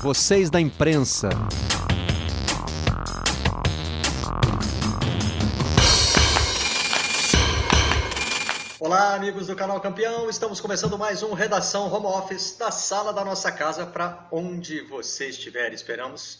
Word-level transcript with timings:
vocês 0.00 0.48
da 0.48 0.58
imprensa. 0.58 1.28
Olá, 8.78 9.14
amigos 9.14 9.46
do 9.46 9.54
canal 9.54 9.78
Campeão. 9.78 10.30
Estamos 10.30 10.58
começando 10.58 10.96
mais 10.96 11.22
um 11.22 11.34
Redação 11.34 11.92
Home 11.92 12.06
Office 12.06 12.56
da 12.58 12.70
sala 12.70 13.12
da 13.12 13.22
nossa 13.22 13.52
casa 13.52 13.84
para 13.84 14.26
onde 14.32 14.80
você 14.80 15.28
estiver. 15.28 15.72
Esperamos 15.74 16.38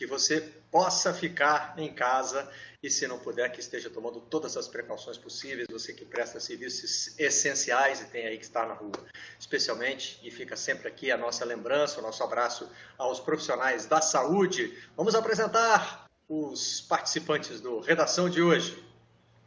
que 0.00 0.06
você 0.06 0.40
possa 0.70 1.12
ficar 1.12 1.74
em 1.76 1.92
casa 1.92 2.50
e, 2.82 2.88
se 2.88 3.06
não 3.06 3.18
puder, 3.18 3.52
que 3.52 3.60
esteja 3.60 3.90
tomando 3.90 4.18
todas 4.18 4.56
as 4.56 4.66
precauções 4.66 5.18
possíveis. 5.18 5.66
Você 5.70 5.92
que 5.92 6.06
presta 6.06 6.40
serviços 6.40 7.18
essenciais 7.18 8.00
e 8.00 8.06
tem 8.06 8.26
aí 8.26 8.38
que 8.38 8.44
estar 8.44 8.66
na 8.66 8.72
rua, 8.72 8.94
especialmente. 9.38 10.18
E 10.22 10.30
fica 10.30 10.56
sempre 10.56 10.88
aqui 10.88 11.10
a 11.10 11.18
nossa 11.18 11.44
lembrança, 11.44 11.98
o 11.98 12.02
nosso 12.02 12.22
abraço 12.22 12.66
aos 12.96 13.20
profissionais 13.20 13.84
da 13.84 14.00
saúde. 14.00 14.74
Vamos 14.96 15.14
apresentar 15.14 16.08
os 16.26 16.80
participantes 16.80 17.60
do 17.60 17.80
Redação 17.80 18.30
de 18.30 18.40
hoje. 18.40 18.82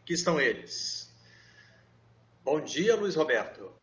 Aqui 0.04 0.14
estão 0.14 0.40
eles. 0.40 1.12
Bom 2.44 2.62
dia, 2.62 2.96
Luiz 2.96 3.16
Roberto. 3.16 3.74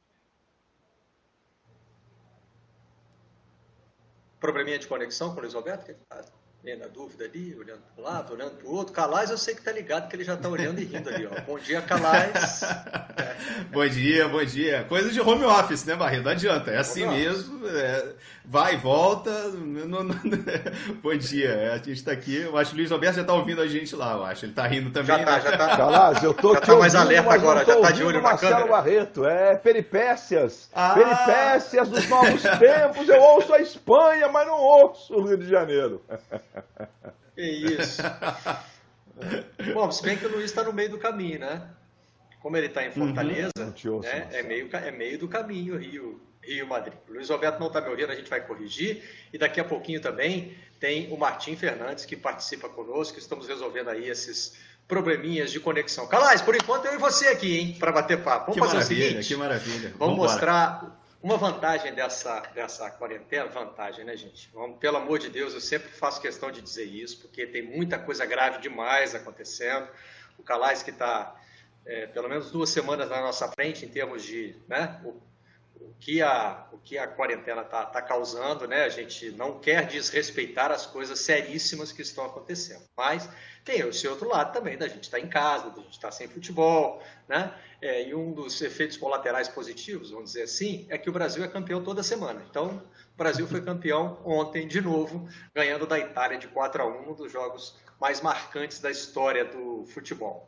Probleminha 4.39 4.79
de 4.79 4.87
conexão 4.87 5.33
com 5.33 5.39
o 5.39 5.41
Luiz 5.41 5.55
Roberto? 5.55 5.85
Que 5.85 5.95
tá 5.95 6.40
meio 6.63 6.79
na 6.79 6.87
dúvida 6.87 7.25
ali, 7.25 7.57
olhando 7.59 7.81
para 7.95 8.03
um 8.03 8.07
lado, 8.07 8.35
olhando 8.35 8.51
para 8.53 8.69
o 8.69 8.75
outro. 8.75 8.93
Calais, 8.93 9.31
eu 9.31 9.39
sei 9.39 9.55
que 9.55 9.63
tá 9.63 9.73
ligado 9.73 10.09
que 10.09 10.17
ele 10.17 10.25
já 10.25 10.35
está 10.35 10.49
olhando 10.49 10.79
e 10.79 10.85
rindo 10.85 11.09
ali. 11.09 11.27
Ó. 11.27 11.41
Bom 11.47 11.59
dia, 11.59 11.81
Calais. 11.81 12.63
bom 13.73 13.89
dia, 13.89 14.29
bom 14.29 14.45
dia. 14.45 14.85
Coisa 14.89 15.11
de 15.11 15.21
home 15.21 15.45
office, 15.45 15.85
né, 15.87 15.97
Barreto? 15.97 16.25
Não 16.25 16.33
adianta, 16.33 16.71
é 16.71 16.77
assim 16.77 17.07
mesmo. 17.07 17.67
É, 17.67 18.13
vai 18.45 18.75
e 18.75 18.77
volta. 18.77 19.31
Não, 19.49 20.05
não... 20.05 20.15
bom 21.03 21.17
dia, 21.17 21.73
a 21.73 21.77
gente 21.79 21.93
está 21.93 22.13
aqui. 22.13 22.43
Eu 22.43 22.57
acho 22.59 22.71
que 22.71 22.77
o 22.77 22.79
Luiz 22.79 22.91
Roberto 22.91 23.15
já 23.15 23.23
está 23.23 23.33
ouvindo 23.33 23.63
a 23.63 23.67
gente 23.67 23.97
lá, 23.97 24.13
eu 24.13 24.25
acho. 24.25 24.45
Ele 24.45 24.53
está 24.53 24.67
rindo 24.67 24.91
também. 24.91 25.17
Já 25.17 25.25
tá, 25.25 25.33
né? 25.33 25.41
já 25.41 25.57
tá. 25.57 25.77
Calais, 25.77 26.23
eu 26.23 26.35
tô 26.35 26.53
já 26.53 26.59
aqui 26.59 26.67
tá 26.67 26.77
mais 26.77 26.95
ouvindo, 26.95 27.09
alerta 27.09 27.35
agora, 27.35 27.65
já 27.65 27.81
tá 27.81 27.91
de 27.91 28.05
olho 28.05 28.17
na 28.21 28.29
Marcelo 28.29 28.53
câmera. 28.53 28.71
Barreto, 28.71 29.25
é 29.25 29.57
peripécias. 29.57 30.69
Ah. 30.75 30.93
Peripécias 30.93 31.89
dos 31.89 32.07
novos 32.07 32.43
tempos. 32.59 33.09
Eu 33.09 33.23
ouço 33.23 33.55
a 33.55 33.61
Espanha, 33.61 34.29
mas 34.29 34.47
não 34.47 34.61
ouço 34.61 35.15
o 35.15 35.27
Rio 35.27 35.39
de 35.39 35.49
Janeiro. 35.49 36.03
Que 37.35 37.43
isso. 37.43 38.03
Bom, 39.75 39.91
se 39.91 40.03
bem 40.03 40.17
que 40.17 40.27
o 40.27 40.31
Luiz 40.31 40.47
está 40.47 40.63
no 40.63 40.73
meio 40.73 40.91
do 40.91 40.99
caminho, 40.99 41.41
né? 41.41 41.63
Como 42.41 42.57
ele 42.57 42.67
está 42.67 42.85
em 42.85 42.91
Fortaleza, 42.91 43.51
Não 43.59 43.73
te 43.73 43.89
ouço, 43.89 44.09
né? 44.09 44.29
é, 44.33 44.43
meio, 44.43 44.69
é 44.73 44.91
meio 44.91 45.19
do 45.19 45.29
caminho 45.29 45.77
Rio, 45.77 46.21
Rio 46.43 46.67
Madrid. 46.67 46.95
O 47.09 47.13
Luiz 47.13 47.29
Roberto 47.29 47.59
não 47.61 47.67
está 47.67 47.81
me 47.83 47.89
ouvindo, 47.91 48.11
a 48.11 48.15
gente 48.15 48.31
vai 48.31 48.41
corrigir. 48.41 49.03
E 49.33 49.37
daqui 49.39 49.61
a 49.61 49.65
pouquinho 49.65 50.01
também 50.01 50.57
tem 50.79 51.13
o 51.13 51.19
Martim 51.19 51.55
Fernandes 51.55 52.07
que 52.07 52.17
participa 52.17 52.69
conosco. 52.69 53.19
Estamos 53.19 53.47
resolvendo 53.47 53.91
aí 53.91 54.09
esses 54.09 54.57
probleminhas 54.89 55.53
de 55.53 55.61
conexão. 55.61 56.07
Calais, 56.09 56.41
por 56.41 56.55
enquanto 56.55 56.87
eu 56.87 56.95
e 56.95 56.99
você 56.99 57.29
aqui, 57.29 57.59
hein, 57.59 57.77
para 57.79 57.93
bater 57.93 58.23
papo. 58.23 58.53
Vamos 58.53 58.71
Que 58.71 58.77
fazer 58.79 58.95
o 58.95 59.07
seguinte. 59.07 59.29
que 59.29 59.37
maravilha. 59.37 59.93
Vamos 59.99 60.15
Vambora. 60.17 60.31
mostrar 60.33 61.00
uma 61.23 61.37
vantagem 61.37 61.95
dessa, 61.95 62.41
dessa 62.55 62.91
quarentena. 62.91 63.47
Vantagem, 63.47 64.05
né, 64.05 64.17
gente? 64.17 64.51
Vamos, 64.53 64.79
pelo 64.79 64.97
amor 64.97 65.19
de 65.19 65.29
Deus, 65.29 65.55
eu 65.55 65.61
sempre 65.61 65.89
faço 65.89 66.21
questão 66.21 66.51
de 66.51 66.61
dizer 66.61 66.85
isso, 66.85 67.21
porque 67.21 67.47
tem 67.47 67.63
muita 67.63 67.99
coisa 67.99 68.25
grave 68.25 68.61
demais 68.61 69.15
acontecendo. 69.15 69.89
O 70.39 70.43
Calais 70.43 70.83
que 70.83 70.91
está 70.91 71.37
pelo 72.13 72.29
menos 72.29 72.51
duas 72.51 72.71
semanas 72.71 73.09
na 73.11 73.21
nossa 73.21 73.49
frente 73.49 73.85
em 73.85 73.89
termos 73.89 74.23
de 74.23 74.55
né, 74.69 75.01
o 75.81 75.95
que 75.99 76.21
a, 76.21 76.67
o 76.73 76.79
que 76.79 76.99
a 76.99 77.07
quarentena 77.07 77.63
está 77.63 77.87
tá 77.87 78.03
causando, 78.03 78.69
né? 78.69 78.85
A 78.85 78.89
gente 78.89 79.31
não 79.33 79.59
quer 79.59 79.87
desrespeitar 79.87 80.71
as 80.71 80.87
coisas 80.87 81.19
seríssimas 81.21 81.91
que 81.91 82.03
estão 82.03 82.25
acontecendo. 82.25 82.85
Mas 82.97 83.29
tem 83.65 83.81
esse 83.81 84.07
outro 84.07 84.29
lado 84.29 84.53
também, 84.53 84.77
da 84.77 84.89
gente 84.89 85.05
estar 85.05 85.19
em 85.19 85.29
casa, 85.29 85.71
da 85.71 85.83
gente 85.83 85.93
estar 85.93 86.11
sem 86.11 86.29
futebol, 86.29 87.03
né? 87.29 87.55
É, 87.81 88.09
e 88.09 88.15
um 88.15 88.33
dos 88.33 88.61
efeitos 88.61 88.97
colaterais 88.97 89.49
positivos, 89.49 90.11
vamos 90.11 90.33
dizer 90.33 90.43
assim, 90.43 90.87
é 90.91 90.99
que 90.99 91.09
o 91.09 91.13
Brasil 91.13 91.43
é 91.43 91.49
campeão 91.49 91.83
toda 91.83 92.03
semana. 92.03 92.45
Então, 92.49 92.83
o 93.15 93.17
Brasil 93.17 93.47
foi 93.47 93.63
campeão 93.63 94.21
ontem 94.25 94.69
de 94.69 94.81
novo, 94.81 95.29
ganhando 95.55 95.87
da 95.87 95.99
Itália 95.99 96.39
de 96.39 96.49
4 96.49 96.83
a 96.83 96.87
1, 96.87 97.11
um 97.11 97.15
dos 97.15 97.33
jogos 97.33 97.79
mais 97.99 98.21
marcantes 98.21 98.81
da 98.81 98.91
história 98.91 99.45
do 99.45 99.85
futebol. 99.87 100.47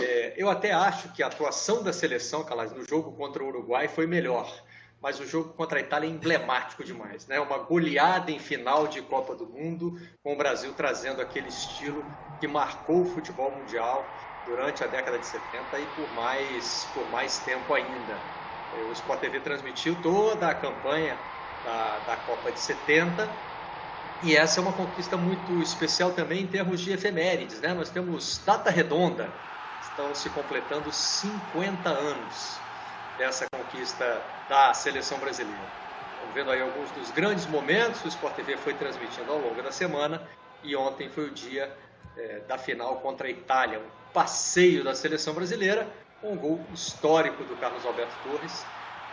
É, 0.00 0.34
eu 0.36 0.50
até 0.50 0.72
acho 0.72 1.12
que 1.12 1.22
a 1.22 1.26
atuação 1.26 1.82
da 1.82 1.92
seleção, 1.92 2.44
Calais, 2.44 2.72
no 2.72 2.84
jogo 2.84 3.12
contra 3.12 3.42
o 3.42 3.48
Uruguai 3.48 3.88
foi 3.88 4.06
melhor, 4.06 4.62
mas 5.00 5.20
o 5.20 5.26
jogo 5.26 5.52
contra 5.54 5.78
a 5.78 5.82
Itália 5.82 6.08
é 6.08 6.10
emblemático 6.10 6.82
demais, 6.82 7.26
né? 7.26 7.38
Uma 7.38 7.58
goleada 7.58 8.30
em 8.30 8.38
final 8.38 8.88
de 8.88 9.02
Copa 9.02 9.34
do 9.34 9.46
Mundo, 9.46 9.98
com 10.22 10.32
o 10.32 10.36
Brasil 10.36 10.72
trazendo 10.74 11.20
aquele 11.20 11.48
estilo 11.48 12.10
que 12.40 12.48
marcou 12.48 13.02
o 13.02 13.06
futebol 13.06 13.50
mundial 13.50 14.16
durante 14.44 14.82
a 14.82 14.86
década 14.86 15.18
de 15.18 15.26
70 15.26 15.80
e 15.80 15.86
por 15.86 16.12
mais, 16.12 16.86
por 16.86 17.08
mais 17.08 17.38
tempo 17.38 17.72
ainda. 17.72 18.26
O 18.86 18.92
Sport 18.92 19.20
TV 19.20 19.40
transmitiu 19.40 20.00
toda 20.02 20.48
a 20.48 20.54
campanha 20.54 21.20
da, 21.62 22.00
da 22.00 22.16
Copa 22.16 22.50
de 22.50 22.60
70 22.60 23.40
e 24.20 24.36
essa 24.36 24.58
é 24.58 24.62
uma 24.62 24.72
conquista 24.72 25.16
muito 25.16 25.60
especial 25.62 26.12
também 26.12 26.42
em 26.42 26.46
termos 26.46 26.80
de 26.80 26.92
efemérides, 26.92 27.60
né? 27.60 27.74
Nós 27.74 27.90
temos 27.90 28.42
data 28.44 28.70
redonda, 28.70 29.38
estão 29.84 30.14
se 30.14 30.28
completando 30.30 30.90
50 30.90 31.88
anos 31.88 32.58
dessa 33.18 33.46
conquista 33.52 34.22
da 34.48 34.74
seleção 34.74 35.18
brasileira. 35.18 35.60
Estamos 36.14 36.34
vendo 36.34 36.50
aí 36.50 36.60
alguns 36.60 36.90
dos 36.92 37.10
grandes 37.10 37.46
momentos 37.46 38.00
que 38.00 38.06
o 38.06 38.08
Sport 38.08 38.34
TV 38.34 38.56
foi 38.56 38.74
transmitindo 38.74 39.30
ao 39.30 39.38
longo 39.38 39.62
da 39.62 39.70
semana 39.70 40.26
e 40.62 40.74
ontem 40.74 41.08
foi 41.08 41.26
o 41.26 41.30
dia 41.30 41.70
eh, 42.16 42.40
da 42.48 42.58
final 42.58 42.96
contra 43.00 43.28
a 43.28 43.30
Itália, 43.30 43.78
um 43.78 44.12
passeio 44.12 44.82
da 44.82 44.94
seleção 44.94 45.34
brasileira, 45.34 45.86
com 46.20 46.32
um 46.32 46.36
gol 46.36 46.58
histórico 46.72 47.44
do 47.44 47.56
Carlos 47.56 47.84
Alberto 47.84 48.14
Torres. 48.22 48.64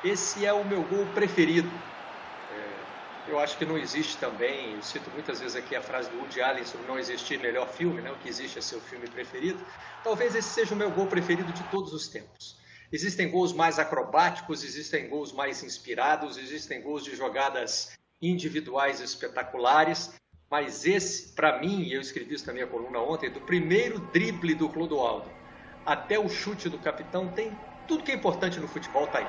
Esse 0.04 0.46
é 0.46 0.54
o 0.54 0.64
meu 0.64 0.84
gol 0.84 1.06
preferido. 1.08 1.70
Eu 3.28 3.40
acho 3.40 3.58
que 3.58 3.66
não 3.66 3.78
existe 3.78 4.18
também, 4.18 4.74
eu 4.74 4.82
cito 4.82 5.12
muitas 5.12 5.40
vezes 5.40 5.56
aqui 5.56 5.76
a 5.76 5.82
frase 5.82 6.10
do 6.10 6.18
Woody 6.18 6.42
Allen 6.42 6.66
sobre 6.66 6.88
não 6.88 6.98
existir 6.98 7.40
melhor 7.40 7.68
filme, 7.70 8.02
né? 8.02 8.12
o 8.12 8.18
que 8.18 8.28
existe 8.28 8.58
é 8.58 8.62
seu 8.62 8.82
filme 8.82 9.08
preferido. 9.08 9.64
Talvez 10.04 10.36
esse 10.36 10.50
seja 10.50 10.74
o 10.74 10.78
meu 10.78 10.90
gol 10.90 11.08
preferido 11.08 11.54
de 11.54 11.64
todos 11.70 11.94
os 11.94 12.08
tempos. 12.08 12.58
Existem 12.92 13.30
gols 13.30 13.54
mais 13.54 13.80
acrobáticos, 13.80 14.64
existem 14.64 15.08
gols 15.08 15.32
mais 15.32 15.64
inspirados, 15.64 16.38
existem 16.38 16.82
gols 16.82 17.04
de 17.04 17.16
jogadas 17.16 17.96
individuais 18.22 19.00
espetaculares, 19.00 20.12
mas 20.50 20.86
esse, 20.86 21.34
para 21.34 21.60
mim, 21.60 21.84
e 21.84 21.94
eu 21.94 22.02
escrevi 22.02 22.36
isso 22.36 22.48
na 22.48 22.54
minha 22.54 22.68
coluna 22.68 23.00
ontem, 23.00 23.30
do 23.30 23.40
primeiro 23.40 24.00
drible 24.00 24.54
do 24.54 24.68
Clodoaldo 24.68 25.32
até 25.86 26.20
o 26.20 26.30
chute 26.30 26.70
do 26.70 26.80
capitão, 26.80 27.34
tem 27.34 27.60
tudo 27.88 28.04
que 28.04 28.12
é 28.12 28.16
importante 28.16 28.60
no 28.60 28.68
futebol 28.68 29.08
tá 29.08 29.20
aí. 29.20 29.28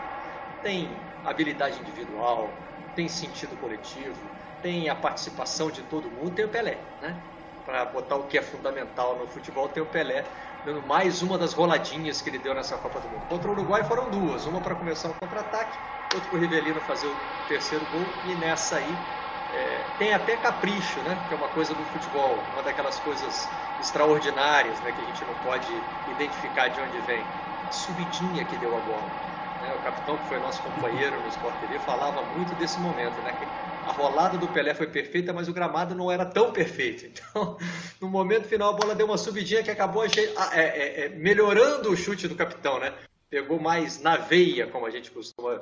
Tem 0.60 1.12
habilidade 1.22 1.80
individual, 1.80 2.71
tem 2.94 3.08
sentido 3.08 3.56
coletivo, 3.56 4.34
tem 4.60 4.88
a 4.88 4.94
participação 4.94 5.70
de 5.70 5.82
todo 5.82 6.10
mundo, 6.10 6.34
tem 6.34 6.44
o 6.44 6.48
Pelé, 6.48 6.94
né? 7.00 7.24
Para 7.64 7.84
botar 7.84 8.16
o 8.16 8.26
que 8.26 8.36
é 8.36 8.42
fundamental 8.42 9.18
no 9.18 9.26
futebol, 9.26 9.68
tem 9.68 9.82
o 9.82 9.86
Pelé, 9.86 10.32
dando 10.64 10.82
mais 10.82 11.22
uma 11.22 11.38
das 11.38 11.52
roladinhas 11.52 12.20
que 12.20 12.28
ele 12.28 12.38
deu 12.38 12.54
nessa 12.54 12.76
Copa 12.78 13.00
do 13.00 13.08
Mundo. 13.08 13.26
Contra 13.26 13.48
o 13.48 13.52
Uruguai 13.52 13.84
foram 13.84 14.10
duas, 14.10 14.46
uma 14.46 14.60
para 14.60 14.74
começar 14.74 15.08
um 15.08 15.14
contra-ataque, 15.14 15.78
outra 16.14 16.28
para 16.28 16.36
o 16.38 16.40
Rivelino 16.40 16.80
fazer 16.80 17.06
o 17.06 17.16
terceiro 17.46 17.86
gol, 17.86 18.20
e 18.22 18.34
nessa 18.34 18.76
aí 18.76 19.06
é, 19.48 19.84
tem 19.98 20.12
até 20.12 20.36
capricho, 20.36 21.02
né? 21.02 21.24
Que 21.26 21.32
é 21.32 21.36
uma 21.36 21.48
coisa 21.48 21.74
do 21.74 21.84
futebol, 21.84 22.50
uma 22.52 22.62
daquelas 22.62 22.98
coisas 22.98 23.52
extraordinárias, 23.78 24.80
né? 24.80 24.92
Que 24.92 25.02
a 25.02 25.04
gente 25.04 25.24
não 25.24 25.36
pode 25.36 25.84
identificar 26.06 26.68
de 26.68 26.80
onde 26.80 27.00
vem. 27.00 27.30
A 27.66 27.70
subidinha 27.70 28.44
que 28.44 28.56
deu 28.56 28.74
a 28.76 28.80
bola. 28.80 29.22
Né? 29.62 29.74
O 29.74 29.82
capitão, 29.82 30.18
que 30.18 30.24
foi 30.26 30.40
nosso 30.40 30.60
companheiro 30.62 31.18
no 31.20 31.28
Sport 31.28 31.54
TV, 31.60 31.78
falava 31.78 32.20
muito 32.36 32.52
desse 32.56 32.78
momento, 32.80 33.14
né? 33.22 33.32
Que 33.38 33.44
a 33.88 33.92
rolada 33.92 34.36
do 34.36 34.48
Pelé 34.48 34.74
foi 34.74 34.88
perfeita, 34.88 35.32
mas 35.32 35.48
o 35.48 35.52
gramado 35.52 35.94
não 35.94 36.10
era 36.10 36.26
tão 36.26 36.52
perfeito. 36.52 37.06
Então, 37.32 37.56
no 38.00 38.08
momento 38.08 38.48
final, 38.48 38.70
a 38.70 38.76
bola 38.76 38.94
deu 38.94 39.06
uma 39.06 39.16
subidinha 39.16 39.62
que 39.62 39.70
acabou 39.70 40.02
achei, 40.02 40.34
é, 40.52 40.60
é, 40.60 41.04
é, 41.04 41.08
melhorando 41.10 41.90
o 41.90 41.96
chute 41.96 42.26
do 42.26 42.34
capitão, 42.34 42.78
né? 42.80 42.92
Pegou 43.30 43.58
mais 43.60 44.00
na 44.02 44.16
veia, 44.16 44.66
como 44.66 44.84
a 44.84 44.90
gente 44.90 45.10
costuma 45.10 45.60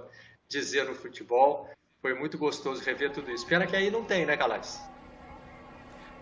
dizer 0.49 0.85
no 0.85 0.95
futebol. 0.95 1.69
Foi 2.01 2.15
muito 2.15 2.39
gostoso 2.39 2.83
rever 2.83 3.13
tudo 3.13 3.31
isso. 3.31 3.47
Pena 3.47 3.67
que 3.67 3.77
aí 3.77 3.91
não 3.91 4.03
tem, 4.03 4.25
né, 4.25 4.37
Calais? 4.37 4.81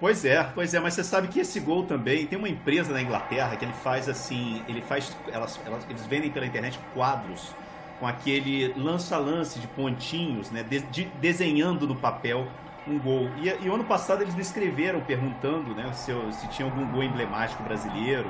Pois 0.00 0.24
é, 0.24 0.42
pois 0.54 0.74
é, 0.74 0.80
mas 0.80 0.94
você 0.94 1.02
sabe 1.02 1.28
que 1.28 1.40
esse 1.40 1.58
gol 1.58 1.84
também 1.84 2.26
tem 2.26 2.38
uma 2.38 2.48
empresa 2.48 2.92
na 2.92 3.00
Inglaterra 3.00 3.56
que 3.56 3.64
ele 3.64 3.72
faz 3.72 4.08
assim, 4.08 4.62
ele 4.68 4.82
faz, 4.82 5.16
elas, 5.32 5.58
elas 5.64 5.84
eles 5.88 6.06
vendem 6.06 6.30
pela 6.30 6.46
internet 6.46 6.78
quadros 6.94 7.52
com 7.98 8.06
aquele 8.06 8.72
lança-lance 8.76 9.58
de 9.58 9.66
pontinhos, 9.68 10.50
né, 10.50 10.62
de, 10.62 10.80
de, 10.80 11.04
desenhando 11.20 11.86
no 11.86 11.96
papel 11.96 12.46
um 12.86 12.98
gol. 12.98 13.28
E, 13.38 13.48
e 13.64 13.68
o 13.68 13.74
ano 13.74 13.84
passado 13.84 14.22
eles 14.22 14.34
me 14.34 14.40
escreveram 14.40 15.00
perguntando, 15.00 15.74
né, 15.74 15.92
se, 15.92 16.10
eu, 16.10 16.32
se 16.32 16.48
tinha 16.48 16.66
algum 16.66 16.86
gol 16.90 17.02
emblemático 17.02 17.62
brasileiro 17.62 18.28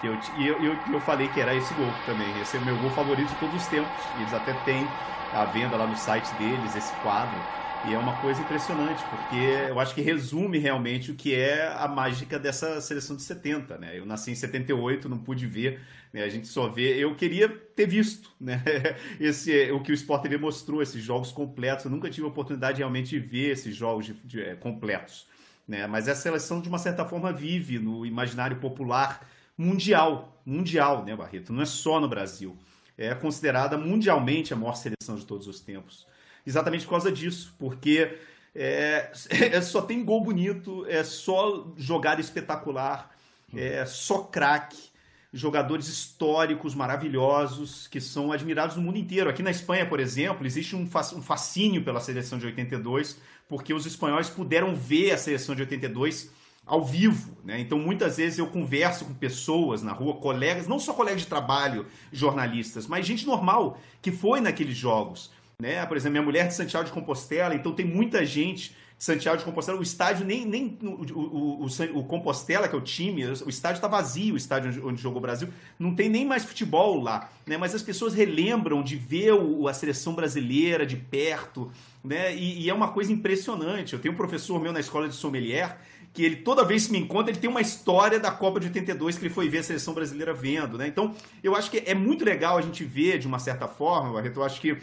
Que 0.00 0.06
eu, 0.06 0.18
e 0.38 0.46
eu, 0.46 0.62
eu, 0.62 0.76
eu 0.92 1.00
falei 1.00 1.28
que 1.28 1.40
era 1.40 1.54
esse 1.54 1.72
gol 1.74 1.90
também. 2.06 2.40
Esse 2.40 2.56
é 2.56 2.60
o 2.60 2.64
meu 2.64 2.76
gol 2.78 2.90
favorito 2.90 3.28
de 3.28 3.34
todos 3.36 3.54
os 3.54 3.66
tempos. 3.68 4.02
Eles 4.18 4.32
até 4.32 4.52
têm 4.64 4.86
a 5.32 5.44
venda 5.44 5.76
lá 5.76 5.86
no 5.86 5.96
site 5.96 6.28
deles, 6.36 6.74
esse 6.74 6.92
quadro. 6.96 7.38
E 7.86 7.94
é 7.94 7.98
uma 7.98 8.16
coisa 8.20 8.42
impressionante, 8.42 9.02
porque 9.08 9.36
eu 9.68 9.80
acho 9.80 9.94
que 9.94 10.02
resume 10.02 10.58
realmente 10.58 11.10
o 11.12 11.14
que 11.14 11.34
é 11.34 11.66
a 11.78 11.88
mágica 11.88 12.38
dessa 12.38 12.78
seleção 12.80 13.16
de 13.16 13.22
70, 13.22 13.78
né? 13.78 13.98
Eu 13.98 14.04
nasci 14.04 14.30
em 14.30 14.34
78, 14.34 15.08
não 15.08 15.18
pude 15.18 15.46
ver? 15.46 15.80
A 16.14 16.28
gente 16.28 16.48
só 16.48 16.68
vê. 16.68 16.96
Eu 16.96 17.14
queria 17.14 17.48
ter 17.48 17.86
visto, 17.86 18.30
né? 18.40 18.62
Esse, 19.20 19.70
o 19.70 19.80
que 19.80 19.92
o 19.92 19.94
Sport 19.94 20.22
TV 20.22 20.38
mostrou, 20.38 20.82
esses 20.82 21.02
jogos 21.02 21.30
completos. 21.30 21.84
Eu 21.84 21.90
nunca 21.90 22.10
tive 22.10 22.26
a 22.26 22.30
oportunidade 22.30 22.78
realmente 22.78 23.18
ver 23.18 23.50
esses 23.50 23.76
jogos 23.76 24.06
de, 24.06 24.14
de, 24.14 24.42
é, 24.42 24.54
completos, 24.56 25.26
né? 25.66 25.86
Mas 25.86 26.08
essa 26.08 26.22
seleção, 26.22 26.60
de 26.60 26.68
uma 26.68 26.78
certa 26.78 27.04
forma, 27.04 27.32
vive 27.32 27.78
no 27.78 28.04
imaginário 28.04 28.56
popular 28.56 29.28
mundial, 29.56 30.42
mundial, 30.44 31.04
né, 31.04 31.14
Barreto? 31.14 31.52
Não 31.52 31.62
é 31.62 31.66
só 31.66 32.00
no 32.00 32.08
Brasil. 32.08 32.56
É 32.98 33.14
considerada 33.14 33.78
mundialmente 33.78 34.52
a 34.52 34.56
maior 34.56 34.74
seleção 34.74 35.16
de 35.16 35.24
todos 35.24 35.46
os 35.46 35.60
tempos 35.60 36.06
exatamente 36.46 36.84
por 36.84 36.90
causa 36.90 37.12
disso, 37.12 37.54
porque 37.58 38.18
é, 38.54 39.10
é, 39.30 39.60
só 39.60 39.82
tem 39.82 40.04
gol 40.04 40.22
bonito, 40.22 40.86
é 40.86 41.02
só 41.04 41.72
jogada 41.76 42.20
espetacular, 42.20 43.10
é 43.54 43.84
só 43.84 44.22
craque, 44.22 44.89
jogadores 45.32 45.88
históricos 45.88 46.74
maravilhosos 46.74 47.86
que 47.86 48.00
são 48.00 48.32
admirados 48.32 48.76
no 48.76 48.82
mundo 48.82 48.98
inteiro. 48.98 49.30
Aqui 49.30 49.42
na 49.42 49.50
Espanha, 49.50 49.86
por 49.86 50.00
exemplo, 50.00 50.46
existe 50.46 50.74
um 50.74 50.86
fascínio 50.88 51.84
pela 51.84 52.00
seleção 52.00 52.38
de 52.38 52.46
82, 52.46 53.20
porque 53.48 53.72
os 53.72 53.86
espanhóis 53.86 54.28
puderam 54.28 54.74
ver 54.74 55.12
a 55.12 55.18
seleção 55.18 55.54
de 55.54 55.62
82 55.62 56.30
ao 56.66 56.84
vivo, 56.84 57.36
né? 57.44 57.58
Então 57.58 57.78
muitas 57.78 58.16
vezes 58.18 58.38
eu 58.38 58.46
converso 58.46 59.04
com 59.04 59.14
pessoas 59.14 59.82
na 59.82 59.92
rua, 59.92 60.16
colegas, 60.16 60.68
não 60.68 60.78
só 60.78 60.92
colegas 60.92 61.22
de 61.22 61.26
trabalho, 61.26 61.86
jornalistas, 62.12 62.86
mas 62.86 63.06
gente 63.06 63.26
normal 63.26 63.80
que 64.00 64.12
foi 64.12 64.40
naqueles 64.40 64.76
jogos 64.76 65.30
né? 65.60 65.84
Por 65.84 65.96
exemplo, 65.96 66.12
minha 66.12 66.24
mulher 66.24 66.48
de 66.48 66.54
Santiago 66.54 66.86
de 66.86 66.92
Compostela, 66.92 67.54
então 67.54 67.72
tem 67.72 67.86
muita 67.86 68.24
gente 68.24 68.74
Santiago 69.00 69.38
de 69.38 69.44
Compostela. 69.44 69.78
O 69.78 69.82
estádio, 69.82 70.26
nem, 70.26 70.44
nem 70.44 70.78
o, 70.82 71.64
o, 71.64 71.66
o, 71.94 72.04
Compostela, 72.04 72.68
que 72.68 72.74
é 72.74 72.78
o 72.78 72.82
time, 72.82 73.24
o 73.24 73.48
estádio 73.48 73.78
está 73.78 73.88
vazio, 73.88 74.34
o 74.34 74.36
estádio 74.36 74.68
onde, 74.68 74.80
onde, 74.80 75.02
jogou 75.02 75.16
o 75.16 75.22
Brasil. 75.22 75.48
Não 75.78 75.94
tem 75.94 76.10
nem 76.10 76.26
mais 76.26 76.44
futebol 76.44 77.00
lá, 77.00 77.30
né? 77.46 77.56
Mas 77.56 77.74
as 77.74 77.82
pessoas 77.82 78.12
relembram 78.12 78.82
de 78.82 78.96
ver 78.96 79.32
o, 79.32 79.66
a 79.66 79.72
seleção 79.72 80.14
brasileira 80.14 80.84
de 80.84 80.96
perto, 80.96 81.72
né? 82.04 82.36
E, 82.36 82.60
e 82.60 82.68
é 82.68 82.74
uma 82.74 82.88
coisa 82.88 83.10
impressionante. 83.10 83.94
Eu 83.94 84.00
tenho 84.00 84.12
um 84.12 84.16
professor 84.18 84.60
meu 84.60 84.70
na 84.70 84.80
escola 84.80 85.08
de 85.08 85.14
sommelier 85.14 85.78
que 86.12 86.22
ele 86.22 86.36
toda 86.36 86.62
vez 86.62 86.86
que 86.86 86.92
me 86.92 86.98
encontra, 86.98 87.30
ele 87.30 87.40
tem 87.40 87.48
uma 87.48 87.60
história 87.62 88.20
da 88.20 88.30
Copa 88.30 88.60
de 88.60 88.66
82 88.66 89.16
que 89.16 89.24
ele 89.24 89.32
foi 89.32 89.48
ver 89.48 89.58
a 89.58 89.62
seleção 89.62 89.94
brasileira 89.94 90.34
vendo, 90.34 90.76
né? 90.76 90.86
Então, 90.86 91.14
eu 91.42 91.54
acho 91.56 91.70
que 91.70 91.82
é 91.86 91.94
muito 91.94 92.22
legal 92.22 92.58
a 92.58 92.60
gente 92.60 92.84
ver 92.84 93.18
de 93.18 93.26
uma 93.26 93.38
certa 93.38 93.66
forma, 93.66 94.12
Barreto, 94.12 94.40
eu 94.40 94.44
acho 94.44 94.60
que 94.60 94.76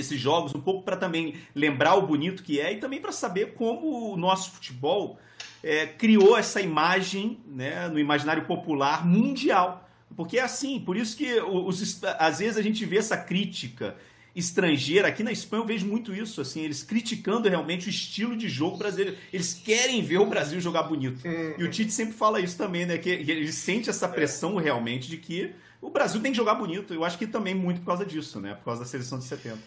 esses 0.00 0.20
jogos, 0.20 0.54
um 0.54 0.60
pouco 0.60 0.82
para 0.82 0.96
também 0.96 1.34
lembrar 1.54 1.94
o 1.94 2.06
bonito 2.06 2.42
que 2.42 2.60
é 2.60 2.72
e 2.72 2.76
também 2.78 3.00
para 3.00 3.12
saber 3.12 3.54
como 3.54 4.12
o 4.12 4.16
nosso 4.16 4.52
futebol 4.52 5.18
é, 5.62 5.86
criou 5.86 6.36
essa 6.36 6.60
imagem 6.60 7.38
né, 7.46 7.88
no 7.88 7.98
imaginário 7.98 8.44
popular 8.44 9.06
mundial. 9.06 9.88
Porque 10.16 10.38
é 10.38 10.42
assim, 10.42 10.80
por 10.80 10.96
isso 10.96 11.16
que 11.16 11.40
os, 11.40 12.02
às 12.18 12.38
vezes 12.38 12.56
a 12.56 12.62
gente 12.62 12.84
vê 12.84 12.98
essa 12.98 13.16
crítica 13.16 13.96
estrangeira. 14.36 15.08
Aqui 15.08 15.22
na 15.22 15.32
Espanha 15.32 15.62
eu 15.62 15.66
vejo 15.66 15.86
muito 15.86 16.14
isso, 16.14 16.40
assim, 16.40 16.60
eles 16.60 16.82
criticando 16.82 17.48
realmente 17.48 17.88
o 17.88 17.90
estilo 17.90 18.36
de 18.36 18.48
jogo 18.48 18.76
brasileiro. 18.76 19.16
Eles 19.32 19.54
querem 19.54 20.02
ver 20.02 20.18
o 20.18 20.26
Brasil 20.26 20.60
jogar 20.60 20.84
bonito. 20.84 21.26
E 21.58 21.64
o 21.64 21.70
Tite 21.70 21.90
sempre 21.90 22.14
fala 22.14 22.38
isso 22.38 22.56
também, 22.56 22.84
né? 22.84 22.98
Que 22.98 23.08
ele 23.08 23.50
sente 23.50 23.88
essa 23.88 24.06
pressão 24.06 24.56
realmente 24.56 25.08
de 25.08 25.16
que 25.16 25.52
o 25.80 25.90
Brasil 25.90 26.20
tem 26.20 26.32
que 26.32 26.36
jogar 26.36 26.54
bonito. 26.54 26.92
Eu 26.92 27.04
acho 27.04 27.16
que 27.16 27.26
também 27.26 27.54
muito 27.54 27.80
por 27.80 27.86
causa 27.86 28.04
disso, 28.04 28.38
né? 28.40 28.54
Por 28.54 28.64
causa 28.64 28.80
da 28.82 28.86
seleção 28.86 29.18
de 29.18 29.24
70. 29.24 29.58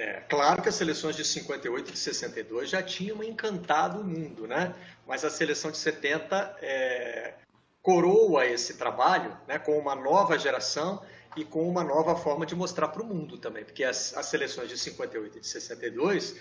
É, 0.00 0.18
claro 0.30 0.62
que 0.62 0.68
as 0.70 0.76
seleções 0.76 1.14
de 1.14 1.22
58 1.22 1.90
e 1.90 1.92
de 1.92 1.98
62 1.98 2.70
já 2.70 2.82
tinham 2.82 3.22
encantado 3.22 4.00
o 4.00 4.04
mundo, 4.04 4.46
né? 4.46 4.74
Mas 5.06 5.26
a 5.26 5.28
seleção 5.28 5.70
de 5.70 5.76
70 5.76 6.56
é, 6.62 7.34
coroa 7.82 8.46
esse 8.46 8.78
trabalho 8.78 9.36
né, 9.46 9.58
com 9.58 9.78
uma 9.78 9.94
nova 9.94 10.38
geração 10.38 11.04
e 11.36 11.44
com 11.44 11.68
uma 11.68 11.84
nova 11.84 12.16
forma 12.16 12.46
de 12.46 12.56
mostrar 12.56 12.88
para 12.88 13.02
o 13.02 13.04
mundo 13.04 13.36
também, 13.36 13.62
porque 13.62 13.84
as, 13.84 14.16
as, 14.16 14.24
seleções 14.24 14.70
de 14.70 14.78
58 14.78 15.36
e 15.36 15.40
de 15.42 15.46
62, 15.46 16.34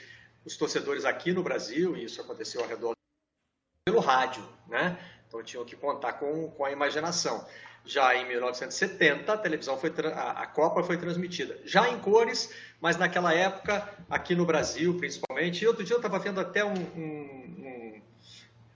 os 0.46 0.56
torcedores 0.56 1.04
aqui 1.04 1.34
no 1.34 1.44
Brasil, 1.44 1.98
e 1.98 2.06
isso 2.06 2.22
aconteceu 2.22 2.62
ao 2.62 2.68
redor 2.68 2.94
pelo 3.86 4.00
rádio, 4.00 4.48
né? 4.70 4.98
Então 5.30 5.44
tinham 5.44 5.64
que 5.64 5.76
contar 5.76 6.14
com, 6.14 6.50
com 6.50 6.66
a 6.66 6.72
imaginação. 6.72 7.46
Já 7.86 8.16
em 8.16 8.28
1970, 8.28 9.32
a 9.32 9.38
televisão 9.38 9.78
foi 9.78 9.94
a, 10.14 10.32
a 10.32 10.48
Copa 10.48 10.84
foi 10.84 10.98
transmitida. 10.98 11.58
Já 11.64 11.88
em 11.88 12.00
cores, 12.00 12.54
mas 12.82 12.98
naquela 12.98 13.34
época, 13.34 13.88
aqui 14.10 14.36
no 14.36 14.46
Brasil 14.46 14.98
principalmente, 14.98 15.64
e 15.64 15.68
outro 15.68 15.84
dia 15.84 15.94
eu 15.94 16.00
estava 16.00 16.20
vendo 16.20 16.40
até 16.42 16.66
um, 16.66 16.74
um, 16.74 17.02
um 17.62 18.02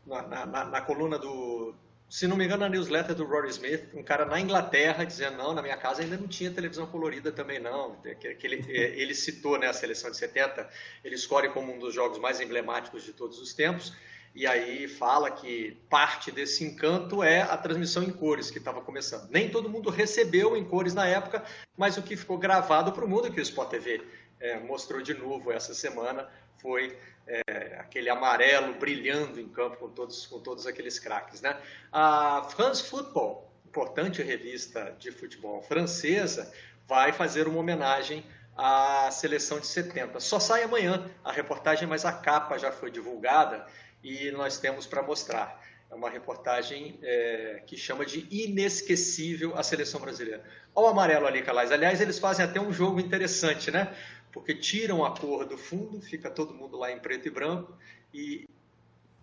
na, 0.06 0.46
na, 0.46 0.66
na, 0.66 0.82
coluna 0.82 1.18
do, 1.18 1.74
se 2.10 2.28
não 2.28 2.38
me 2.38 2.46
engano, 2.46 2.62
na 2.62 2.70
newsletter 2.70 3.16
do 3.16 3.26
Rory 3.26 3.50
Smith, 3.50 3.90
um 3.96 4.04
cara 4.04 4.24
na 4.24 4.40
Inglaterra 4.40 5.04
dizendo, 5.04 5.38
não, 5.38 5.54
na 5.54 5.64
minha 5.64 5.76
casa 5.76 6.04
ainda 6.04 6.16
não 6.16 6.28
tinha 6.28 6.52
televisão 6.52 6.86
colorida 6.86 7.32
também 7.32 7.60
não, 7.60 7.96
que, 7.96 8.36
que 8.36 8.48
ele, 8.48 8.64
ele 8.70 9.16
citou 9.16 9.58
né, 9.58 9.68
a 9.68 9.74
seleção 9.74 10.12
de 10.12 10.18
70, 10.18 10.70
ele 11.04 11.16
escolhe 11.16 11.50
como 11.50 11.74
um 11.74 11.80
dos 11.80 11.94
jogos 11.94 12.20
mais 12.20 12.40
emblemáticos 12.40 13.04
de 13.04 13.14
todos 13.14 13.40
os 13.40 13.54
tempos, 13.54 13.94
e 14.36 14.48
aí 14.48 14.88
fala 14.88 15.30
que 15.30 15.78
parte 15.90 16.32
desse 16.32 16.64
encanto 16.64 17.22
é 17.22 17.42
a 17.42 17.56
transmissão 17.56 18.02
em 18.02 18.12
cores 18.12 18.50
que 18.50 18.58
estava 18.58 18.82
começando. 18.82 19.30
Nem 19.30 19.50
todo 19.50 19.70
mundo 19.70 19.92
recebeu 19.92 20.58
em 20.58 20.66
cores 20.66 20.96
na 20.96 21.08
época, 21.08 21.44
mas 21.78 21.98
o 21.98 22.02
que 22.02 22.16
ficou 22.16 22.38
gravado 22.38 22.92
para 22.92 23.06
o 23.06 23.08
mundo, 23.08 23.32
que 23.32 23.40
o 23.40 23.44
Sport 23.44 23.70
TV 23.70 24.02
é, 24.40 24.60
mostrou 24.60 25.02
de 25.02 25.14
novo 25.14 25.52
essa 25.52 25.76
semana, 25.76 26.28
foi 26.58 26.98
é, 27.28 27.78
aquele 27.80 28.10
amarelo 28.10 28.74
brilhando 28.74 29.40
em 29.40 29.48
campo 29.48 29.78
com 29.78 29.90
todos, 29.90 30.26
com 30.26 30.40
todos 30.40 30.66
aqueles 30.66 30.98
craques. 30.98 31.40
Né? 31.42 31.56
A 31.92 32.48
France 32.50 32.84
Football, 32.84 33.52
importante 33.68 34.24
revista 34.24 34.96
de 34.98 35.12
futebol 35.12 35.62
francesa, 35.62 36.52
vai 36.88 37.14
fazer 37.14 37.48
uma 37.48 37.60
homenagem 37.60 38.26
à 38.58 39.10
seleção 39.12 39.60
de 39.60 39.68
70. 39.68 40.20
Só 40.20 40.40
sai 40.40 40.64
amanhã 40.64 41.10
a 41.24 41.32
reportagem, 41.32 41.88
mas 41.88 42.04
a 42.04 42.12
capa 42.12 42.58
já 42.58 42.72
foi 42.72 42.90
divulgada 42.90 43.66
e 44.04 44.32
nós 44.32 44.60
temos 44.60 44.86
para 44.86 45.02
mostrar. 45.02 45.64
É 45.90 45.96
uma 45.96 46.10
reportagem 46.10 47.00
é, 47.04 47.64
que 47.66 47.78
chama 47.78 48.06
de 48.06 48.28
Inesquecível 48.32 49.56
a 49.56 49.64
Seleção 49.64 50.02
Brasileira. 50.02 50.44
Olha 50.74 50.88
o 50.88 50.90
amarelo 50.90 51.28
ali, 51.28 51.44
Calais. 51.44 51.72
Aliás, 51.72 52.02
eles 52.02 52.20
fazem 52.20 52.44
até 52.44 52.60
um 52.60 52.74
jogo 52.74 53.00
interessante, 53.00 53.70
né? 53.70 53.96
Porque 54.32 54.56
tiram 54.56 55.06
a 55.06 55.16
cor 55.16 55.46
do 55.46 55.58
fundo, 55.58 56.02
fica 56.02 56.32
todo 56.32 56.54
mundo 56.54 56.78
lá 56.78 56.92
em 56.92 57.00
preto 57.00 57.28
e 57.28 57.32
branco. 57.32 57.78
E, 58.12 58.50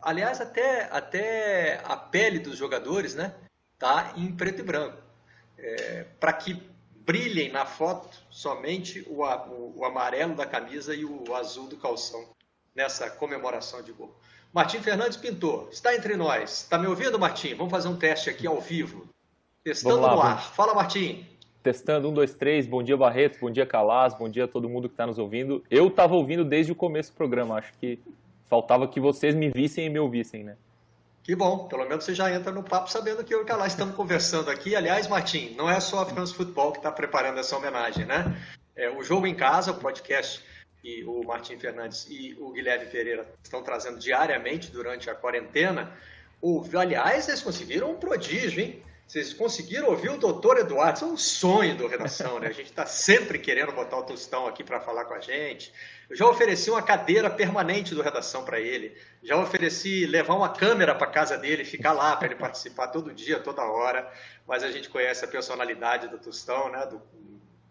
aliás, 0.01 0.41
até, 0.41 0.89
até 0.93 1.81
a 1.85 1.97
pele 1.97 2.39
dos 2.39 2.57
jogadores, 2.57 3.17
né? 3.17 3.35
Tá 3.77 4.15
em 4.17 4.35
preto 4.35 4.61
e 4.61 4.63
branco. 4.63 5.03
É, 5.59 6.07
para 6.21 6.33
que 6.33 6.63
brilhem 6.95 7.51
na 7.51 7.67
foto 7.67 8.17
somente 8.31 9.05
o, 9.09 9.25
o, 9.25 9.79
o 9.81 9.85
amarelo 9.85 10.37
da 10.37 10.47
camisa 10.47 10.95
e 10.95 11.05
o 11.05 11.35
azul 11.35 11.67
do 11.67 11.77
calção 11.77 12.31
nessa 12.75 13.11
comemoração 13.11 13.83
de 13.83 13.91
gol. 13.91 14.15
Martim 14.53 14.81
Fernandes 14.81 15.17
Pintor, 15.17 15.69
está 15.71 15.95
entre 15.95 16.17
nós. 16.17 16.63
Está 16.63 16.77
me 16.77 16.89
ouvindo, 16.89 17.19
Martim? 17.19 17.55
Vamos 17.55 17.71
fazer 17.71 17.87
um 17.87 17.97
teste 17.97 18.29
aqui 18.29 18.49
ao 18.49 18.61
vivo. 18.61 19.09
Testando 19.63 20.01
lá, 20.01 20.15
no 20.15 20.21
ar. 20.21 20.37
Bom. 20.37 20.55
Fala, 20.55 20.75
Martim. 20.75 21.25
Testando, 21.63 22.09
um, 22.09 22.13
dois, 22.13 22.35
três. 22.35 22.67
Bom 22.67 22.83
dia, 22.83 22.97
Barreto. 22.97 23.39
Bom 23.41 23.51
dia, 23.51 23.65
Calas. 23.65 24.13
Bom 24.15 24.29
dia 24.29 24.45
a 24.45 24.49
todo 24.49 24.69
mundo 24.69 24.89
que 24.89 24.95
está 24.95 25.07
nos 25.07 25.19
ouvindo. 25.19 25.63
Eu 25.71 25.87
estava 25.87 26.17
ouvindo 26.17 26.45
desde 26.45 26.73
o 26.73 26.75
começo 26.75 27.13
do 27.13 27.17
programa. 27.17 27.59
Acho 27.59 27.73
que 27.79 28.01
faltava 28.47 28.89
que 28.89 28.99
vocês 28.99 29.37
me 29.37 29.51
vissem 29.51 29.87
e 29.87 29.89
me 29.89 30.01
ouvissem, 30.01 30.43
né? 30.43 30.57
Que 31.23 31.37
bom. 31.37 31.69
Pelo 31.69 31.89
menos 31.89 32.03
você 32.03 32.13
já 32.13 32.33
entra 32.33 32.51
no 32.51 32.65
papo 32.65 32.91
sabendo 32.91 33.23
que 33.23 33.33
eu 33.33 33.41
e 33.41 33.43
o 33.43 33.47
Calas 33.47 33.69
estamos 33.69 33.95
conversando 33.95 34.51
aqui. 34.51 34.75
Aliás, 34.75 35.07
Martim, 35.07 35.55
não 35.57 35.71
é 35.71 35.79
só 35.79 36.03
a 36.03 36.07
France 36.07 36.35
Futebol 36.35 36.73
que 36.73 36.79
está 36.79 36.91
preparando 36.91 37.39
essa 37.39 37.57
homenagem, 37.57 38.05
né? 38.05 38.37
É, 38.75 38.91
o 38.91 39.05
Jogo 39.05 39.29
em 39.29 39.35
Casa, 39.35 39.71
o 39.71 39.75
podcast 39.75 40.43
e 40.83 41.05
o 41.05 41.23
Martim 41.23 41.59
Fernandes 41.59 42.07
e 42.09 42.37
o 42.39 42.51
Guilherme 42.51 42.87
Pereira 42.87 43.27
estão 43.43 43.63
trazendo 43.63 43.99
diariamente 43.99 44.71
durante 44.71 45.11
a 45.11 45.15
quarentena. 45.15 45.93
O, 46.41 46.65
aliás, 46.75 47.29
eles 47.29 47.43
conseguiram 47.43 47.91
um 47.91 47.97
prodígio, 47.97 48.61
hein? 48.61 48.83
Vocês 49.11 49.35
conseguiram 49.35 49.89
ouvir 49.89 50.09
o 50.09 50.17
doutor 50.17 50.57
Eduardo, 50.57 50.95
isso 50.95 51.05
é 51.05 51.09
um 51.09 51.17
sonho 51.17 51.77
do 51.77 51.89
Redação, 51.89 52.39
né? 52.39 52.47
A 52.47 52.53
gente 52.53 52.71
está 52.71 52.87
sempre 52.87 53.41
querendo 53.41 53.73
botar 53.73 53.99
o 53.99 54.05
Tostão 54.05 54.47
aqui 54.47 54.63
para 54.63 54.79
falar 54.79 55.05
com 55.05 55.15
a 55.15 55.19
gente. 55.19 55.73
Eu 56.09 56.15
já 56.15 56.29
ofereci 56.29 56.71
uma 56.71 56.81
cadeira 56.81 57.29
permanente 57.29 57.93
do 57.93 58.03
Redação 58.03 58.45
para 58.45 58.61
ele. 58.61 58.97
Já 59.21 59.37
ofereci 59.37 60.07
levar 60.07 60.35
uma 60.35 60.51
câmera 60.51 60.95
para 60.95 61.09
casa 61.09 61.37
dele, 61.37 61.65
ficar 61.65 61.93
lá 61.93 62.15
para 62.15 62.27
ele 62.29 62.37
participar 62.37 62.87
todo 62.87 63.13
dia, 63.13 63.41
toda 63.41 63.63
hora. 63.65 64.09
Mas 64.47 64.63
a 64.63 64.71
gente 64.71 64.89
conhece 64.89 65.25
a 65.25 65.29
personalidade 65.29 66.07
do 66.07 66.17
Tostão, 66.17 66.71
né? 66.71 66.87
Do, 66.87 67.03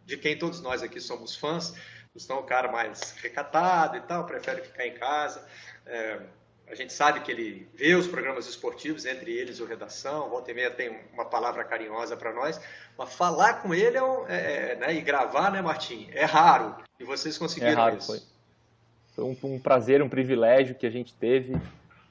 de 0.05 0.17
quem 0.17 0.37
todos 0.37 0.59
nós 0.59 0.83
aqui 0.83 0.99
somos 0.99 1.37
fãs. 1.37 1.73
Gustavo 2.13 2.39
é 2.39 2.43
um 2.43 2.45
cara 2.45 2.71
mais 2.71 3.11
recatado 3.21 3.97
e 3.97 4.01
tal, 4.01 4.25
prefere 4.25 4.61
ficar 4.61 4.85
em 4.85 4.93
casa. 4.93 5.45
É, 5.85 6.19
a 6.67 6.75
gente 6.75 6.93
sabe 6.93 7.21
que 7.21 7.31
ele 7.31 7.67
vê 7.73 7.95
os 7.95 8.07
programas 8.07 8.47
esportivos, 8.47 9.05
entre 9.05 9.31
eles 9.31 9.59
o 9.59 9.65
Redação, 9.65 10.29
volta 10.29 10.51
e 10.51 10.53
meia 10.53 10.69
tem 10.69 10.99
uma 11.13 11.25
palavra 11.25 11.63
carinhosa 11.63 12.15
para 12.15 12.31
nós, 12.33 12.61
mas 12.97 13.13
falar 13.13 13.61
com 13.61 13.73
ele 13.73 13.97
é, 13.97 14.03
um, 14.03 14.27
é, 14.27 14.71
é, 14.71 14.75
né, 14.75 14.93
e 14.93 15.01
gravar, 15.01 15.51
né, 15.51 15.61
Martim? 15.61 16.07
É 16.11 16.25
raro. 16.25 16.75
E 16.99 17.03
vocês 17.03 17.37
conseguiram 17.37 17.71
é 17.71 17.75
raro, 17.75 17.97
isso. 17.97 18.07
Foi, 18.07 18.21
foi 19.15 19.23
um, 19.23 19.55
um, 19.55 19.59
prazer, 19.59 20.01
um 20.01 20.09
privilégio 20.09 20.75
que 20.75 20.85
a 20.85 20.91
gente 20.91 21.13
teve. 21.13 21.59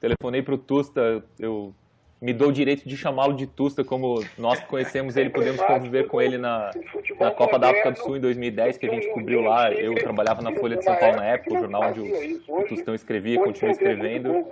Telefonei 0.01 0.41
para 0.41 0.55
o 0.55 0.57
Tusta, 0.57 1.23
eu 1.37 1.73
me 2.21 2.33
dou 2.33 2.49
o 2.49 2.51
direito 2.51 2.87
de 2.87 2.97
chamá-lo 2.97 3.33
de 3.33 3.47
Tusta, 3.47 3.83
como 3.83 4.23
nós 4.37 4.59
que 4.59 4.67
conhecemos 4.67 5.15
ele, 5.15 5.29
podemos 5.29 5.61
conviver 5.61 6.07
com 6.07 6.21
ele 6.21 6.37
na, 6.37 6.69
na 7.17 7.31
Copa 7.31 7.57
da 7.57 7.69
África 7.69 7.91
do 7.91 7.99
Sul 7.99 8.17
em 8.17 8.19
2010, 8.19 8.77
que 8.77 8.85
a 8.85 8.89
gente 8.89 9.07
cobriu 9.13 9.41
lá. 9.41 9.71
Eu 9.71 9.95
trabalhava 9.95 10.41
na 10.41 10.51
Folha 10.51 10.75
de 10.75 10.83
São 10.83 10.95
Paulo 10.97 11.15
na 11.15 11.25
época, 11.25 11.55
o 11.55 11.59
jornal 11.59 11.83
onde 11.89 12.01
o, 12.01 12.59
o 12.59 12.63
Tustão 12.65 12.93
escrevia, 12.93 13.39
continua 13.39 13.71
escrevendo. 13.71 14.45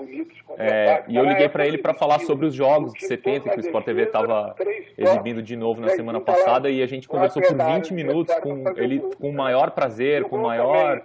É, 0.57 1.03
e 1.09 1.17
eu 1.17 1.25
liguei 1.25 1.50
para 1.50 1.67
ele 1.67 1.77
para 1.77 1.93
falar 1.93 2.19
sobre 2.19 2.45
os 2.45 2.55
jogos 2.55 2.93
de 2.93 3.05
70, 3.05 3.50
que 3.50 3.57
o 3.57 3.59
Sport 3.59 3.83
TV 3.83 4.03
estava 4.03 4.55
exibindo 4.97 5.41
de 5.41 5.55
novo 5.57 5.81
na 5.81 5.89
semana 5.89 6.21
passada, 6.21 6.69
e 6.69 6.81
a 6.81 6.88
gente 6.88 7.07
conversou 7.07 7.41
por 7.41 7.53
20 7.53 7.93
minutos 7.93 8.33
com 8.39 8.63
ele 8.77 9.00
com 9.19 9.29
o 9.29 9.33
maior 9.33 9.71
prazer, 9.71 10.24
com 10.24 10.38
o 10.38 10.43
maior 10.43 11.03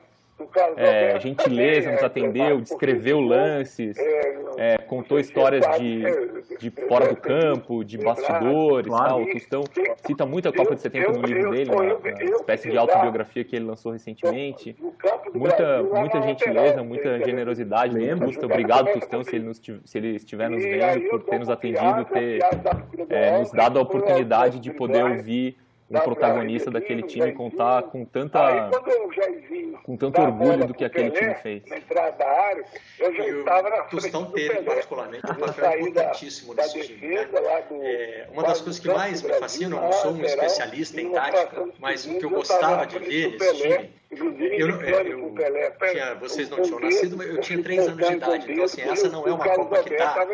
é, 0.76 1.18
gentileza, 1.20 1.90
nos 1.90 2.02
atendeu, 2.02 2.60
descreveu 2.60 3.20
lances, 3.20 3.96
é, 4.56 4.78
contou 4.78 5.18
histórias 5.18 5.64
de, 5.78 6.02
de 6.58 6.70
fora 6.88 7.08
do 7.08 7.16
campo, 7.16 7.84
de 7.84 7.98
bastidores. 7.98 8.88
Claro. 8.88 9.22
O 9.22 9.30
Tostão 9.30 9.64
cita 10.06 10.26
muito 10.26 10.48
a 10.48 10.52
Copa 10.52 10.74
de 10.74 10.80
70 10.80 11.12
no 11.12 11.26
livro 11.26 11.50
dele, 11.50 11.70
uma, 11.70 11.82
uma 11.82 12.36
espécie 12.36 12.70
de 12.70 12.76
autobiografia 12.76 13.44
que 13.44 13.56
ele 13.56 13.64
lançou 13.64 13.92
recentemente. 13.92 14.76
Muita, 15.34 15.82
muita 15.82 16.22
gentileza, 16.22 16.82
muita 16.82 17.18
generosidade 17.24 17.94
do. 17.94 18.44
Obrigado, 18.44 18.92
Tostão, 18.92 19.22
se 19.22 19.36
ele, 19.36 19.44
nos, 19.44 19.60
se 19.84 19.98
ele 19.98 20.16
estiver 20.16 20.48
nos 20.48 20.62
vendo, 20.62 21.08
por 21.08 21.22
ter 21.22 21.38
nos 21.38 21.48
atendido, 21.48 22.04
ter 22.06 22.40
é, 23.08 23.38
nos 23.38 23.50
dado 23.52 23.78
a 23.78 23.82
oportunidade 23.82 24.58
de 24.58 24.70
poder 24.72 25.04
ouvir 25.04 25.56
um 25.92 26.00
protagonista 26.00 26.70
daquele 26.70 27.02
time 27.02 27.32
contar 27.32 27.82
com 27.84 28.04
tanta 28.04 28.70
com 29.82 29.96
tanto 29.96 30.20
orgulho 30.20 30.66
do 30.66 30.74
que 30.74 30.84
aquele 30.84 31.10
time 31.10 31.34
fez. 31.36 31.64
Na 31.66 31.76
entrada 31.76 32.16
da 32.16 32.26
área, 32.26 32.64
eu 32.98 33.14
já 33.14 33.26
estava 33.26 33.70
na 33.70 33.82
Tostão 33.82 34.30
teve 34.30 34.62
particularmente 34.62 35.30
um 35.30 35.34
papel 35.34 35.80
importantíssimo 35.80 36.54
nesse 36.54 36.86
time. 36.86 37.08
Né? 37.08 37.28
É, 37.82 38.28
uma 38.32 38.42
das 38.42 38.60
coisas 38.60 38.80
que 38.80 38.88
mais 38.88 39.22
me 39.22 39.32
fascina, 39.34 39.76
eu 39.76 39.82
não 39.82 39.92
sou 39.92 40.12
um 40.12 40.24
especialista 40.24 41.00
em 41.00 41.10
tática, 41.10 41.68
mas 41.78 42.06
o 42.06 42.18
que 42.18 42.24
eu 42.24 42.30
gostava 42.30 42.86
de 42.86 42.98
ver 42.98 43.32
nesse 43.32 43.62
time 43.62 43.90
eu, 44.12 44.68
eu, 44.68 45.38
eu 45.38 45.72
tinha, 45.90 46.14
vocês 46.16 46.50
não 46.50 46.60
tinham 46.60 46.80
nascido, 46.80 47.16
mas 47.16 47.28
eu 47.28 47.40
tinha 47.40 47.62
três 47.62 47.88
anos 47.88 48.06
de 48.06 48.12
idade. 48.12 48.52
Então, 48.52 48.64
assim, 48.64 48.82
essa 48.82 49.08
não 49.08 49.26
é 49.26 49.32
uma 49.32 49.54
Copa 49.54 49.82
que 49.82 49.94
está 49.94 50.26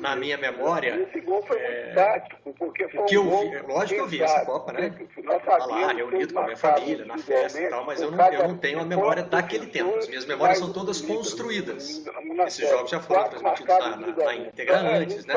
na 0.00 0.16
minha 0.16 0.38
memória. 0.38 1.06
É, 1.50 2.22
o 2.44 2.72
que 2.72 3.14
eu 3.14 3.24
vi, 3.24 3.58
lógico 3.58 3.94
que 3.94 4.00
eu 4.00 4.06
vi 4.06 4.22
essa 4.22 4.44
Copa, 4.46 4.72
né? 4.72 4.94
Estava 5.16 5.66
lá, 5.66 5.92
reunido 5.92 6.32
com 6.32 6.40
a 6.40 6.44
minha 6.44 6.56
família, 6.56 7.04
na 7.04 7.18
festa 7.18 7.60
e 7.60 7.68
tal, 7.68 7.84
mas 7.84 8.00
eu 8.00 8.10
não, 8.10 8.32
eu 8.32 8.48
não 8.48 8.56
tenho 8.56 8.80
a 8.80 8.84
memória 8.84 9.22
daquele 9.22 9.66
tempo. 9.66 9.94
As 9.96 10.08
minhas 10.08 10.24
memórias 10.24 10.58
são 10.58 10.72
todas 10.72 11.02
construídas. 11.02 12.06
Esses 12.46 12.70
jogos 12.70 12.90
já 12.90 13.00
foram 13.00 13.28
transmitidos 13.28 13.78
na, 13.78 13.96
na, 13.96 14.16
na 14.16 14.34
íntegra 14.34 14.80
antes, 14.80 15.26
né? 15.26 15.34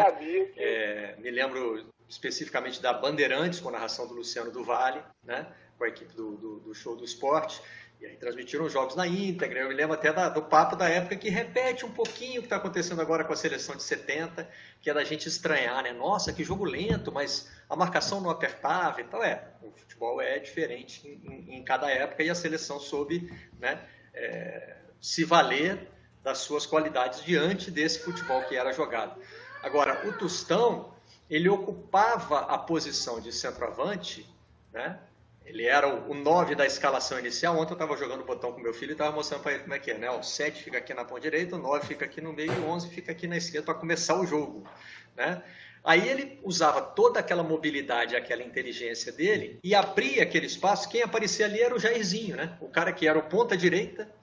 É, 0.56 1.16
me 1.18 1.30
lembro 1.30 1.86
especificamente 2.08 2.82
da 2.82 2.94
Bandeirantes, 2.94 3.60
com 3.60 3.70
a 3.70 3.74
narração 3.74 4.08
do 4.08 4.14
Luciano 4.14 4.52
do 4.52 4.64
Vale, 4.64 5.02
né? 5.24 5.46
com 5.80 5.86
a 5.86 5.88
equipe 5.88 6.14
do, 6.14 6.36
do, 6.36 6.60
do 6.60 6.76
show 6.76 6.96
do 6.96 7.06
esporte. 7.06 7.62
E 8.00 8.06
aí 8.06 8.16
transmitiram 8.16 8.66
os 8.66 8.72
jogos 8.72 8.96
na 8.96 9.06
íntegra. 9.06 9.60
Eu 9.60 9.68
me 9.68 9.76
lembro 9.76 9.94
até 9.94 10.14
da, 10.14 10.30
do 10.30 10.42
papo 10.42 10.76
da 10.78 10.88
época 10.88 11.18
que 11.18 11.30
repete 11.30 11.86
um 11.86 11.92
pouquinho 11.92 12.40
o 12.40 12.42
que 12.42 12.46
está 12.46 12.56
acontecendo 12.56 13.02
agora 13.02 13.26
com 13.26 13.34
a 13.34 13.36
seleção 13.36 13.76
de 13.76 13.84
70, 13.84 14.50
que 14.82 14.90
é 14.90 14.94
da 14.94 15.04
gente 15.04 15.28
estranhar, 15.28 15.84
né? 15.84 15.92
Nossa, 15.92 16.32
que 16.32 16.42
jogo 16.42 16.64
lento, 16.64 17.12
mas 17.12 17.52
a 17.70 17.76
marcação 17.76 18.22
não 18.22 18.30
apertava. 18.30 19.02
Então 19.02 19.22
é, 19.22 19.50
o 19.62 19.72
futebol 19.72 20.22
é 20.22 20.40
diferente 20.40 21.06
em, 21.06 21.34
em, 21.34 21.58
em 21.58 21.64
cada 21.64 21.92
época 21.92 22.24
e 22.24 22.30
a 22.30 22.36
seleção 22.36 22.80
soube 22.80 23.30
né, 23.60 23.86
é, 24.14 24.78
se 25.02 25.26
valer 25.26 25.90
das 26.24 26.38
suas 26.38 26.66
qualidades 26.66 27.22
diante 27.24 27.70
desse 27.70 28.00
futebol 28.00 28.42
que 28.44 28.56
era 28.56 28.72
jogado. 28.72 29.22
Agora, 29.62 30.08
o 30.08 30.14
Tostão, 30.14 30.94
ele 31.30 31.50
ocupava 31.50 32.40
a 32.40 32.58
posição 32.58 33.20
de 33.20 33.34
centroavante, 33.34 34.26
né? 34.72 35.00
Ele 35.46 35.66
era 35.66 35.88
o 35.88 36.14
9 36.14 36.54
da 36.56 36.66
escalação 36.66 37.18
inicial. 37.18 37.58
Ontem 37.58 37.72
eu 37.72 37.74
estava 37.74 37.98
jogando 37.98 38.22
o 38.22 38.26
botão 38.26 38.52
com 38.52 38.62
meu 38.62 38.74
filho 38.74 38.92
e 38.92 38.94
estava 38.94 39.16
mostrando 39.16 39.42
para 39.42 39.54
ele 39.54 39.64
como 39.64 39.74
é 39.74 39.80
que 39.80 39.92
é, 39.92 39.98
né? 39.98 40.10
O 40.12 40.22
7 40.22 40.64
fica 40.64 40.78
aqui 40.78 40.94
na 40.94 41.04
ponta 41.04 41.22
direita, 41.22 41.56
o 41.56 41.60
9 41.60 41.88
fica 41.88 42.06
aqui 42.06 42.22
no 42.22 42.32
meio 42.32 42.54
e 42.54 42.60
o 42.60 42.68
11 42.68 42.90
fica 42.90 43.12
aqui 43.12 43.28
na 43.28 43.38
esquerda 43.38 43.66
para 43.66 43.74
começar 43.74 44.20
o 44.20 44.26
jogo, 44.26 44.68
né? 45.16 45.44
Aí 45.84 46.08
ele 46.08 46.40
usava 46.44 46.82
toda 46.82 47.20
aquela 47.20 47.42
mobilidade, 47.42 48.16
aquela 48.16 48.44
inteligência 48.44 49.12
dele 49.12 49.60
e 49.64 49.74
abria 49.74 50.24
aquele 50.24 50.46
espaço. 50.46 50.90
Quem 50.90 51.02
aparecia 51.02 51.46
ali 51.46 51.62
era 51.62 51.74
o 51.74 51.80
Jairzinho, 51.80 52.36
né? 52.36 52.58
O 52.60 52.68
cara 52.68 52.92
que 52.92 53.08
era 53.08 53.18
o 53.18 53.24
ponta 53.24 53.56
direita, 53.56 54.14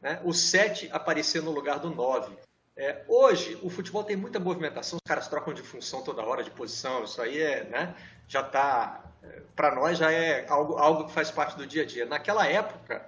né? 0.00 0.20
o 0.22 0.32
7 0.32 0.90
aparecia 0.92 1.40
no 1.40 1.50
lugar 1.50 1.78
do 1.78 1.90
9. 1.90 2.36
É, 2.76 3.04
hoje, 3.06 3.58
o 3.62 3.68
futebol 3.68 4.02
tem 4.02 4.16
muita 4.16 4.40
movimentação, 4.40 4.96
os 4.96 5.08
caras 5.08 5.28
trocam 5.28 5.52
de 5.52 5.62
função 5.62 6.02
toda 6.02 6.22
hora, 6.22 6.42
de 6.42 6.50
posição, 6.50 7.04
isso 7.04 7.20
aí 7.20 7.40
é, 7.40 7.64
né? 7.64 7.94
já 8.26 8.40
está 8.40 9.12
para 9.54 9.74
nós 9.74 9.98
já 9.98 10.10
é 10.10 10.46
algo, 10.48 10.76
algo 10.76 11.06
que 11.06 11.12
faz 11.12 11.30
parte 11.30 11.56
do 11.56 11.66
dia 11.66 11.82
a 11.82 11.86
dia. 11.86 12.06
Naquela 12.06 12.46
época, 12.46 13.06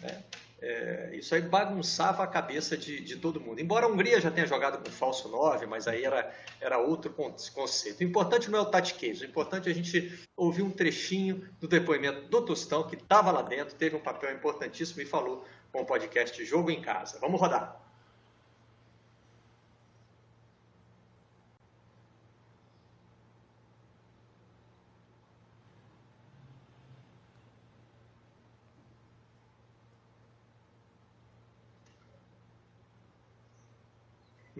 né, 0.00 0.22
é, 0.60 1.10
isso 1.14 1.34
aí 1.34 1.42
bagunçava 1.42 2.22
a 2.22 2.26
cabeça 2.26 2.76
de, 2.76 3.00
de, 3.00 3.16
todo 3.16 3.40
mundo. 3.40 3.60
Embora 3.60 3.86
a 3.86 3.88
Hungria 3.88 4.20
já 4.20 4.30
tenha 4.30 4.46
jogado 4.46 4.82
com 4.82 4.90
falso 4.90 5.28
9, 5.28 5.66
mas 5.66 5.86
aí 5.86 6.04
era, 6.04 6.32
era 6.60 6.78
outro 6.78 7.12
conceito. 7.12 8.00
O 8.00 8.04
importante 8.04 8.50
não 8.50 8.58
é 8.60 8.62
o 8.62 8.66
tatiquês, 8.66 9.20
o 9.20 9.24
importante 9.24 9.68
é 9.68 9.72
a 9.72 9.74
gente 9.74 10.26
ouvir 10.36 10.62
um 10.62 10.70
trechinho 10.70 11.48
do 11.60 11.66
depoimento 11.66 12.22
do 12.28 12.42
Tostão, 12.42 12.86
que 12.86 12.94
estava 12.94 13.30
lá 13.30 13.42
dentro, 13.42 13.74
teve 13.74 13.96
um 13.96 14.00
papel 14.00 14.32
importantíssimo 14.32 15.02
e 15.02 15.06
falou 15.06 15.44
com 15.72 15.82
o 15.82 15.86
podcast 15.86 16.44
Jogo 16.44 16.70
em 16.70 16.80
Casa. 16.80 17.18
Vamos 17.20 17.40
rodar. 17.40 17.81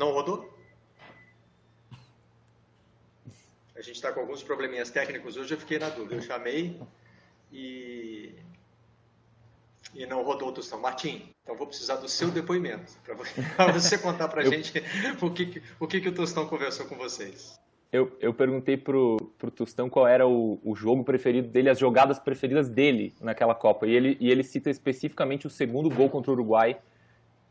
Não 0.02 0.10
rodou? 0.10 0.52
A 3.76 3.80
gente 3.80 3.94
está 3.94 4.10
com 4.10 4.18
alguns 4.18 4.42
probleminhas 4.42 4.90
técnicos 4.90 5.36
hoje, 5.36 5.54
eu 5.54 5.58
fiquei 5.58 5.78
na 5.78 5.90
dúvida. 5.90 6.16
Eu 6.16 6.22
chamei 6.22 6.76
e, 7.52 8.34
e 9.94 10.04
não 10.04 10.24
rodou 10.24 10.48
o 10.48 10.52
Tostão. 10.52 10.80
Martim, 10.80 11.32
então 11.44 11.56
vou 11.56 11.68
precisar 11.68 11.98
do 11.98 12.08
seu 12.08 12.32
depoimento, 12.32 12.94
para 13.04 13.70
você 13.72 13.96
contar 13.96 14.26
para 14.26 14.42
a 14.42 14.44
eu... 14.44 14.50
gente 14.50 14.82
o, 15.22 15.30
que, 15.30 15.62
o 15.78 15.86
que, 15.86 16.00
que 16.00 16.08
o 16.08 16.12
Tostão 16.12 16.48
conversou 16.48 16.86
com 16.86 16.96
vocês. 16.96 17.56
Eu, 17.92 18.16
eu 18.18 18.34
perguntei 18.34 18.76
pro, 18.76 19.18
pro 19.38 19.52
Tostão 19.52 19.88
qual 19.88 20.08
era 20.08 20.26
o, 20.26 20.58
o 20.64 20.74
jogo 20.74 21.04
preferido 21.04 21.46
dele, 21.46 21.70
as 21.70 21.78
jogadas 21.78 22.18
preferidas 22.18 22.68
dele 22.68 23.14
naquela 23.20 23.54
Copa. 23.54 23.86
E 23.86 23.92
ele, 23.92 24.16
e 24.18 24.32
ele 24.32 24.42
cita 24.42 24.68
especificamente 24.68 25.46
o 25.46 25.50
segundo 25.50 25.88
gol 25.88 26.10
contra 26.10 26.32
o 26.32 26.34
Uruguai, 26.34 26.80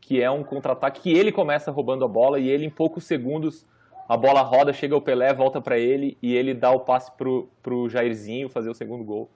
que 0.02 0.20
é 0.20 0.30
um 0.30 0.42
contra-ataque 0.42 1.00
que 1.00 1.12
ele 1.12 1.32
começa 1.32 1.70
roubando 1.70 2.04
a 2.04 2.08
bola 2.08 2.38
e 2.38 2.48
ele 2.48 2.66
em 2.66 2.70
poucos 2.70 3.04
segundos 3.04 3.64
a 4.08 4.16
bola 4.16 4.42
roda, 4.42 4.72
chega 4.72 4.94
ao 4.94 5.00
Pelé, 5.00 5.32
volta 5.32 5.60
para 5.60 5.78
ele 5.78 6.18
e 6.20 6.34
ele 6.34 6.52
dá 6.52 6.70
o 6.70 6.80
passe 6.80 7.10
pro, 7.12 7.48
pro 7.62 7.88
Jairzinho 7.88 8.48
fazer 8.48 8.68
o 8.68 8.74
segundo 8.74 9.02
gol. 9.04 9.30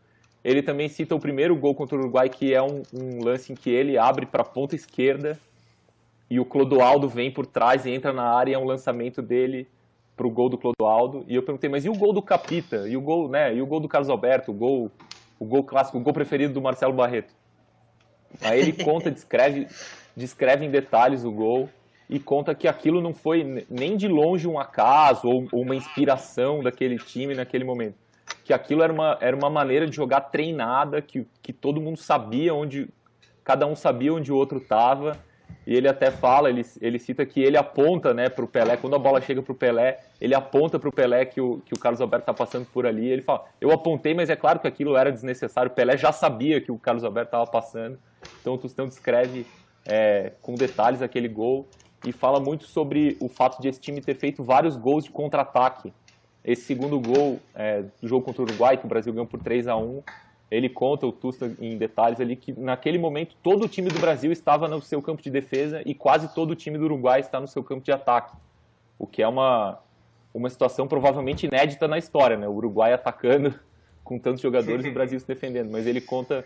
Ele 0.44 0.60
também 0.60 0.88
cita 0.88 1.14
o 1.14 1.20
primeiro 1.20 1.56
gol 1.56 1.74
contra 1.74 1.96
o 1.96 2.00
Uruguai, 2.00 2.28
que 2.28 2.52
é 2.52 2.60
um, 2.60 2.82
um 2.92 3.24
lance 3.24 3.52
em 3.52 3.56
que 3.56 3.70
ele 3.70 3.96
abre 3.96 4.26
para 4.26 4.42
a 4.42 4.44
ponta 4.44 4.74
esquerda 4.74 5.38
e 6.28 6.40
o 6.40 6.44
Clodoaldo 6.44 7.08
vem 7.08 7.30
por 7.30 7.46
trás 7.46 7.86
e 7.86 7.90
entra 7.90 8.12
na 8.12 8.24
área 8.24 8.54
é 8.54 8.58
um 8.58 8.64
lançamento 8.64 9.22
dele 9.22 9.68
pro 10.16 10.28
gol 10.28 10.48
do 10.48 10.58
Clodoaldo. 10.58 11.24
E 11.28 11.34
eu 11.34 11.42
perguntei, 11.42 11.70
mas 11.70 11.84
e 11.84 11.88
o 11.88 11.94
gol 11.94 12.12
do 12.12 12.20
Capita? 12.20 12.88
E 12.88 12.96
o 12.96 13.00
gol, 13.00 13.28
né? 13.28 13.54
E 13.54 13.62
o 13.62 13.66
gol 13.66 13.80
do 13.80 13.88
Carlos 13.88 14.10
Alberto? 14.10 14.50
O 14.50 14.54
gol, 14.54 14.90
o 15.38 15.44
gol 15.44 15.62
clássico, 15.62 15.98
o 15.98 16.00
gol 16.00 16.12
preferido 16.12 16.52
do 16.52 16.60
Marcelo 16.60 16.92
Barreto? 16.92 17.32
Aí 18.40 18.60
ele 18.60 18.72
conta, 18.84 19.10
descreve 19.10 19.68
descreve 20.16 20.64
em 20.64 20.70
detalhes 20.70 21.24
o 21.24 21.30
gol 21.30 21.68
e 22.08 22.18
conta 22.18 22.54
que 22.54 22.68
aquilo 22.68 23.00
não 23.00 23.12
foi 23.12 23.66
nem 23.68 23.96
de 23.96 24.08
longe 24.08 24.48
um 24.48 24.58
acaso 24.58 25.28
ou, 25.28 25.48
uma 25.52 25.74
inspiração 25.74 26.62
daquele 26.62 26.98
time 26.98 27.34
naquele 27.34 27.64
momento. 27.64 27.96
Que 28.44 28.52
aquilo 28.52 28.82
era 28.82 28.92
uma, 28.92 29.18
era 29.20 29.36
uma 29.36 29.50
maneira 29.50 29.86
de 29.86 29.94
jogar 29.94 30.20
treinada, 30.20 31.02
que, 31.02 31.26
que 31.42 31.52
todo 31.52 31.80
mundo 31.80 31.98
sabia 31.98 32.54
onde. 32.54 32.88
Cada 33.44 33.66
um 33.66 33.76
sabia 33.76 34.12
onde 34.12 34.32
o 34.32 34.36
outro 34.36 34.58
estava. 34.58 35.16
E 35.66 35.74
ele 35.74 35.88
até 35.88 36.12
fala, 36.12 36.48
ele, 36.48 36.64
ele 36.80 36.98
cita 36.98 37.26
que 37.26 37.40
ele 37.40 37.56
aponta 37.56 38.14
né, 38.14 38.28
para 38.28 38.44
o 38.44 38.48
Pelé, 38.48 38.76
quando 38.76 38.94
a 38.94 39.00
bola 39.00 39.20
chega 39.20 39.42
para 39.42 39.52
o 39.52 39.54
Pelé, 39.54 39.98
ele 40.20 40.32
aponta 40.32 40.78
para 40.78 40.88
o 40.88 40.92
Pelé 40.92 41.24
que 41.24 41.40
o, 41.40 41.60
que 41.64 41.74
o 41.74 41.78
Carlos 41.78 42.00
Alberto 42.00 42.22
está 42.22 42.32
passando 42.32 42.66
por 42.66 42.86
ali. 42.86 43.08
Ele 43.08 43.22
fala: 43.22 43.44
Eu 43.60 43.72
apontei, 43.72 44.14
mas 44.14 44.30
é 44.30 44.36
claro 44.36 44.60
que 44.60 44.68
aquilo 44.68 44.96
era 44.96 45.10
desnecessário. 45.10 45.70
O 45.70 45.74
Pelé 45.74 45.96
já 45.96 46.12
sabia 46.12 46.60
que 46.60 46.70
o 46.70 46.78
Carlos 46.78 47.02
Alberto 47.02 47.28
estava 47.28 47.46
passando. 47.46 47.98
Então 48.40 48.54
o 48.54 48.58
Tostão 48.58 48.86
descreve 48.86 49.44
é, 49.86 50.32
com 50.42 50.54
detalhes 50.54 51.02
aquele 51.02 51.28
gol. 51.28 51.66
e 52.04 52.12
fala 52.12 52.38
muito 52.38 52.64
sobre 52.64 53.16
o 53.20 53.28
fato 53.28 53.60
de 53.60 53.68
esse 53.68 53.80
time 53.80 54.00
ter 54.00 54.14
feito 54.14 54.44
vários 54.44 54.76
gols 54.76 55.04
de 55.04 55.10
contra-ataque. 55.10 55.92
Esse 56.44 56.62
segundo 56.62 57.00
gol 57.00 57.40
é, 57.54 57.82
do 58.00 58.06
jogo 58.06 58.24
contra 58.24 58.42
o 58.42 58.44
Uruguai, 58.44 58.76
que 58.76 58.84
o 58.84 58.88
Brasil 58.88 59.12
ganhou 59.12 59.26
por 59.26 59.40
3 59.40 59.66
a 59.66 59.76
1 59.76 60.02
ele 60.50 60.68
conta, 60.68 61.06
o 61.06 61.12
Tusta 61.12 61.52
em 61.60 61.76
detalhes 61.76 62.20
ali, 62.20 62.36
que 62.36 62.52
naquele 62.52 62.98
momento 62.98 63.34
todo 63.42 63.64
o 63.64 63.68
time 63.68 63.88
do 63.88 63.98
Brasil 63.98 64.30
estava 64.30 64.68
no 64.68 64.80
seu 64.80 65.02
campo 65.02 65.20
de 65.20 65.30
defesa 65.30 65.82
e 65.84 65.94
quase 65.94 66.32
todo 66.34 66.52
o 66.52 66.54
time 66.54 66.78
do 66.78 66.84
Uruguai 66.84 67.20
está 67.20 67.40
no 67.40 67.48
seu 67.48 67.64
campo 67.64 67.84
de 67.84 67.90
ataque. 67.90 68.36
O 68.98 69.06
que 69.06 69.22
é 69.22 69.28
uma, 69.28 69.80
uma 70.32 70.48
situação 70.48 70.86
provavelmente 70.86 71.46
inédita 71.46 71.88
na 71.88 71.98
história, 71.98 72.36
né? 72.36 72.46
O 72.46 72.52
Uruguai 72.52 72.92
atacando 72.92 73.58
com 74.04 74.18
tantos 74.18 74.40
jogadores 74.40 74.86
e 74.86 74.88
o 74.88 74.94
Brasil 74.94 75.18
se 75.18 75.26
defendendo. 75.26 75.70
Mas 75.70 75.84
ele 75.84 76.00
conta 76.00 76.44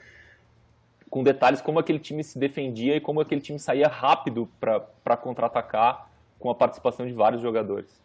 com 1.10 1.24
detalhes 1.24 1.60
como 1.60 1.78
aquele 1.78 1.98
time 1.98 2.22
se 2.22 2.38
defendia 2.38 2.96
e 2.96 3.00
como 3.00 3.20
aquele 3.20 3.40
time 3.40 3.58
saía 3.58 3.88
rápido 3.88 4.48
para 4.60 5.16
contra-atacar 5.16 6.08
com 6.38 6.48
a 6.48 6.54
participação 6.54 7.04
de 7.04 7.12
vários 7.12 7.42
jogadores. 7.42 8.00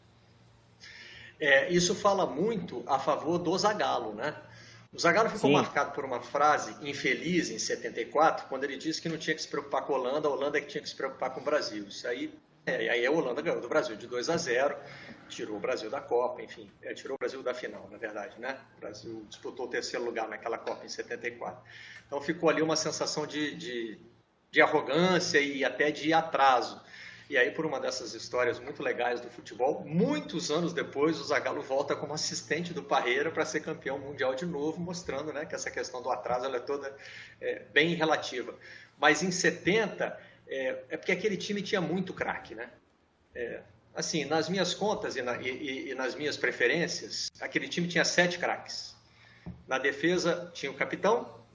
É, 1.40 1.70
isso 1.72 1.94
fala 1.94 2.26
muito 2.26 2.84
a 2.88 2.98
favor 2.98 3.38
do 3.38 3.56
Zagallo, 3.58 4.14
né? 4.14 4.36
O 4.92 5.00
Zagallo 5.00 5.30
ficou 5.30 5.50
Sim. 5.50 5.56
marcado 5.56 5.92
por 5.92 6.06
uma 6.06 6.22
frase 6.22 6.74
infeliz 6.82 7.50
em 7.50 7.60
74, 7.60 8.48
quando 8.48 8.64
ele 8.64 8.78
disse 8.78 9.02
que 9.02 9.10
não 9.10 9.18
tinha 9.18 9.36
que 9.36 9.42
se 9.42 9.48
preocupar 9.48 9.82
com 9.84 9.94
a 9.94 9.98
Holanda, 9.98 10.28
a 10.28 10.32
Holanda 10.32 10.58
é 10.58 10.62
que 10.62 10.68
tinha 10.68 10.82
que 10.82 10.88
se 10.90 10.96
preocupar 10.96 11.32
com 11.32 11.42
o 11.42 11.44
Brasil. 11.44 11.86
Isso 11.88 12.08
aí, 12.08 12.34
é, 12.66 12.90
aí 12.90 13.06
a 13.06 13.12
Holanda 13.12 13.42
ganhou 13.42 13.60
do 13.60 13.68
Brasil 13.68 13.98
de 13.98 14.08
2 14.08 14.30
a 14.30 14.38
0, 14.38 14.76
tirou 15.28 15.58
o 15.58 15.60
Brasil 15.60 15.90
da 15.90 16.02
Copa, 16.02 16.42
enfim, 16.42 16.72
é, 16.82 16.94
tirou 16.94 17.16
o 17.16 17.20
Brasil 17.20 17.42
da 17.42 17.54
final, 17.54 17.90
na 17.92 17.98
verdade, 17.98 18.40
né? 18.40 18.58
O 18.78 18.80
Brasil 18.80 19.26
disputou 19.30 19.66
o 19.66 19.70
terceiro 19.70 20.06
lugar 20.06 20.28
naquela 20.28 20.58
Copa 20.58 20.86
em 20.86 20.90
74. 20.90 21.62
Então 22.06 22.22
ficou 22.22 22.50
ali 22.50 22.62
uma 22.62 22.76
sensação 22.76 23.26
de, 23.26 23.56
de, 23.56 24.00
de 24.52 24.62
arrogância 24.62 25.40
e 25.40 25.64
até 25.66 25.92
de 25.92 26.14
atraso. 26.14 26.82
E 27.28 27.38
aí, 27.38 27.50
por 27.50 27.66
uma 27.66 27.80
dessas 27.80 28.14
histórias 28.14 28.60
muito 28.60 28.84
legais 28.84 29.20
do 29.20 29.30
futebol, 29.32 29.84
muitos 29.84 30.52
anos 30.52 30.74
depois, 30.74 31.20
o 31.20 31.24
Zagallo 31.24 31.64
volta 31.64 31.96
como 31.96 32.14
assistente 32.14 32.72
do 32.72 32.84
Parreira 32.84 33.32
para 33.32 33.44
ser 33.44 33.62
campeão 33.62 33.98
mundial 33.98 34.36
de 34.36 34.46
novo, 34.46 34.80
mostrando 34.80 35.34
né, 35.34 35.44
que 35.44 35.56
essa 35.56 35.72
questão 35.72 36.04
do 36.04 36.12
atraso 36.12 36.46
é 36.46 36.60
toda 36.60 36.96
é, 37.42 37.64
bem 37.74 37.96
relativa. 37.96 38.54
Mas 39.00 39.24
em 39.24 39.32
70, 39.32 40.18
é, 40.48 40.84
é, 40.90 40.98
porque 40.98 41.12
aquele 41.12 41.36
time 41.36 41.64
tinha 41.64 41.82
muito 41.82 42.14
craque. 42.14 42.54
Né? 42.54 42.70
É, 43.34 43.62
assim, 43.96 44.26
nas 44.26 44.50
minhas 44.50 44.74
contas 44.74 45.16
e, 45.16 45.22
na, 45.22 45.42
e, 45.42 45.92
e 45.92 45.96
nas 45.96 46.16
minhas 46.16 46.38
preferências, 46.38 47.32
aquele 47.40 47.68
time 47.68 47.88
tinha 47.88 48.04
sete 48.04 48.38
craques. 48.38 48.94
Na 49.68 49.78
defesa 49.78 50.52
tinha 50.54 50.72
o 50.72 50.76
capitão, 50.76 51.46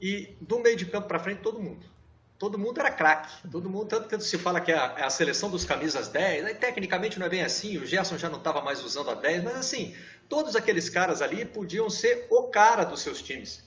e 0.00 0.36
do 0.40 0.58
meio 0.60 0.76
de 0.76 0.86
campo 0.86 1.08
para 1.08 1.18
frente, 1.18 1.40
todo 1.40 1.60
mundo. 1.60 1.84
Todo 2.38 2.56
mundo 2.56 2.78
era 2.78 2.90
craque. 2.90 3.48
Todo 3.50 3.68
mundo, 3.68 3.86
tanto 3.86 4.08
que 4.08 4.20
se 4.22 4.38
fala 4.38 4.60
que 4.60 4.70
é 4.70 4.78
a, 4.78 4.94
é 4.98 5.04
a, 5.04 5.10
seleção 5.10 5.50
dos 5.50 5.64
camisas 5.64 6.08
10, 6.08 6.46
aí, 6.46 6.54
tecnicamente 6.54 7.18
não 7.18 7.26
é 7.26 7.28
bem 7.28 7.42
assim, 7.42 7.76
o 7.78 7.84
Gerson 7.84 8.16
já 8.16 8.28
não 8.28 8.38
estava 8.38 8.60
mais 8.62 8.82
usando 8.84 9.10
a 9.10 9.14
10, 9.14 9.42
mas 9.42 9.56
assim, 9.56 9.96
todos 10.28 10.54
aqueles 10.54 10.88
caras 10.88 11.20
ali 11.20 11.44
podiam 11.44 11.90
ser 11.90 12.26
o 12.30 12.44
cara 12.44 12.84
dos 12.84 13.02
seus 13.02 13.20
times. 13.20 13.66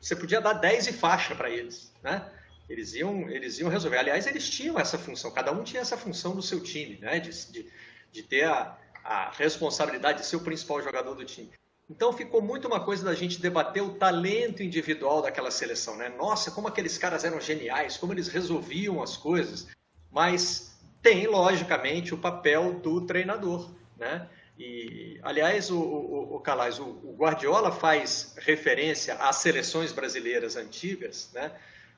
Você 0.00 0.14
podia 0.14 0.40
dar 0.40 0.52
10 0.52 0.88
e 0.88 0.92
faixa 0.92 1.34
para 1.34 1.50
eles, 1.50 1.90
né? 2.02 2.24
Eles 2.72 2.94
iam, 2.94 3.28
eles 3.28 3.58
iam 3.58 3.68
resolver. 3.68 3.98
Aliás, 3.98 4.26
eles 4.26 4.48
tinham 4.48 4.80
essa 4.80 4.96
função, 4.96 5.30
cada 5.30 5.52
um 5.52 5.62
tinha 5.62 5.82
essa 5.82 5.96
função 5.96 6.34
no 6.34 6.42
seu 6.42 6.58
time, 6.58 6.98
né? 6.98 7.20
De, 7.20 7.30
de, 7.52 7.70
de 8.10 8.22
ter 8.22 8.44
a, 8.44 8.78
a 9.04 9.30
responsabilidade 9.30 10.20
de 10.20 10.26
ser 10.26 10.36
o 10.36 10.40
principal 10.40 10.82
jogador 10.82 11.14
do 11.14 11.24
time. 11.24 11.50
Então 11.90 12.10
ficou 12.14 12.40
muito 12.40 12.66
uma 12.66 12.80
coisa 12.80 13.04
da 13.04 13.14
gente 13.14 13.38
debater 13.38 13.82
o 13.82 13.94
talento 13.94 14.62
individual 14.62 15.20
daquela 15.20 15.50
seleção, 15.50 15.96
né? 15.96 16.08
Nossa, 16.08 16.50
como 16.50 16.66
aqueles 16.66 16.96
caras 16.96 17.24
eram 17.24 17.38
geniais, 17.38 17.98
como 17.98 18.14
eles 18.14 18.28
resolviam 18.28 19.02
as 19.02 19.18
coisas. 19.18 19.68
Mas 20.10 20.80
tem, 21.02 21.26
logicamente, 21.26 22.14
o 22.14 22.18
papel 22.18 22.80
do 22.80 23.02
treinador, 23.02 23.70
né? 23.98 24.26
E, 24.58 25.18
aliás, 25.22 25.70
o, 25.70 25.78
o, 25.78 26.36
o 26.36 26.40
Calais, 26.40 26.78
o, 26.78 26.84
o 26.84 27.16
Guardiola 27.18 27.70
faz 27.70 28.34
referência 28.38 29.14
às 29.14 29.36
seleções 29.36 29.92
brasileiras 29.92 30.56
antigas, 30.56 31.30
né? 31.34 31.52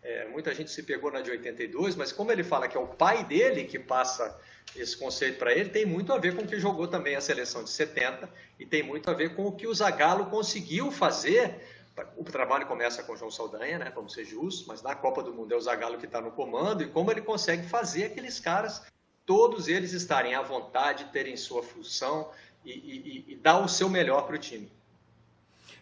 É, 0.04 0.28
muita 0.28 0.54
gente 0.54 0.70
se 0.70 0.82
pegou 0.82 1.10
na 1.10 1.22
de 1.22 1.30
82, 1.30 1.96
mas 1.96 2.12
como 2.12 2.30
ele 2.30 2.44
fala 2.44 2.68
que 2.68 2.76
é 2.76 2.80
o 2.80 2.86
pai 2.86 3.24
dele 3.24 3.64
que 3.64 3.78
passa 3.78 4.38
esse 4.76 4.94
conceito 4.96 5.38
para 5.38 5.52
ele 5.52 5.70
tem 5.70 5.86
muito 5.86 6.12
a 6.12 6.18
ver 6.18 6.36
com 6.36 6.42
o 6.42 6.46
que 6.46 6.58
jogou 6.60 6.86
também 6.86 7.16
a 7.16 7.22
seleção 7.22 7.64
de 7.64 7.70
70 7.70 8.28
e 8.58 8.66
tem 8.66 8.82
muito 8.82 9.10
a 9.10 9.14
ver 9.14 9.34
com 9.34 9.46
o 9.46 9.52
que 9.52 9.66
o 9.66 9.74
Zagallo 9.74 10.26
conseguiu 10.26 10.90
fazer. 10.90 11.58
O 12.16 12.24
trabalho 12.24 12.66
começa 12.66 13.02
com 13.02 13.12
o 13.12 13.16
João 13.16 13.30
Saldanha, 13.30 13.78
né? 13.78 13.92
Vamos 13.94 14.12
ser 14.12 14.24
justos, 14.26 14.66
mas 14.66 14.82
na 14.82 14.94
Copa 14.94 15.22
do 15.22 15.32
Mundo 15.32 15.54
é 15.54 15.56
o 15.56 15.60
Zagallo 15.60 15.96
que 15.96 16.06
está 16.06 16.20
no 16.20 16.32
comando 16.32 16.82
e 16.82 16.88
como 16.88 17.10
ele 17.10 17.22
consegue 17.22 17.66
fazer 17.66 18.04
aqueles 18.04 18.38
caras, 18.38 18.82
todos 19.24 19.68
eles 19.68 19.92
estarem 19.92 20.34
à 20.34 20.42
vontade, 20.42 21.06
terem 21.12 21.36
sua 21.36 21.62
função 21.62 22.30
e, 22.62 22.72
e, 22.72 23.24
e 23.28 23.36
dar 23.36 23.60
o 23.60 23.68
seu 23.68 23.88
melhor 23.88 24.26
para 24.26 24.36
o 24.36 24.38
time. 24.38 24.70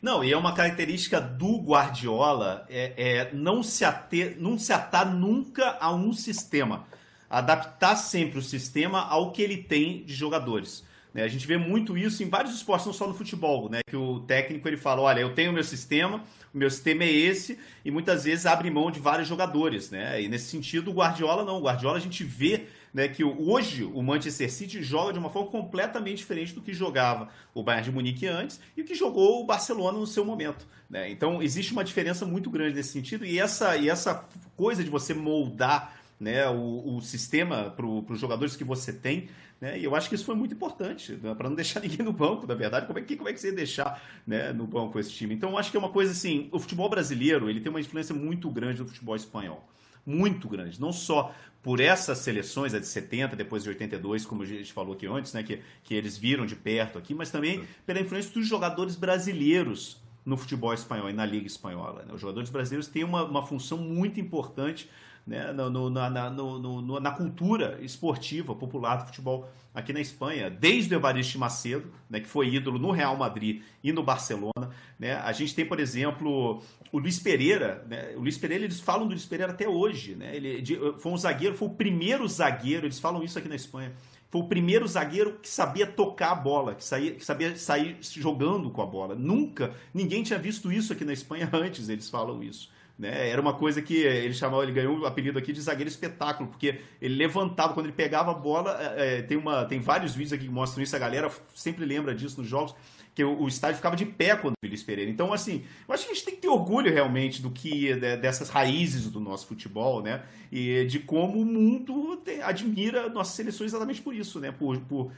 Não, 0.03 0.23
e 0.25 0.33
é 0.33 0.37
uma 0.37 0.53
característica 0.53 1.21
do 1.21 1.59
Guardiola 1.59 2.67
é, 2.69 2.93
é 2.97 3.31
não, 3.33 3.63
se 3.63 3.85
ater, 3.85 4.37
não 4.39 4.59
se 4.59 4.73
atar 4.73 5.07
nunca 5.15 5.79
a 5.81 5.95
um 5.95 6.13
sistema 6.13 6.85
adaptar 7.33 7.97
sempre 7.97 8.39
o 8.39 8.43
sistema 8.43 9.01
ao 9.01 9.33
que 9.33 9.41
ele 9.41 9.57
tem 9.57 10.05
de 10.05 10.13
jogadores. 10.13 10.85
Né? 11.15 11.23
A 11.23 11.29
gente 11.29 11.47
vê 11.47 11.57
muito 11.57 11.97
isso 11.97 12.23
em 12.23 12.29
vários 12.29 12.55
esportes, 12.55 12.87
não 12.87 12.93
só 12.93 13.09
no 13.09 13.15
futebol, 13.15 13.71
né? 13.71 13.81
que 13.89 13.97
o 13.97 14.21
técnico 14.21 14.69
ele 14.69 14.77
fala, 14.77 15.01
olha, 15.01 15.21
eu 15.21 15.35
tenho 15.35 15.51
o 15.51 15.55
meu 15.55 15.65
sistema, 15.65 16.23
o 16.53 16.59
meu 16.59 16.71
sistema 16.71 17.05
é 17.05 17.11
esse, 17.11 17.59
e 17.83 17.91
muitas 17.91 18.25
vezes 18.25 18.45
abre 18.45 18.71
mão 18.71 18.91
de 18.91 19.01
vários 19.01 19.27
jogadores. 19.27 19.91
Né? 19.91 20.21
E 20.21 20.29
nesse 20.29 20.51
sentido, 20.51 20.91
o 20.91 20.95
Guardiola 20.95 21.43
não. 21.43 21.57
O 21.57 21.63
Guardiola 21.63 21.97
a 21.97 22.01
gente 22.01 22.23
vê 22.23 22.67
né, 22.93 23.09
que 23.09 23.25
hoje 23.25 23.85
o 23.85 24.03
Manchester 24.03 24.53
City 24.53 24.83
joga 24.83 25.13
de 25.13 25.19
uma 25.19 25.31
forma 25.31 25.51
completamente 25.51 26.19
diferente 26.19 26.55
do 26.55 26.61
que 26.61 26.75
jogava 26.75 27.29
o 27.55 27.63
Bayern 27.63 27.85
de 27.85 27.93
Munique 27.93 28.27
antes 28.27 28.61
e 28.77 28.83
o 28.83 28.85
que 28.85 28.95
jogou 28.95 29.41
o 29.41 29.47
Barcelona 29.47 29.99
no 29.99 30.07
seu 30.07 30.25
momento. 30.25 30.67
Né? 30.91 31.11
Então 31.11 31.43
existe 31.43 31.73
uma 31.73 31.83
diferença 31.83 32.27
muito 32.27 32.51
grande 32.51 32.75
nesse 32.75 32.91
sentido, 32.91 33.25
e 33.25 33.39
essa, 33.39 33.77
e 33.77 33.89
essa 33.89 34.29
coisa 34.57 34.85
de 34.85 34.91
você 34.91 35.15
moldar 35.15 35.97
né, 36.21 36.49
o, 36.49 36.97
o 36.97 37.01
sistema 37.01 37.71
para 37.71 37.85
os 37.85 38.21
jogadores 38.21 38.55
que 38.55 38.63
você 38.63 38.93
tem. 38.93 39.29
Né, 39.61 39.79
e 39.79 39.85
eu 39.85 39.95
acho 39.95 40.09
que 40.09 40.15
isso 40.15 40.25
foi 40.25 40.35
muito 40.35 40.55
importante, 40.55 41.19
né, 41.23 41.35
para 41.35 41.49
não 41.49 41.57
deixar 41.57 41.81
ninguém 41.81 42.05
no 42.05 42.13
banco, 42.13 42.47
na 42.47 42.55
verdade. 42.55 42.87
Como 42.87 42.99
é 42.99 43.03
que, 43.03 43.17
como 43.17 43.29
é 43.29 43.33
que 43.33 43.41
você 43.41 43.49
ia 43.49 43.55
deixar 43.55 44.03
né, 44.27 44.53
no 44.53 44.67
banco 44.67 44.99
esse 44.99 45.11
time? 45.11 45.35
Então, 45.35 45.51
eu 45.51 45.59
acho 45.59 45.71
que 45.71 45.77
é 45.77 45.81
uma 45.81 45.89
coisa 45.89 46.13
assim: 46.13 46.49
o 46.53 46.59
futebol 46.59 46.89
brasileiro 46.89 47.51
ele 47.51 47.61
tem 47.61 47.71
uma 47.71 47.81
influência 47.81 48.15
muito 48.15 48.51
grande 48.51 48.81
no 48.81 48.87
futebol 48.87 49.17
espanhol. 49.17 49.69
Muito 50.05 50.49
grande. 50.49 50.81
Não 50.81 50.93
só 50.93 51.35
por 51.63 51.81
essas 51.81 52.19
seleções, 52.19 52.75
a 52.75 52.81
de 52.81 52.87
70, 52.87 53.37
depois 53.37 53.63
de 53.63 53.69
82, 53.69 54.27
como 54.27 54.43
a 54.43 54.47
gente 54.47 54.73
falou 54.73 54.95
aqui 54.95 55.07
antes, 55.07 55.33
né, 55.33 55.43
que, 55.43 55.61
que 55.85 55.95
eles 55.95 56.19
viram 56.19 56.45
de 56.45 56.57
perto 56.57 56.99
aqui, 56.99 57.15
mas 57.15 57.31
também 57.31 57.65
pela 57.87 58.01
influência 58.01 58.33
dos 58.33 58.47
jogadores 58.47 58.97
brasileiros 58.97 60.03
no 60.25 60.37
futebol 60.37 60.73
espanhol 60.75 61.09
e 61.09 61.13
na 61.13 61.25
Liga 61.25 61.47
Espanhola. 61.47 62.05
Né? 62.05 62.13
Os 62.13 62.21
jogadores 62.21 62.51
brasileiros 62.51 62.89
têm 62.89 63.05
uma, 63.05 63.25
uma 63.25 63.47
função 63.47 63.79
muito 63.79 64.21
importante 64.21 64.89
né, 65.27 65.53
no, 65.53 65.71
no, 65.71 65.91
na, 65.91 66.31
no, 66.31 67.01
na 67.01 67.11
cultura 67.13 67.79
esportiva 67.81 68.55
popular 68.55 68.97
do 68.97 69.07
futebol 69.07 69.49
aqui 69.75 69.93
na 69.93 70.01
Espanha, 70.01 70.51
desde 70.51 70.95
o 70.95 70.99
Evaristo 70.99 71.39
Macedo, 71.39 71.91
né, 72.11 72.21
que 72.21 72.29
foi 72.29 72.49
ídolo 72.55 72.79
no 72.79 72.91
Real 72.91 73.17
Madrid 73.17 73.63
e 73.83 73.93
no 73.93 74.03
Barcelona. 74.03 74.71
Né? 74.99 75.15
A 75.15 75.33
gente 75.33 75.55
tem, 75.55 75.65
por 75.65 75.81
exemplo, 75.81 76.63
o 76.91 76.99
Luiz 76.99 77.19
Pereira. 77.19 77.85
Né? 77.89 78.15
O 78.17 78.21
Luiz 78.21 78.37
Pereira, 78.37 78.65
eles 78.65 78.81
falam 78.81 79.07
do 79.07 79.11
Luiz 79.11 79.25
Pereira 79.25 79.53
até 79.53 79.69
hoje. 79.69 80.15
Né? 80.15 80.37
Ele 80.37 80.63
foi 80.99 81.13
um 81.13 81.17
zagueiro, 81.17 81.57
foi 81.57 81.69
o 81.69 81.73
primeiro 81.73 82.29
zagueiro, 82.29 82.87
eles 82.87 82.99
falam 82.99 83.23
isso 83.23 83.39
aqui 83.39 83.49
na 83.49 83.57
Espanha. 83.57 83.93
Foi 84.31 84.41
o 84.41 84.45
primeiro 84.45 84.87
zagueiro 84.89 85.39
que 85.43 85.49
sabia 85.49 85.87
tocar 85.87 86.33
a 86.33 86.35
bola, 86.35 86.75
que, 86.75 86.83
saía, 86.83 87.13
que 87.15 87.25
sabia 87.25 87.55
sair 87.55 87.99
jogando 88.01 88.71
com 88.71 88.81
a 88.81 88.87
bola. 88.87 89.15
Nunca, 89.15 89.75
ninguém 89.93 90.23
tinha 90.23 90.39
visto 90.39 90.73
isso 90.73 90.93
aqui 90.93 91.05
na 91.05 91.13
Espanha 91.13 91.49
antes, 91.53 91.91
eles 91.91 92.09
falam 92.09 92.43
isso. 92.43 92.71
Né? 93.03 93.31
Era 93.31 93.43
uma 93.43 93.53
coisa 93.53 93.83
que 93.83 93.97
ele 93.97 94.33
chamava, 94.33 94.63
ele 94.63 94.71
ganhou 94.71 94.97
o 94.97 95.07
apelido 95.07 95.37
aqui 95.37 95.53
de 95.53 95.61
zagueiro 95.61 95.91
espetáculo, 95.91 96.49
porque 96.49 96.79
ele 97.01 97.17
levantava, 97.17 97.75
quando 97.75 97.87
ele 97.87 97.93
pegava 97.93 98.31
a 98.31 98.35
bola, 98.35 98.79
é, 98.97 99.19
é 99.19 99.23
tem, 99.23 99.37
uma, 99.37 99.65
tem 99.65 99.81
vários 99.81 100.15
vídeos 100.15 100.33
aqui 100.33 100.45
que 100.45 100.53
mostram 100.53 100.85
isso, 100.85 100.95
a 100.95 101.01
galera 101.01 101.29
sempre 101.53 101.85
lembra 101.85 102.15
disso 102.15 102.41
nos 102.41 102.49
jogos, 102.49 102.77
que 103.13 103.25
o, 103.25 103.43
o 103.43 103.49
estádio 103.49 103.79
ficava 103.79 103.97
de 103.97 104.07
pé 104.07 104.37
quando 104.37 104.55
o 104.55 104.69
Luiz 104.69 104.85
Pereira. 104.85 105.11
Então, 105.11 105.33
assim, 105.33 105.65
eu 105.89 105.93
acho 105.93 106.05
que 106.05 106.13
a 106.13 106.15
gente 106.15 106.25
tem 106.25 106.35
que 106.37 106.43
ter 106.43 106.49
orgulho 106.49 106.93
realmente 106.93 107.43
do 107.43 107.51
que 107.51 107.93
dessas 107.97 108.49
raízes 108.49 109.11
do 109.11 109.19
nosso 109.19 109.49
futebol, 109.49 110.01
né? 110.01 110.23
E 110.53 110.85
de 110.85 111.01
como 111.01 111.41
o 111.41 111.45
mundo 111.45 112.19
tem, 112.19 112.41
admira 112.41 113.09
nossas 113.09 113.35
seleções 113.35 113.73
exatamente 113.73 114.01
por 114.01 114.15
isso, 114.15 114.39
né? 114.39 114.53
Por, 114.53 114.79
por, 114.83 115.11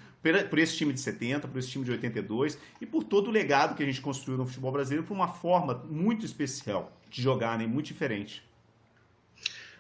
por 0.49 0.59
esse 0.59 0.75
time 0.75 0.94
de 0.94 1.01
70, 1.01 1.47
por 1.49 1.59
esse 1.59 1.68
time 1.68 1.85
de 1.85 1.90
82 1.90 2.59
e 2.81 2.87
por 2.87 3.05
todo 3.05 3.29
o 3.29 3.31
legado 3.31 3.77
que 3.77 3.83
a 3.83 3.87
gente 3.87 4.01
construiu 4.01 4.38
no 4.38 4.47
futebol 4.47 4.73
brasileiro 4.73 5.07
por 5.07 5.12
uma 5.12 5.29
forma 5.29 5.85
muito 5.90 6.25
especial 6.25 6.90
de 7.14 7.22
jogar, 7.22 7.57
né? 7.57 7.64
Muito 7.64 7.87
diferente. 7.87 8.42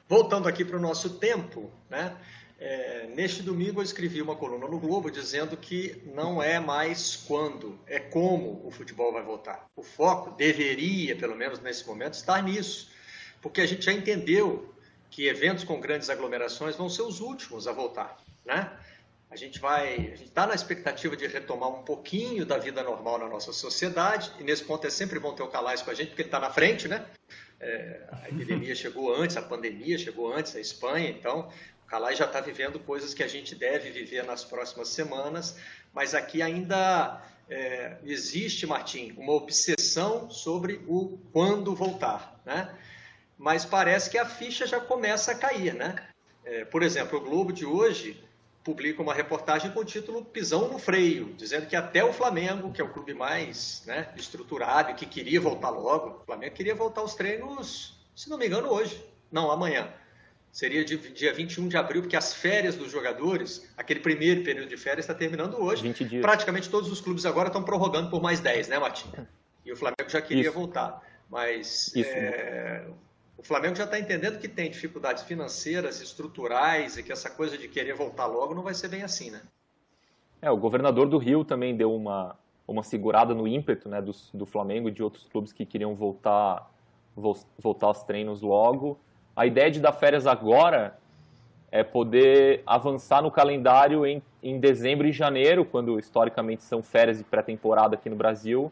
Voltando 0.08 0.46
aqui 0.46 0.64
para 0.64 0.76
o 0.76 0.80
nosso 0.80 1.18
tempo, 1.18 1.68
né? 1.90 2.16
É, 2.60 3.08
neste 3.08 3.42
domingo 3.42 3.80
eu 3.80 3.84
escrevi 3.84 4.22
uma 4.22 4.36
coluna 4.36 4.68
no 4.68 4.78
Globo 4.78 5.10
dizendo 5.10 5.56
que 5.56 6.00
não 6.14 6.40
é 6.40 6.60
mais 6.60 7.16
quando, 7.16 7.76
é 7.86 7.98
como 7.98 8.64
o 8.64 8.70
futebol 8.70 9.12
vai 9.12 9.22
voltar. 9.22 9.66
O 9.74 9.82
foco 9.82 10.30
deveria, 10.36 11.16
pelo 11.16 11.34
menos 11.34 11.58
nesse 11.58 11.84
momento, 11.84 12.14
estar 12.14 12.40
nisso, 12.40 12.92
porque 13.42 13.60
a 13.60 13.66
gente 13.66 13.84
já 13.84 13.92
entendeu 13.92 14.72
que 15.10 15.26
eventos 15.26 15.64
com 15.64 15.80
grandes 15.80 16.08
aglomerações 16.08 16.76
vão 16.76 16.88
ser 16.88 17.02
os 17.02 17.20
últimos 17.20 17.66
a 17.66 17.72
voltar, 17.72 18.16
né? 18.44 18.70
A 19.34 19.36
gente 19.36 19.58
vai, 19.58 20.14
está 20.22 20.46
na 20.46 20.54
expectativa 20.54 21.16
de 21.16 21.26
retomar 21.26 21.68
um 21.68 21.82
pouquinho 21.82 22.46
da 22.46 22.56
vida 22.56 22.84
normal 22.84 23.18
na 23.18 23.26
nossa 23.26 23.52
sociedade, 23.52 24.30
e 24.38 24.44
nesse 24.44 24.62
ponto 24.62 24.86
é 24.86 24.90
sempre 24.90 25.18
bom 25.18 25.34
ter 25.34 25.42
o 25.42 25.48
Calais 25.48 25.82
com 25.82 25.90
a 25.90 25.94
gente, 25.94 26.10
porque 26.10 26.22
ele 26.22 26.28
está 26.28 26.38
na 26.38 26.50
frente, 26.50 26.86
né? 26.86 27.04
É, 27.58 28.00
a 28.12 28.28
epidemia 28.28 28.76
chegou 28.76 29.12
antes, 29.12 29.36
a 29.36 29.42
pandemia 29.42 29.98
chegou 29.98 30.32
antes, 30.32 30.54
a 30.54 30.60
Espanha, 30.60 31.10
então 31.10 31.50
o 31.84 31.86
Calais 31.88 32.16
já 32.16 32.26
está 32.26 32.40
vivendo 32.40 32.78
coisas 32.78 33.12
que 33.12 33.24
a 33.24 33.26
gente 33.26 33.56
deve 33.56 33.90
viver 33.90 34.22
nas 34.22 34.44
próximas 34.44 34.90
semanas, 34.90 35.56
mas 35.92 36.14
aqui 36.14 36.40
ainda 36.40 37.20
é, 37.50 37.96
existe, 38.04 38.68
Martim, 38.68 39.14
uma 39.16 39.32
obsessão 39.32 40.30
sobre 40.30 40.80
o 40.86 41.18
quando 41.32 41.74
voltar, 41.74 42.40
né? 42.46 42.72
Mas 43.36 43.64
parece 43.64 44.08
que 44.10 44.16
a 44.16 44.26
ficha 44.26 44.64
já 44.64 44.78
começa 44.78 45.32
a 45.32 45.34
cair, 45.34 45.74
né? 45.74 45.96
É, 46.44 46.64
por 46.64 46.84
exemplo, 46.84 47.18
o 47.18 47.20
Globo 47.20 47.52
de 47.52 47.66
hoje 47.66 48.23
publica 48.64 49.02
uma 49.02 49.12
reportagem 49.12 49.70
com 49.70 49.80
o 49.80 49.84
título 49.84 50.24
Pisão 50.24 50.68
no 50.68 50.78
Freio, 50.78 51.34
dizendo 51.36 51.66
que 51.66 51.76
até 51.76 52.02
o 52.02 52.14
Flamengo, 52.14 52.72
que 52.72 52.80
é 52.80 52.84
o 52.84 52.88
clube 52.88 53.12
mais 53.12 53.82
né, 53.86 54.08
estruturado 54.16 54.90
e 54.90 54.94
que 54.94 55.04
queria 55.04 55.38
voltar 55.38 55.68
logo, 55.68 56.22
o 56.22 56.24
Flamengo 56.24 56.54
queria 56.54 56.74
voltar 56.74 57.02
aos 57.02 57.14
treinos, 57.14 57.94
se 58.16 58.30
não 58.30 58.38
me 58.38 58.46
engano, 58.46 58.68
hoje, 58.68 59.04
não, 59.30 59.50
amanhã. 59.50 59.92
Seria 60.50 60.84
de, 60.84 60.96
dia 60.96 61.32
21 61.32 61.68
de 61.68 61.76
abril, 61.76 62.02
porque 62.02 62.16
as 62.16 62.32
férias 62.32 62.76
dos 62.76 62.90
jogadores, 62.90 63.68
aquele 63.76 64.00
primeiro 64.00 64.42
período 64.42 64.68
de 64.68 64.76
férias 64.76 65.04
está 65.04 65.12
terminando 65.12 65.60
hoje. 65.60 65.82
20 65.82 66.04
dias. 66.04 66.22
Praticamente 66.22 66.70
todos 66.70 66.90
os 66.90 67.00
clubes 67.00 67.26
agora 67.26 67.48
estão 67.48 67.62
prorrogando 67.62 68.08
por 68.08 68.22
mais 68.22 68.40
10, 68.40 68.68
né, 68.68 68.78
Matinha? 68.78 69.28
E 69.64 69.72
o 69.72 69.76
Flamengo 69.76 70.08
já 70.08 70.22
queria 70.22 70.44
Isso. 70.44 70.52
voltar. 70.52 71.02
Mas 71.28 71.88
Isso. 71.88 72.08
é, 72.08 72.86
o 73.36 73.42
Flamengo 73.42 73.74
já 73.74 73.84
está 73.84 73.98
entendendo 73.98 74.38
que 74.38 74.48
tem 74.48 74.70
dificuldades 74.70 75.22
financeiras, 75.24 76.00
estruturais, 76.00 76.96
e 76.96 77.02
que 77.02 77.12
essa 77.12 77.28
coisa 77.28 77.58
de 77.58 77.68
querer 77.68 77.94
voltar 77.94 78.26
logo 78.26 78.54
não 78.54 78.62
vai 78.62 78.74
ser 78.74 78.88
bem 78.88 79.02
assim, 79.02 79.30
né? 79.30 79.42
É, 80.40 80.50
o 80.50 80.56
governador 80.56 81.08
do 81.08 81.18
Rio 81.18 81.44
também 81.44 81.76
deu 81.76 81.94
uma, 81.94 82.36
uma 82.68 82.82
segurada 82.82 83.34
no 83.34 83.48
ímpeto 83.48 83.88
né, 83.88 84.00
do, 84.00 84.14
do 84.32 84.46
Flamengo 84.46 84.88
e 84.88 84.92
de 84.92 85.02
outros 85.02 85.26
clubes 85.26 85.52
que 85.52 85.64
queriam 85.64 85.94
voltar, 85.94 86.70
vol- 87.16 87.38
voltar 87.58 87.86
aos 87.86 88.02
treinos 88.02 88.42
logo. 88.42 88.98
A 89.34 89.46
ideia 89.46 89.70
de 89.70 89.80
dar 89.80 89.92
férias 89.92 90.26
agora 90.26 90.98
é 91.72 91.82
poder 91.82 92.62
avançar 92.66 93.22
no 93.22 93.30
calendário 93.30 94.06
em, 94.06 94.22
em 94.42 94.60
dezembro 94.60 95.08
e 95.08 95.12
janeiro, 95.12 95.64
quando 95.64 95.98
historicamente 95.98 96.62
são 96.62 96.82
férias 96.82 97.18
de 97.18 97.24
pré-temporada 97.24 97.96
aqui 97.96 98.08
no 98.08 98.16
Brasil. 98.16 98.70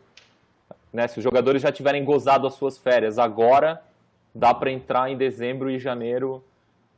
Né, 0.93 1.09
se 1.09 1.19
os 1.19 1.25
jogadores 1.25 1.63
já 1.63 1.73
tiverem 1.73 2.05
gozado 2.05 2.47
as 2.47 2.55
suas 2.55 2.79
férias 2.79 3.19
agora, 3.19 3.83
dá 4.35 4.55
para 4.55 4.71
entrar 4.71 5.11
em 5.11 5.17
dezembro 5.17 5.71
e 5.71 5.79
janeiro 5.79 6.45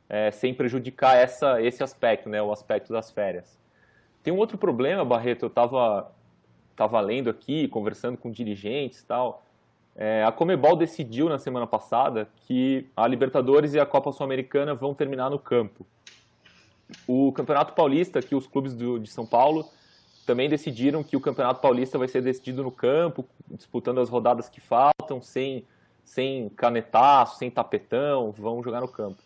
é, 0.09 0.31
sem 0.31 0.53
prejudicar 0.53 1.15
essa, 1.15 1.61
esse 1.61 1.83
aspecto, 1.83 2.29
né, 2.29 2.41
o 2.41 2.51
aspecto 2.51 2.93
das 2.93 3.11
férias. 3.11 3.57
Tem 4.23 4.33
um 4.33 4.37
outro 4.37 4.57
problema, 4.57 5.03
Barreto, 5.05 5.45
eu 5.45 5.49
estava 5.49 6.11
tava 6.75 6.99
lendo 6.99 7.29
aqui, 7.29 7.67
conversando 7.67 8.17
com 8.17 8.29
dirigentes 8.29 8.99
e 8.99 9.05
tal. 9.05 9.45
É, 9.95 10.23
a 10.25 10.31
Comebol 10.31 10.75
decidiu 10.75 11.29
na 11.29 11.37
semana 11.37 11.65
passada 11.65 12.27
que 12.45 12.89
a 12.95 13.07
Libertadores 13.07 13.73
e 13.73 13.79
a 13.79 13.85
Copa 13.85 14.11
Sul-Americana 14.11 14.75
vão 14.75 14.93
terminar 14.93 15.29
no 15.29 15.39
campo. 15.39 15.85
O 17.07 17.31
Campeonato 17.31 17.73
Paulista, 17.73 18.21
que 18.21 18.35
os 18.35 18.45
clubes 18.45 18.73
do, 18.73 18.99
de 18.99 19.09
São 19.09 19.25
Paulo 19.25 19.65
também 20.25 20.49
decidiram 20.49 21.03
que 21.03 21.15
o 21.15 21.21
Campeonato 21.21 21.61
Paulista 21.61 21.97
vai 21.97 22.07
ser 22.07 22.21
decidido 22.21 22.61
no 22.61 22.71
campo, 22.71 23.25
disputando 23.49 24.01
as 24.01 24.09
rodadas 24.09 24.49
que 24.49 24.59
faltam, 24.59 25.21
sem, 25.21 25.65
sem 26.05 26.49
canetaço, 26.49 27.37
sem 27.37 27.49
tapetão, 27.49 28.31
vão 28.31 28.63
jogar 28.63 28.79
no 28.79 28.87
campo. 28.87 29.17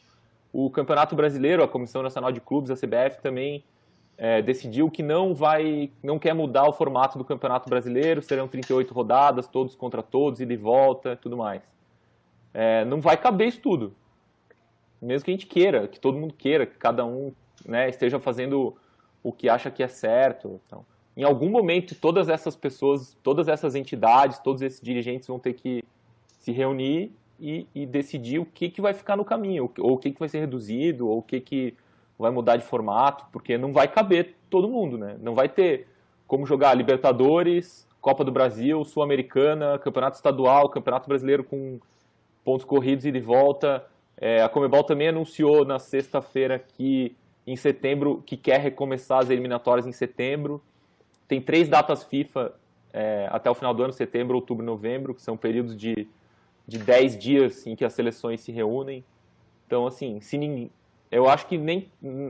O 0.51 0.69
Campeonato 0.69 1.15
Brasileiro, 1.15 1.61
a 1.61 1.67
Comissão 1.67 2.01
Nacional 2.01 2.31
de 2.31 2.41
Clubes, 2.41 2.71
a 2.71 2.75
CBF, 2.75 3.21
também 3.21 3.63
é, 4.17 4.41
decidiu 4.41 4.89
que 4.89 5.03
não 5.03 5.33
vai, 5.33 5.91
não 6.01 6.17
quer 6.17 6.33
mudar 6.33 6.67
o 6.67 6.73
formato 6.73 7.17
do 7.17 7.25
Campeonato 7.25 7.69
Brasileiro, 7.69 8.21
serão 8.21 8.47
38 8.47 8.93
rodadas, 8.93 9.47
todos 9.47 9.75
contra 9.75 10.01
todos, 10.01 10.39
ida 10.39 10.53
e 10.53 10.57
volta, 10.57 11.15
tudo 11.15 11.37
mais. 11.37 11.61
É, 12.53 12.83
não 12.85 12.99
vai 12.99 13.15
caber 13.15 13.47
isso 13.47 13.61
tudo. 13.61 13.93
Mesmo 15.01 15.25
que 15.25 15.31
a 15.31 15.33
gente 15.33 15.45
queira, 15.45 15.87
que 15.87 15.99
todo 15.99 16.17
mundo 16.17 16.33
queira, 16.33 16.65
que 16.65 16.77
cada 16.77 17.05
um 17.05 17.31
né, 17.65 17.87
esteja 17.87 18.19
fazendo 18.19 18.75
o 19.21 19.31
que 19.31 19.47
acha 19.47 19.69
que 19.69 19.83
é 19.83 19.87
certo. 19.87 20.59
Então, 20.65 20.85
em 21.15 21.23
algum 21.23 21.49
momento, 21.49 21.95
todas 21.95 22.27
essas 22.27 22.55
pessoas, 22.55 23.17
todas 23.23 23.47
essas 23.47 23.75
entidades, 23.75 24.39
todos 24.39 24.61
esses 24.61 24.81
dirigentes 24.81 25.27
vão 25.27 25.39
ter 25.39 25.53
que 25.53 25.83
se 26.39 26.51
reunir 26.51 27.11
e, 27.39 27.67
e 27.75 27.85
decidir 27.85 28.39
o 28.39 28.45
que, 28.45 28.69
que 28.69 28.81
vai 28.81 28.93
ficar 28.93 29.15
no 29.15 29.23
caminho, 29.23 29.71
ou 29.77 29.93
o 29.93 29.97
que, 29.97 30.11
que 30.11 30.19
vai 30.19 30.27
ser 30.27 30.39
reduzido, 30.39 31.07
ou 31.07 31.19
o 31.19 31.21
que, 31.21 31.39
que 31.39 31.75
vai 32.17 32.31
mudar 32.31 32.57
de 32.57 32.65
formato, 32.65 33.25
porque 33.31 33.57
não 33.57 33.71
vai 33.71 33.87
caber 33.87 34.35
todo 34.49 34.67
mundo, 34.67 34.97
né? 34.97 35.15
Não 35.21 35.33
vai 35.33 35.47
ter 35.47 35.87
como 36.27 36.45
jogar 36.45 36.73
Libertadores, 36.73 37.87
Copa 38.01 38.23
do 38.23 38.31
Brasil, 38.31 38.83
Sul-Americana, 38.83 39.77
Campeonato 39.79 40.15
Estadual, 40.15 40.69
Campeonato 40.69 41.07
Brasileiro 41.07 41.43
com 41.43 41.79
pontos 42.43 42.65
corridos 42.65 43.05
e 43.05 43.11
de 43.11 43.19
volta. 43.19 43.85
É, 44.17 44.41
a 44.41 44.49
Comebol 44.49 44.83
também 44.83 45.09
anunciou 45.09 45.65
na 45.65 45.79
sexta-feira 45.79 46.59
que 46.59 47.15
em 47.47 47.55
setembro 47.55 48.21
que 48.25 48.37
quer 48.37 48.59
recomeçar 48.59 49.19
as 49.19 49.29
eliminatórias 49.29 49.87
em 49.87 49.91
setembro. 49.91 50.61
Tem 51.27 51.41
três 51.41 51.67
datas 51.67 52.03
FIFA 52.03 52.53
é, 52.93 53.27
até 53.31 53.49
o 53.49 53.55
final 53.55 53.73
do 53.73 53.83
ano, 53.83 53.93
setembro, 53.93 54.35
outubro, 54.35 54.65
novembro, 54.65 55.13
que 55.13 55.21
são 55.21 55.37
períodos 55.37 55.75
de 55.75 56.07
de 56.69 56.77
10 56.77 57.17
dias 57.17 57.65
em 57.67 57.75
que 57.75 57.83
as 57.83 57.93
seleções 57.93 58.41
se 58.41 58.51
reúnem. 58.51 59.03
Então, 59.67 59.85
assim, 59.87 60.21
se 60.21 60.37
ninguém, 60.37 60.71
eu 61.11 61.27
acho 61.27 61.47
que 61.47 61.57
nem 61.57 61.89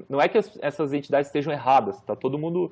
não 0.10 0.20
é 0.20 0.28
que 0.28 0.38
as, 0.38 0.58
essas 0.62 0.94
entidades 0.94 1.28
estejam 1.28 1.52
erradas, 1.54 1.98
está 1.98 2.16
todo 2.16 2.38
mundo 2.40 2.72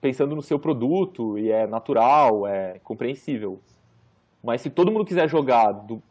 pensando 0.00 0.34
no 0.36 0.42
seu 0.42 0.58
produto 0.58 1.38
e 1.38 1.50
é 1.50 1.66
natural, 1.66 2.46
é 2.46 2.78
compreensível. 2.84 3.60
Mas 4.42 4.60
se 4.60 4.68
todo 4.70 4.92
mundo 4.92 5.04
quiser 5.04 5.28
jogar 5.28 5.72
do, 5.72 6.02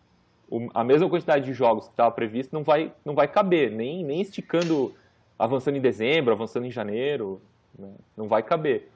a 0.74 0.84
mesma 0.84 1.10
quantidade 1.10 1.46
de 1.46 1.54
jogos 1.54 1.86
que 1.86 1.92
estava 1.94 2.12
previsto, 2.12 2.54
não 2.54 2.64
vai, 2.64 2.92
não 3.04 3.14
vai 3.14 3.28
caber, 3.28 3.72
nem, 3.72 4.04
nem 4.04 4.22
esticando, 4.22 4.94
avançando 5.38 5.78
em 5.78 5.82
dezembro, 5.82 6.34
avançando 6.34 6.66
em 6.66 6.72
janeiro, 6.72 7.42
né? 7.78 7.92
não 8.16 8.28
vai 8.28 8.42
caber. 8.44 8.90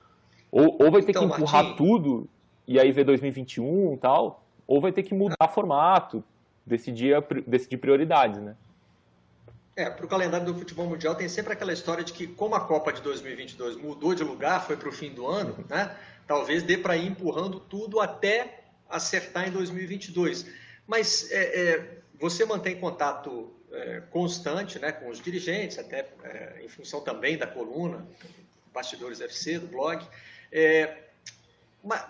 Ou, 0.51 0.77
ou 0.81 0.91
vai 0.91 1.01
ter 1.01 1.11
Então, 1.11 1.27
que 1.27 1.35
empurrar 1.35 1.63
Martim- 1.63 1.77
tudo 1.77 2.27
e 2.67 2.79
aí 2.79 2.91
ver 2.91 3.03
2021 3.03 3.93
e 3.93 3.97
tal, 3.97 4.43
ou 4.69 4.79
vai 4.79 4.91
ter 4.91 5.01
que 5.01 5.15
mudar 5.15 5.47
formato, 5.47 6.23
decidir, 6.63 7.15
a 7.15 7.23
decidir 7.47 7.77
prioridades, 7.77 8.39
né? 8.39 8.55
É, 9.75 9.89
para 9.89 10.05
o 10.05 10.07
calendário 10.07 10.45
do 10.45 10.53
futebol 10.53 10.85
mundial 10.85 11.15
tem 11.15 11.27
sempre 11.27 11.53
aquela 11.53 11.73
história 11.73 12.03
de 12.03 12.13
que 12.13 12.27
como 12.27 12.53
a 12.53 12.59
Copa 12.59 12.93
de 12.93 13.01
2022 13.01 13.77
mudou 13.77 14.13
de 14.13 14.23
lugar, 14.23 14.63
foi 14.63 14.77
para 14.77 14.87
o 14.87 14.91
fim 14.91 15.09
do 15.09 15.25
ano, 15.25 15.55
né? 15.67 15.97
Talvez 16.27 16.61
dê 16.61 16.77
para 16.77 16.95
ir 16.95 17.07
empurrando 17.07 17.59
tudo 17.59 17.99
até 17.99 18.59
acertar 18.87 19.47
em 19.47 19.51
2022. 19.51 20.45
Mas 20.85 21.31
é, 21.31 21.61
é, 21.61 21.97
você 22.19 22.45
mantém 22.45 22.79
contato 22.79 23.51
é, 23.71 24.03
constante, 24.11 24.77
né, 24.77 24.91
com 24.91 25.09
os 25.09 25.19
dirigentes, 25.19 25.79
até 25.79 26.07
é, 26.23 26.61
em 26.63 26.67
função 26.67 27.01
também 27.01 27.39
da 27.39 27.47
coluna 27.47 28.05
Bastidores 28.71 29.19
FC 29.19 29.57
do 29.57 29.65
blog. 29.65 30.05
É, 30.51 31.05
mas, 31.83 32.05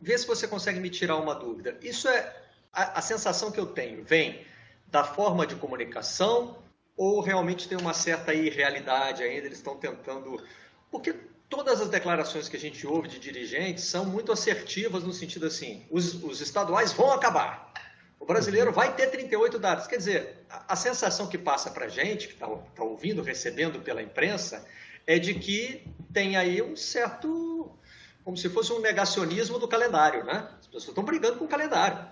vê 0.00 0.16
se 0.16 0.26
você 0.26 0.46
consegue 0.46 0.80
me 0.80 0.90
tirar 0.90 1.16
uma 1.16 1.34
dúvida. 1.34 1.76
Isso 1.80 2.08
é 2.08 2.34
a, 2.72 2.98
a 2.98 3.02
sensação 3.02 3.50
que 3.50 3.58
eu 3.58 3.66
tenho 3.66 4.04
vem 4.04 4.46
da 4.86 5.04
forma 5.04 5.46
de 5.46 5.54
comunicação 5.56 6.62
ou 6.96 7.20
realmente 7.20 7.68
tem 7.68 7.76
uma 7.76 7.92
certa 7.92 8.32
irrealidade 8.32 9.22
ainda, 9.22 9.46
eles 9.46 9.58
estão 9.58 9.76
tentando. 9.76 10.42
Porque 10.90 11.14
todas 11.48 11.80
as 11.80 11.88
declarações 11.88 12.48
que 12.48 12.56
a 12.56 12.60
gente 12.60 12.86
ouve 12.86 13.08
de 13.08 13.18
dirigentes 13.18 13.84
são 13.84 14.04
muito 14.04 14.32
assertivas 14.32 15.02
no 15.02 15.12
sentido 15.12 15.46
assim: 15.46 15.86
os, 15.90 16.22
os 16.22 16.40
estaduais 16.40 16.92
vão 16.92 17.12
acabar. 17.12 17.72
O 18.18 18.24
brasileiro 18.24 18.72
vai 18.72 18.94
ter 18.94 19.08
38 19.08 19.58
datas. 19.58 19.86
Quer 19.86 19.98
dizer, 19.98 20.46
a, 20.48 20.72
a 20.72 20.76
sensação 20.76 21.26
que 21.26 21.36
passa 21.36 21.70
para 21.70 21.84
a 21.86 21.88
gente, 21.88 22.28
que 22.28 22.34
está 22.34 22.46
tá 22.46 22.82
ouvindo, 22.82 23.22
recebendo 23.22 23.80
pela 23.80 24.02
imprensa, 24.02 24.66
é 25.06 25.18
de 25.18 25.34
que 25.34 25.86
tem 26.12 26.36
aí 26.36 26.62
um 26.62 26.74
certo. 26.74 27.70
Como 28.26 28.36
se 28.36 28.48
fosse 28.48 28.72
um 28.72 28.80
negacionismo 28.80 29.56
do 29.56 29.68
calendário, 29.68 30.24
né? 30.24 30.48
As 30.58 30.66
pessoas 30.66 30.88
estão 30.88 31.04
brigando 31.04 31.38
com 31.38 31.44
o 31.44 31.48
calendário. 31.48 32.04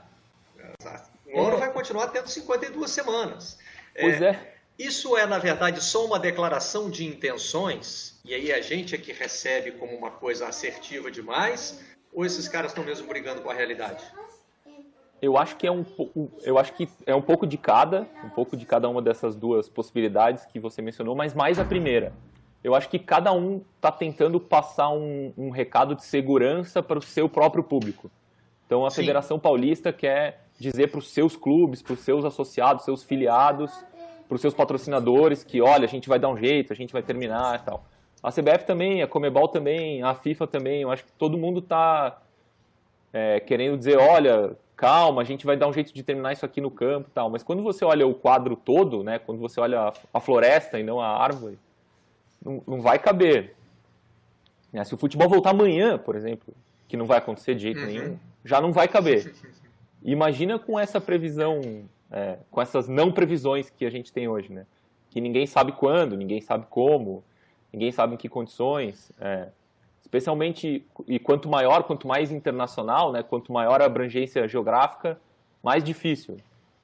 O 1.27 1.43
ano 1.43 1.59
vai 1.59 1.73
continuar 1.73 2.07
tendo 2.07 2.29
52 2.29 2.89
semanas. 2.89 3.59
Pois 4.01 4.23
é. 4.23 4.55
Isso 4.79 5.17
é, 5.17 5.27
na 5.27 5.41
verdade, 5.41 5.83
só 5.83 6.07
uma 6.07 6.21
declaração 6.21 6.89
de 6.89 7.05
intenções, 7.05 8.21
e 8.25 8.33
aí 8.33 8.53
a 8.53 8.61
gente 8.61 8.95
é 8.95 8.99
que 8.99 9.13
recebe 9.13 9.73
como 9.73 9.93
uma 9.93 10.13
coisa 10.13 10.47
assertiva 10.47 11.11
demais, 11.11 11.83
ou 12.13 12.25
esses 12.25 12.47
caras 12.47 12.71
estão 12.71 12.85
mesmo 12.85 13.09
brigando 13.09 13.41
com 13.41 13.51
a 13.51 13.55
realidade? 13.55 14.05
Eu 15.21 15.37
acho 15.37 15.57
que 15.57 15.67
é 15.67 15.71
um 15.71 15.83
pouco, 15.83 16.31
eu 16.43 16.59
acho 16.59 16.75
que 16.75 16.89
é 17.07 17.15
um 17.15 17.23
pouco 17.23 17.45
de 17.45 17.59
cada, 17.59 18.07
um 18.23 18.31
pouco 18.31 18.57
de 18.57 18.65
cada 18.65 18.89
uma 18.89 19.03
dessas 19.03 19.35
duas 19.35 19.69
possibilidades 19.69 20.47
que 20.47 20.61
você 20.61 20.81
mencionou, 20.81 21.17
mas 21.17 21.35
mais 21.35 21.59
a 21.59 21.65
primeira. 21.65 22.13
Eu 22.65 22.75
acho 22.75 22.89
que 22.89 22.99
cada 22.99 23.31
um 23.31 23.61
está 23.77 23.93
tentando 23.93 24.41
passar 24.41 24.89
um, 24.89 25.35
um 25.37 25.51
recado 25.51 25.95
de 25.95 26.03
segurança 26.03 26.83
para 26.83 26.99
o 26.99 27.03
seu 27.03 27.29
próprio 27.29 27.63
público. 27.63 28.11
Então 28.65 28.87
a 28.87 28.91
Sim. 28.91 29.03
Federação 29.03 29.39
Paulista 29.39 29.93
quer 29.93 30.47
dizer 30.59 30.91
para 30.91 30.99
os 30.99 31.11
seus 31.11 31.37
clubes, 31.37 31.83
para 31.83 31.93
os 31.93 32.01
seus 32.01 32.25
associados, 32.25 32.87
seus 32.87 33.05
filiados, 33.05 33.71
para 34.27 34.35
os 34.35 34.41
seus 34.41 34.55
patrocinadores 34.55 35.45
que, 35.45 35.61
olha, 35.61 35.85
a 35.85 35.89
gente 35.89 36.09
vai 36.09 36.19
dar 36.19 36.31
um 36.31 36.39
jeito, 36.39 36.73
a 36.73 36.77
gente 36.77 36.91
vai 36.91 37.03
terminar 37.03 37.61
e 37.61 37.65
tal. 37.65 37.85
A 38.23 38.33
CBF 38.33 38.65
também, 38.65 39.03
a 39.03 39.07
Comebol 39.07 39.49
também, 39.49 40.03
a 40.03 40.15
FIFA 40.15 40.47
também, 40.47 40.81
eu 40.81 40.91
acho 40.91 41.05
que 41.05 41.13
todo 41.13 41.37
mundo 41.37 41.59
está 41.59 42.19
é, 43.13 43.41
querendo 43.41 43.77
dizer, 43.77 43.99
olha, 43.99 44.57
calma, 44.75 45.21
a 45.21 45.25
gente 45.25 45.45
vai 45.45 45.59
dar 45.59 45.69
um 45.69 45.73
jeito 45.75 45.93
de 45.93 46.03
terminar 46.03 46.33
isso 46.33 46.47
aqui 46.47 46.63
no 46.63 46.71
campo 46.71 47.11
e 47.11 47.13
tal. 47.13 47.29
Mas 47.29 47.43
quando 47.43 47.63
você 47.63 47.85
olha 47.85 48.07
o 48.07 48.15
quadro 48.15 48.57
todo, 48.57 49.05
né, 49.05 49.19
quando 49.19 49.39
você 49.39 49.61
olha 49.61 49.93
a 50.15 50.21
floresta 50.21 50.81
e 50.81 50.83
não 50.83 50.99
a 50.99 51.09
árvore, 51.09 51.59
não, 52.45 52.63
não 52.67 52.81
vai 52.81 52.99
caber. 52.99 53.55
Né, 54.73 54.85
se 54.85 54.95
o 54.95 54.97
futebol 54.97 55.29
voltar 55.29 55.51
amanhã, 55.51 55.97
por 55.97 56.17
exemplo, 56.17 56.53
que 56.89 56.97
não 56.97 57.07
vai 57.07 57.19
acontecer 57.19 57.55
de 57.55 57.63
jeito 57.63 57.81
uhum. 57.81 57.87
nenhum, 57.87 58.19
já 58.45 58.61
não 58.61 58.73
vai 58.73 58.87
caber. 58.89 59.35
Imagina 60.03 60.59
com 60.59 60.79
essa 60.79 61.01
previsão, 61.01 61.85
é, 62.11 62.39
com 62.51 62.61
essas 62.61 62.89
não 62.89 63.11
previsões 63.11 63.71
que 63.71 63.87
a 63.87 63.91
gente 63.91 64.13
tem 64.13 64.29
hoje, 64.29 64.53
né? 64.53 64.67
Que 65.09 65.21
ninguém 65.21 65.47
sabe 65.47 65.73
quando, 65.73 66.17
ninguém 66.17 66.41
sabe 66.41 66.67
como, 66.69 67.25
ninguém 67.73 67.91
sabe 67.91 68.15
em 68.15 68.17
que 68.19 68.29
condições. 68.29 69.11
É, 69.19 69.49
especialmente, 70.03 70.85
e 71.09 71.19
quanto 71.19 71.49
maior, 71.49 71.85
quanto 71.85 72.07
mais 72.07 72.31
internacional, 72.31 73.13
né? 73.13 73.23
Quanto 73.23 73.51
maior 73.51 73.81
a 73.81 73.87
abrangência 73.87 74.47
geográfica, 74.47 75.19
mais 75.63 75.83
difícil. 75.83 76.37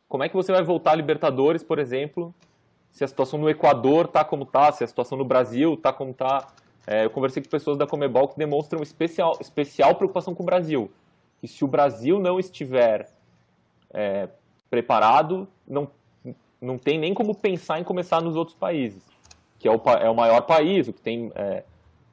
Como 0.09 0.25
é 0.25 0.29
que 0.29 0.35
você 0.35 0.51
vai 0.51 0.63
voltar 0.63 0.93
a 0.93 0.95
Libertadores, 0.97 1.63
por 1.63 1.79
exemplo, 1.79 2.35
se 2.91 3.05
a 3.05 3.09
situação 3.09 3.39
no 3.39 3.49
Equador 3.49 4.07
está 4.07 4.25
como 4.25 4.43
está, 4.43 4.73
se 4.73 4.85
a 4.85 4.87
situação 4.87 5.17
no 5.17 5.25
Brasil 5.25 5.75
está 5.75 5.93
como 5.93 6.11
está? 6.11 6.47
É, 6.87 7.05
eu 7.05 7.11
conversei 7.11 7.43
com 7.43 7.49
pessoas 7.49 7.79
da 7.79 7.87
Comebol 7.87 8.29
que 8.29 8.39
demonstram 8.39 8.83
especial, 8.83 9.37
especial 9.41 9.95
preocupação 9.95 10.35
com 10.35 10.43
o 10.43 10.47
Brasil 10.47 10.91
que 11.41 11.49
se 11.49 11.65
o 11.65 11.69
Brasil 11.69 12.21
não 12.21 12.39
estiver 12.39 13.09
é, 13.93 14.29
preparado, 14.69 15.49
não, 15.67 15.89
não 16.61 16.77
tem 16.77 16.99
nem 16.99 17.15
como 17.15 17.35
pensar 17.35 17.81
em 17.81 17.85
começar 17.85 18.21
nos 18.21 18.37
outros 18.37 18.57
países, 18.57 19.03
que 19.59 19.67
é 19.67 19.71
o, 19.71 19.81
é 19.99 20.09
o 20.09 20.15
maior 20.15 20.43
país, 20.43 20.87
o 20.87 20.93
que 20.93 21.01
tem 21.01 21.33
é, 21.35 21.65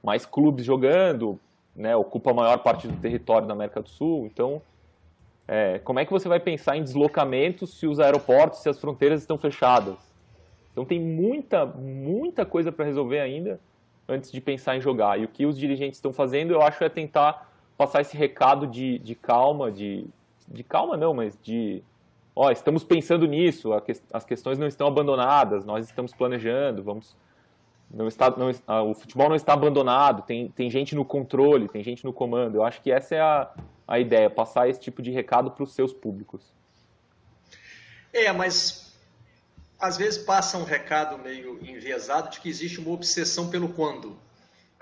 mais 0.01 0.25
clubes 0.25 0.65
jogando, 0.65 1.37
né, 1.75 1.95
ocupa 1.95 2.31
a 2.31 2.33
maior 2.33 2.57
parte 2.59 2.87
do 2.87 2.97
território 2.97 3.47
da 3.47 3.53
América 3.53 3.81
do 3.81 3.89
Sul. 3.89 4.25
Então, 4.25 4.61
é, 5.45 5.79
como 5.79 5.99
é 5.99 6.05
que 6.05 6.11
você 6.11 6.29
vai 6.29 6.39
pensar 6.39 6.77
em 6.77 6.83
deslocamentos 6.83 7.77
se 7.77 7.85
os 7.85 7.99
aeroportos, 7.99 8.59
se 8.59 8.69
as 8.69 8.79
fronteiras 8.79 9.21
estão 9.21 9.37
fechadas? 9.37 9.95
Então 10.77 10.85
tem 10.85 10.99
muita, 10.99 11.65
muita 11.65 12.45
coisa 12.45 12.71
para 12.71 12.85
resolver 12.85 13.19
ainda 13.19 13.59
antes 14.07 14.31
de 14.31 14.39
pensar 14.39 14.77
em 14.77 14.79
jogar. 14.79 15.19
E 15.19 15.25
o 15.25 15.27
que 15.27 15.43
os 15.43 15.57
dirigentes 15.57 15.97
estão 15.97 16.13
fazendo, 16.13 16.51
eu 16.51 16.61
acho, 16.61 16.83
é 16.83 16.87
tentar 16.87 17.51
passar 17.75 18.01
esse 18.01 18.15
recado 18.15 18.67
de, 18.67 18.99
de 18.99 19.15
calma, 19.15 19.71
de, 19.71 20.05
de 20.47 20.63
calma 20.63 20.95
não, 20.95 21.15
mas 21.15 21.35
de 21.41 21.83
ó, 22.35 22.51
estamos 22.51 22.83
pensando 22.83 23.25
nisso, 23.25 23.71
as 24.13 24.23
questões 24.23 24.59
não 24.59 24.67
estão 24.67 24.85
abandonadas, 24.85 25.65
nós 25.65 25.83
estamos 25.83 26.13
planejando, 26.13 26.83
vamos 26.83 27.17
não 27.89 28.07
está, 28.07 28.29
não, 28.29 28.51
o 28.91 28.93
futebol 28.93 29.29
não 29.29 29.35
está 29.35 29.53
abandonado, 29.53 30.21
tem, 30.27 30.49
tem 30.49 30.69
gente 30.69 30.93
no 30.93 31.03
controle, 31.03 31.67
tem 31.67 31.83
gente 31.83 32.05
no 32.05 32.13
comando. 32.13 32.53
Eu 32.53 32.63
acho 32.63 32.83
que 32.83 32.91
essa 32.91 33.15
é 33.15 33.19
a, 33.19 33.49
a 33.87 33.97
ideia, 33.97 34.29
passar 34.29 34.69
esse 34.69 34.79
tipo 34.79 35.01
de 35.01 35.09
recado 35.09 35.49
para 35.49 35.63
os 35.63 35.73
seus 35.73 35.91
públicos. 35.91 36.53
É, 38.13 38.31
mas 38.31 38.86
às 39.79 39.97
vezes 39.97 40.17
passa 40.17 40.57
um 40.57 40.63
recado 40.63 41.17
meio 41.17 41.59
enviesado 41.63 42.29
de 42.29 42.39
que 42.39 42.49
existe 42.49 42.79
uma 42.79 42.91
obsessão 42.91 43.49
pelo 43.49 43.69
quando 43.69 44.19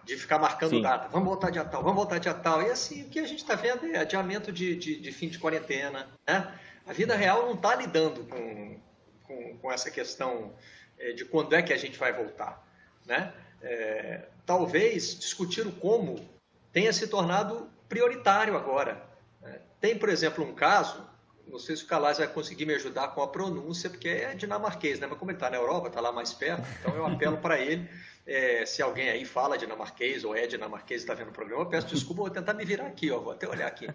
de 0.06 0.16
ficar 0.16 0.38
marcando 0.38 0.72
Sim. 0.72 0.82
data. 0.82 1.08
Vamos 1.10 1.28
voltar 1.28 1.50
dia 1.50 1.66
tal, 1.66 1.82
vamos 1.82 1.98
voltar 1.98 2.20
dia 2.20 2.34
tal. 2.34 2.62
E 2.62 2.70
assim, 2.70 3.04
o 3.04 3.10
que 3.10 3.20
a 3.20 3.28
gente 3.28 3.40
está 3.40 3.56
vendo 3.56 3.86
é 3.88 3.98
adiamento 3.98 4.52
de, 4.52 4.76
de, 4.76 5.00
de, 5.00 5.12
fim 5.12 5.28
de 5.28 5.40
quarentena. 5.40 6.08
Né? 6.28 6.54
A 6.86 6.94
vida 6.94 7.16
real 7.16 7.48
não 7.48 7.56
está 7.56 7.76
lidando 7.76 8.24
com, 8.26 8.80
com, 9.24 9.58
com, 9.58 9.72
essa 9.72 9.90
questão 9.90 10.54
é, 11.00 11.12
de 11.12 11.26
quando 11.26 11.54
é 11.54 11.62
que 11.64 11.74
a 11.74 11.78
gente 11.78 11.98
vai 11.98 12.14
voltar. 12.14 12.64
Né? 13.06 13.34
É, 13.64 14.26
talvez 14.46 15.20
discutir 15.20 15.66
o 15.66 15.72
como 15.72 16.24
tenha 16.72 16.94
se 16.94 17.08
tornado 17.08 17.68
prioritário 17.90 18.56
agora. 18.56 19.04
Né? 19.42 19.60
Tem, 19.82 19.98
por 19.98 20.10
exemplo, 20.10 20.46
um 20.46 20.54
caso, 20.54 21.04
não 21.48 21.60
sei 21.60 21.76
se 21.76 21.84
o 21.84 21.88
Calais 21.88 22.18
vai 22.18 22.28
conseguir 22.28 22.66
me 22.66 22.74
ajudar 22.76 23.10
com 23.10 23.22
a 23.22 23.28
pronúncia, 23.28 23.90
porque 23.90 24.10
é 24.10 24.34
dinamarquês, 24.36 25.00
né? 25.00 25.08
mas 25.08 25.18
como 25.18 25.32
ele 25.32 25.38
está 25.38 25.50
na 25.50 25.58
Europa, 25.58 25.88
está 25.88 26.02
lá 26.02 26.12
mais 26.12 26.34
perto, 26.34 26.68
então 26.80 26.96
eu 26.96 27.06
apelo 27.06 27.38
para 27.38 27.60
ele 27.60 27.88
é, 28.26 28.66
se 28.66 28.82
alguém 28.82 29.10
aí 29.10 29.24
fala 29.24 29.58
dinamarquês 29.58 30.24
ou 30.24 30.36
é 30.36 30.48
dinamarquês 30.48 31.02
e 31.02 31.04
está 31.04 31.14
vendo 31.14 31.30
o 31.30 31.32
programa, 31.32 31.62
eu 31.62 31.68
peço 31.68 31.88
desculpa, 31.88 32.24
vou 32.24 32.32
tentar 32.32 32.54
me 32.54 32.66
virar 32.66 32.88
aqui, 32.88 33.12
ó, 33.12 33.20
vou 33.20 33.32
até 33.32 33.48
olhar 33.48 33.68
aqui. 33.68 33.88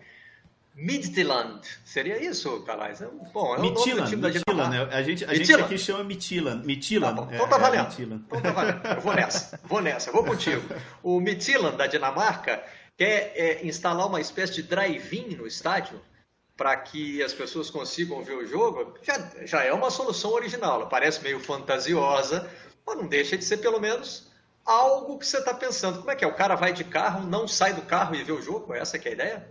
Midtjylland, 0.72 1.60
seria 1.84 2.22
isso, 2.22 2.62
Calais? 2.62 3.02
É 3.02 3.08
bom, 3.34 3.56
é 3.56 3.58
o 3.58 3.60
Midtjylland, 3.60 4.08
time 4.08 4.22
da 4.22 4.30
Dinamarca. 4.30 4.86
Né? 4.86 4.94
A, 4.94 5.02
gente, 5.02 5.24
a 5.24 5.34
gente 5.34 5.52
aqui 5.52 5.76
chama 5.76 6.04
Midtjylland. 6.04 6.64
Midtjylland. 6.64 7.16
Tá 7.16 7.34
então 7.34 7.48
tá 7.48 7.56
é, 7.56 7.58
valendo. 7.58 8.00
É 8.00 8.02
então 8.14 8.40
tá 8.40 8.52
valendo. 8.52 8.86
Eu 8.86 9.00
vou 9.00 9.14
nessa, 9.14 9.60
vou 9.64 9.80
nessa, 9.82 10.12
vou 10.12 10.24
contigo. 10.24 10.62
O 11.02 11.20
Midtjylland 11.20 11.76
da 11.76 11.88
Dinamarca 11.88 12.62
quer 12.96 13.32
é, 13.34 13.66
instalar 13.66 14.06
uma 14.06 14.20
espécie 14.20 14.54
de 14.54 14.62
drive-in 14.62 15.34
no 15.34 15.46
estádio 15.46 16.00
para 16.60 16.76
que 16.76 17.22
as 17.22 17.32
pessoas 17.32 17.70
consigam 17.70 18.22
ver 18.22 18.34
o 18.34 18.46
jogo. 18.46 18.92
Já, 19.02 19.30
já 19.46 19.64
é 19.64 19.72
uma 19.72 19.90
solução 19.90 20.32
original. 20.32 20.74
Ela 20.74 20.86
parece 20.86 21.22
meio 21.22 21.40
fantasiosa, 21.40 22.50
mas 22.86 22.98
não 22.98 23.06
deixa 23.06 23.38
de 23.38 23.46
ser 23.46 23.56
pelo 23.56 23.80
menos 23.80 24.30
algo 24.62 25.18
que 25.18 25.26
você 25.26 25.38
está 25.38 25.54
pensando. 25.54 26.00
Como 26.00 26.10
é 26.10 26.14
que 26.14 26.22
é? 26.22 26.28
O 26.28 26.34
cara 26.34 26.56
vai 26.56 26.74
de 26.74 26.84
carro, 26.84 27.26
não 27.26 27.48
sai 27.48 27.72
do 27.72 27.80
carro 27.80 28.14
e 28.14 28.22
vê 28.22 28.32
o 28.32 28.42
jogo? 28.42 28.74
Essa 28.74 28.98
é 28.98 29.08
a 29.08 29.10
ideia? 29.10 29.48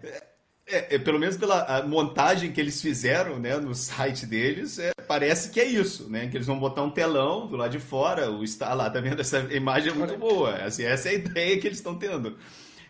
É, 0.67 0.93
é, 0.95 0.99
pelo 0.99 1.17
menos 1.17 1.35
pela 1.35 1.81
montagem 1.81 2.51
que 2.51 2.61
eles 2.61 2.79
fizeram 2.79 3.39
né, 3.39 3.57
no 3.57 3.73
site 3.73 4.27
deles, 4.27 4.77
é, 4.77 4.91
parece 5.07 5.49
que 5.49 5.59
é 5.59 5.65
isso, 5.65 6.07
né? 6.11 6.27
Que 6.27 6.37
eles 6.37 6.45
vão 6.45 6.59
botar 6.59 6.83
um 6.83 6.91
telão 6.91 7.47
do 7.47 7.57
lado 7.57 7.71
de 7.71 7.79
fora, 7.79 8.29
o 8.29 8.43
está 8.43 8.71
lá, 8.75 8.87
tá 8.87 9.01
vendo? 9.01 9.19
Essa 9.19 9.39
imagem 9.51 9.93
é 9.93 9.95
muito 9.95 10.15
boa. 10.15 10.57
Assim, 10.57 10.83
essa 10.83 11.09
é 11.09 11.13
a 11.13 11.15
ideia 11.15 11.59
que 11.59 11.65
eles 11.65 11.79
estão 11.79 11.97
tendo. 11.97 12.37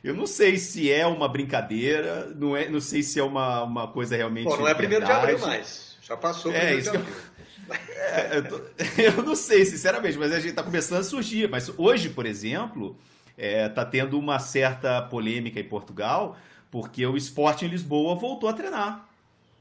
Eu 0.03 0.13
não 0.13 0.25
sei 0.25 0.57
se 0.57 0.91
é 0.91 1.05
uma 1.05 1.27
brincadeira, 1.27 2.33
não, 2.35 2.55
é, 2.55 2.69
não 2.69 2.79
sei 2.79 3.03
se 3.03 3.19
é 3.19 3.23
uma, 3.23 3.63
uma 3.63 3.87
coisa 3.87 4.15
realmente. 4.15 4.45
Pô, 4.45 4.55
não 4.55 4.67
é 4.67 4.73
primeiro 4.73 5.05
de 5.05 5.11
abril 5.11 5.39
mais. 5.39 5.97
Já 6.01 6.15
passou. 6.15 6.51
É, 6.51 6.75
isso 6.75 6.91
que 6.91 6.97
eu... 6.97 7.05
É, 7.69 8.37
eu, 8.37 8.47
tô, 8.47 8.61
eu, 8.99 9.23
não 9.23 9.35
sei, 9.35 9.63
sinceramente, 9.63 10.17
mas 10.17 10.31
a 10.31 10.39
gente 10.39 10.49
está 10.49 10.63
começando 10.63 11.01
a 11.01 11.03
surgir. 11.03 11.47
Mas 11.47 11.71
hoje, 11.77 12.09
por 12.09 12.25
exemplo, 12.25 12.97
está 13.37 13.47
é, 13.47 13.69
tá 13.69 13.85
tendo 13.85 14.17
uma 14.17 14.39
certa 14.39 15.01
polêmica 15.03 15.59
em 15.59 15.63
Portugal, 15.63 16.35
porque 16.71 17.05
o 17.05 17.15
esporte 17.15 17.65
em 17.65 17.67
Lisboa 17.67 18.15
voltou 18.15 18.49
a 18.49 18.53
treinar. 18.53 19.07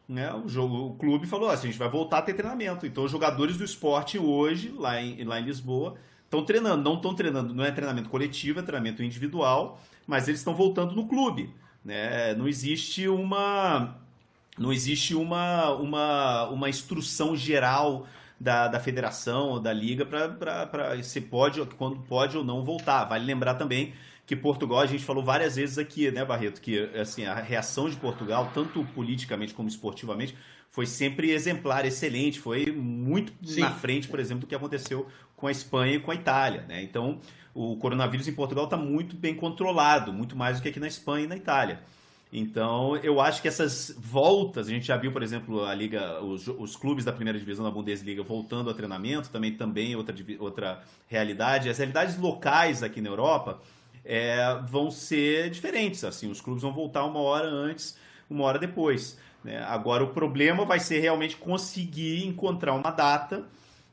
Né? 0.08 0.32
O, 0.32 0.48
jogo, 0.48 0.86
o 0.86 0.94
clube 0.94 1.26
falou: 1.26 1.50
assim, 1.50 1.68
a 1.68 1.70
gente 1.70 1.78
vai 1.78 1.90
voltar 1.90 2.18
a 2.18 2.22
ter 2.22 2.32
treinamento. 2.32 2.86
Então, 2.86 3.04
os 3.04 3.12
jogadores 3.12 3.58
do 3.58 3.64
esporte 3.64 4.18
hoje, 4.18 4.72
lá 4.74 5.00
em, 5.00 5.22
lá 5.24 5.38
em 5.38 5.44
Lisboa, 5.44 5.96
estão 6.28 6.44
treinando. 6.44 6.82
Não 6.82 6.96
estão 6.96 7.14
treinando, 7.14 7.54
não 7.54 7.64
é 7.64 7.70
treinamento 7.70 8.08
coletivo, 8.08 8.60
é 8.60 8.62
treinamento 8.62 9.02
individual, 9.02 9.80
mas 10.06 10.28
eles 10.28 10.40
estão 10.40 10.54
voltando 10.54 10.94
no 10.94 11.08
clube. 11.08 11.50
Né? 11.84 12.34
Não 12.34 12.46
existe 12.46 13.08
uma 13.08 13.96
não 14.58 14.72
existe 14.72 15.14
uma, 15.14 15.70
uma, 15.74 16.48
uma 16.48 16.68
instrução 16.68 17.36
geral 17.36 18.06
da, 18.40 18.68
da 18.68 18.80
federação 18.80 19.50
ou 19.50 19.60
da 19.60 19.72
liga 19.72 20.04
para 20.04 21.02
se 21.02 21.20
pode, 21.20 21.64
quando 21.76 22.00
pode 22.00 22.36
ou 22.36 22.44
não 22.44 22.64
voltar. 22.64 23.04
Vale 23.04 23.24
lembrar 23.24 23.54
também 23.54 23.94
que 24.26 24.36
Portugal, 24.36 24.80
a 24.80 24.86
gente 24.86 25.04
falou 25.04 25.22
várias 25.22 25.56
vezes 25.56 25.78
aqui, 25.78 26.10
né, 26.10 26.24
Barreto, 26.24 26.60
que 26.60 26.78
assim, 26.94 27.24
a 27.24 27.34
reação 27.34 27.88
de 27.88 27.96
Portugal, 27.96 28.50
tanto 28.52 28.84
politicamente 28.94 29.54
como 29.54 29.68
esportivamente, 29.68 30.36
foi 30.70 30.86
sempre 30.86 31.30
exemplar, 31.30 31.86
excelente, 31.86 32.38
foi 32.38 32.66
muito 32.66 33.32
Sim. 33.42 33.60
na 33.60 33.70
frente, 33.70 34.06
por 34.06 34.20
exemplo, 34.20 34.42
do 34.42 34.46
que 34.46 34.54
aconteceu 34.54 35.06
com 35.38 35.46
a 35.46 35.50
Espanha 35.50 35.94
e 35.94 36.00
com 36.00 36.10
a 36.10 36.14
Itália. 36.14 36.64
Né? 36.68 36.82
Então, 36.82 37.20
o 37.54 37.76
coronavírus 37.76 38.28
em 38.28 38.32
Portugal 38.32 38.64
está 38.64 38.76
muito 38.76 39.16
bem 39.16 39.34
controlado, 39.34 40.12
muito 40.12 40.36
mais 40.36 40.58
do 40.58 40.62
que 40.62 40.68
aqui 40.68 40.80
na 40.80 40.88
Espanha 40.88 41.24
e 41.24 41.28
na 41.28 41.36
Itália. 41.36 41.80
Então, 42.30 42.94
eu 42.96 43.20
acho 43.22 43.40
que 43.40 43.48
essas 43.48 43.94
voltas, 43.96 44.66
a 44.66 44.70
gente 44.70 44.86
já 44.86 44.96
viu, 44.98 45.10
por 45.10 45.22
exemplo, 45.22 45.64
a 45.64 45.74
liga, 45.74 46.22
os, 46.22 46.46
os 46.46 46.76
clubes 46.76 47.04
da 47.04 47.12
primeira 47.12 47.38
divisão 47.38 47.64
da 47.64 47.70
Bundesliga 47.70 48.22
voltando 48.22 48.68
ao 48.68 48.74
treinamento, 48.74 49.30
também 49.30 49.54
também 49.54 49.96
outra 49.96 50.14
outra 50.38 50.82
realidade. 51.06 51.70
As 51.70 51.78
realidades 51.78 52.18
locais 52.18 52.82
aqui 52.82 53.00
na 53.00 53.08
Europa 53.08 53.62
é, 54.04 54.60
vão 54.68 54.90
ser 54.90 55.48
diferentes. 55.48 56.04
Assim, 56.04 56.30
os 56.30 56.40
clubes 56.40 56.62
vão 56.62 56.72
voltar 56.72 57.04
uma 57.04 57.20
hora 57.20 57.48
antes, 57.48 57.96
uma 58.28 58.44
hora 58.44 58.58
depois. 58.58 59.18
Né? 59.42 59.62
Agora, 59.62 60.04
o 60.04 60.08
problema 60.08 60.66
vai 60.66 60.80
ser 60.80 60.98
realmente 60.98 61.36
conseguir 61.36 62.26
encontrar 62.26 62.74
uma 62.74 62.90
data 62.90 63.46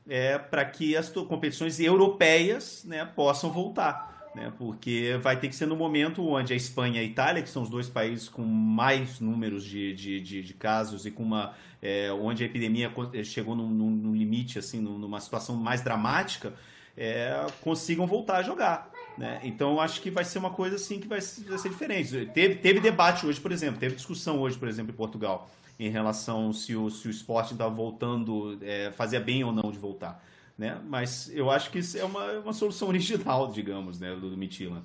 é, 0.07 0.37
para 0.37 0.63
que 0.65 0.95
as 0.95 1.09
competições 1.09 1.79
europeias 1.79 2.83
né, 2.85 3.05
possam 3.05 3.51
voltar 3.51 4.15
né? 4.35 4.51
porque 4.57 5.17
vai 5.21 5.39
ter 5.39 5.47
que 5.47 5.55
ser 5.55 5.65
no 5.65 5.75
momento 5.75 6.27
onde 6.27 6.51
a 6.51 6.55
Espanha 6.55 7.01
e 7.01 7.05
a 7.05 7.07
Itália, 7.07 7.41
que 7.41 7.49
são 7.49 7.63
os 7.63 7.69
dois 7.69 7.89
países 7.89 8.27
com 8.27 8.43
mais 8.43 9.19
números 9.19 9.63
de, 9.63 9.95
de, 9.95 10.19
de, 10.19 10.43
de 10.43 10.53
casos 10.53 11.05
e 11.05 11.11
com 11.11 11.23
uma 11.23 11.53
é, 11.81 12.11
onde 12.11 12.43
a 12.43 12.45
epidemia 12.45 12.91
eh, 13.13 13.23
chegou 13.23 13.55
num, 13.55 13.69
num 13.69 14.13
limite, 14.13 14.59
assim, 14.59 14.81
numa 14.81 15.21
situação 15.21 15.55
mais 15.55 15.81
dramática, 15.81 16.53
é, 16.97 17.45
consigam 17.61 18.05
voltar 18.05 18.37
a 18.37 18.43
jogar. 18.43 18.91
Né? 19.17 19.39
Então 19.43 19.79
acho 19.79 20.01
que 20.01 20.11
vai 20.11 20.25
ser 20.25 20.39
uma 20.39 20.49
coisa 20.49 20.75
assim 20.75 20.99
que 20.99 21.07
vai, 21.07 21.19
vai 21.21 21.57
ser 21.57 21.69
diferente. 21.69 22.25
Teve, 22.33 22.55
teve 22.55 22.81
debate 22.81 23.25
hoje, 23.25 23.39
por 23.39 23.51
exemplo, 23.51 23.79
teve 23.79 23.95
discussão 23.95 24.41
hoje, 24.41 24.57
por 24.57 24.67
exemplo, 24.67 24.91
em 24.91 24.95
Portugal, 24.95 25.49
em 25.79 25.89
relação 25.89 26.53
se 26.53 26.75
o, 26.75 26.89
se 26.89 27.07
o 27.07 27.11
esporte 27.11 27.53
estava 27.53 27.73
voltando, 27.73 28.57
é, 28.61 28.91
fazia 28.91 29.19
bem 29.19 29.43
ou 29.43 29.51
não 29.51 29.71
de 29.71 29.77
voltar. 29.77 30.23
Né? 30.57 30.79
Mas 30.85 31.29
eu 31.33 31.51
acho 31.51 31.69
que 31.69 31.79
isso 31.79 31.97
é 31.97 32.03
uma, 32.03 32.31
uma 32.39 32.53
solução 32.53 32.87
original, 32.89 33.51
digamos, 33.51 33.99
né, 33.99 34.15
do, 34.15 34.29
do 34.29 34.37
Mitilan. 34.37 34.83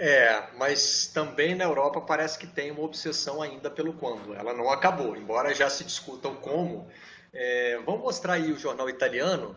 É, 0.00 0.46
mas 0.56 1.08
também 1.08 1.56
na 1.56 1.64
Europa 1.64 2.00
parece 2.00 2.38
que 2.38 2.46
tem 2.46 2.70
uma 2.70 2.82
obsessão 2.82 3.42
ainda 3.42 3.68
pelo 3.68 3.92
quando. 3.92 4.32
Ela 4.32 4.54
não 4.54 4.70
acabou, 4.70 5.16
embora 5.16 5.52
já 5.52 5.68
se 5.68 5.82
discutam 5.82 6.36
como. 6.36 6.88
É, 7.32 7.80
vamos 7.84 8.02
mostrar 8.02 8.34
aí 8.34 8.52
o 8.52 8.56
jornal 8.56 8.88
italiano. 8.88 9.56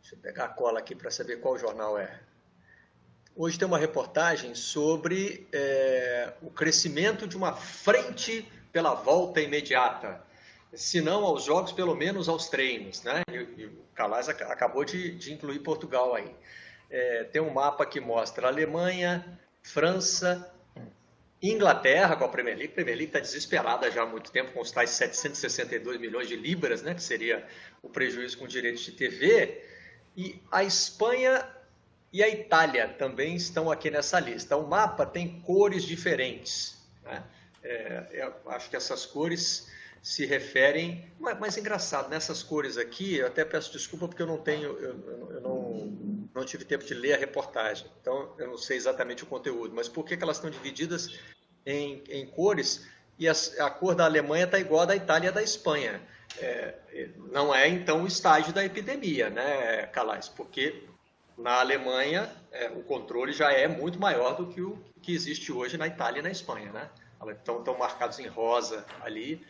Deixa 0.00 0.14
eu 0.14 0.18
pegar 0.20 0.44
a 0.44 0.48
cola 0.48 0.78
aqui 0.78 0.94
para 0.94 1.10
saber 1.10 1.40
qual 1.40 1.58
jornal 1.58 1.98
é. 1.98 2.20
Hoje 3.34 3.58
tem 3.58 3.66
uma 3.66 3.78
reportagem 3.78 4.54
sobre 4.54 5.48
é, 5.52 6.34
o 6.40 6.50
crescimento 6.50 7.26
de 7.26 7.36
uma 7.36 7.52
frente 7.52 8.48
pela 8.74 8.92
volta 8.92 9.40
imediata. 9.40 10.20
Se 10.74 11.00
não 11.00 11.24
aos 11.24 11.44
jogos, 11.44 11.70
pelo 11.70 11.94
menos 11.94 12.28
aos 12.28 12.48
treinos. 12.48 13.04
Né? 13.04 13.22
E, 13.30 13.62
e 13.62 13.66
o 13.66 13.84
Calais 13.94 14.28
acabou 14.28 14.84
de, 14.84 15.12
de, 15.14 15.32
incluir 15.32 15.60
Portugal 15.60 16.12
aí. 16.12 16.34
É, 16.90 17.22
tem 17.22 17.40
um 17.40 17.50
mapa 17.50 17.86
que 17.86 18.00
mostra 18.00 18.48
Alemanha, 18.48 19.38
França, 19.62 20.52
Inglaterra 21.40 22.16
com 22.16 22.24
a 22.24 22.28
Premier 22.28 22.56
League. 22.56 22.72
A 22.72 22.74
Premier 22.74 22.96
League 22.96 23.10
está 23.10 23.20
desesperada 23.20 23.88
já 23.92 24.02
há 24.02 24.06
muito 24.06 24.32
tempo 24.32 24.50
com 24.50 24.60
os 24.60 24.72
tais 24.72 24.90
762 24.90 26.00
milhões 26.00 26.26
de 26.26 26.34
libras, 26.34 26.82
né, 26.82 26.94
que 26.94 27.02
seria 27.02 27.46
o 27.80 27.88
prejuízo 27.88 28.36
com 28.38 28.48
direitos 28.48 28.82
de 28.82 28.90
TV. 28.90 29.62
E 30.16 30.42
a 30.50 30.64
Espanha 30.64 31.48
e 32.12 32.24
a 32.24 32.28
Itália 32.28 32.88
também 32.88 33.36
estão 33.36 33.70
aqui 33.70 33.88
nessa 33.88 34.18
lista. 34.18 34.56
O 34.56 34.66
mapa 34.66 35.06
tem 35.06 35.40
cores 35.42 35.84
diferentes. 35.84 36.76
Né? 37.04 37.22
É, 37.64 38.30
acho 38.46 38.68
que 38.68 38.76
essas 38.76 39.06
cores 39.06 39.66
se 40.04 40.26
referem. 40.26 41.10
Mas, 41.18 41.38
mas 41.40 41.56
engraçado, 41.56 42.10
nessas 42.10 42.42
cores 42.42 42.76
aqui, 42.76 43.16
eu 43.16 43.26
até 43.26 43.42
peço 43.42 43.72
desculpa 43.72 44.06
porque 44.06 44.20
eu 44.20 44.26
não 44.26 44.36
tenho, 44.36 44.78
eu, 44.78 45.30
eu 45.30 45.40
não, 45.40 46.28
não 46.34 46.44
tive 46.44 46.66
tempo 46.66 46.84
de 46.84 46.92
ler 46.92 47.14
a 47.14 47.16
reportagem, 47.16 47.86
então 48.00 48.34
eu 48.38 48.48
não 48.48 48.58
sei 48.58 48.76
exatamente 48.76 49.24
o 49.24 49.26
conteúdo, 49.26 49.74
mas 49.74 49.88
por 49.88 50.04
que, 50.04 50.14
que 50.14 50.22
elas 50.22 50.36
estão 50.36 50.50
divididas 50.50 51.18
em, 51.64 52.04
em 52.10 52.26
cores 52.26 52.86
e 53.18 53.26
as, 53.26 53.58
a 53.58 53.70
cor 53.70 53.94
da 53.94 54.04
Alemanha 54.04 54.44
está 54.44 54.58
igual 54.58 54.82
à 54.82 54.84
da 54.84 54.94
Itália 54.96 55.30
e 55.30 55.32
da 55.32 55.42
Espanha? 55.42 56.02
É, 56.38 56.74
não 57.32 57.54
é 57.54 57.66
então 57.68 58.02
o 58.02 58.06
estágio 58.06 58.52
da 58.52 58.62
epidemia, 58.62 59.30
né, 59.30 59.86
Calais? 59.86 60.28
Porque 60.28 60.82
na 61.38 61.60
Alemanha, 61.60 62.30
é, 62.52 62.68
o 62.68 62.82
controle 62.82 63.32
já 63.32 63.52
é 63.52 63.66
muito 63.66 63.98
maior 63.98 64.36
do 64.36 64.48
que 64.48 64.60
o 64.60 64.78
que 65.00 65.14
existe 65.14 65.50
hoje 65.50 65.76
na 65.76 65.86
Itália 65.86 66.20
e 66.20 66.22
na 66.22 66.30
Espanha, 66.30 66.72
né? 66.72 66.90
Estão, 67.36 67.78
marcados 67.78 68.18
em 68.18 68.26
rosa 68.26 68.84
ali, 69.02 69.44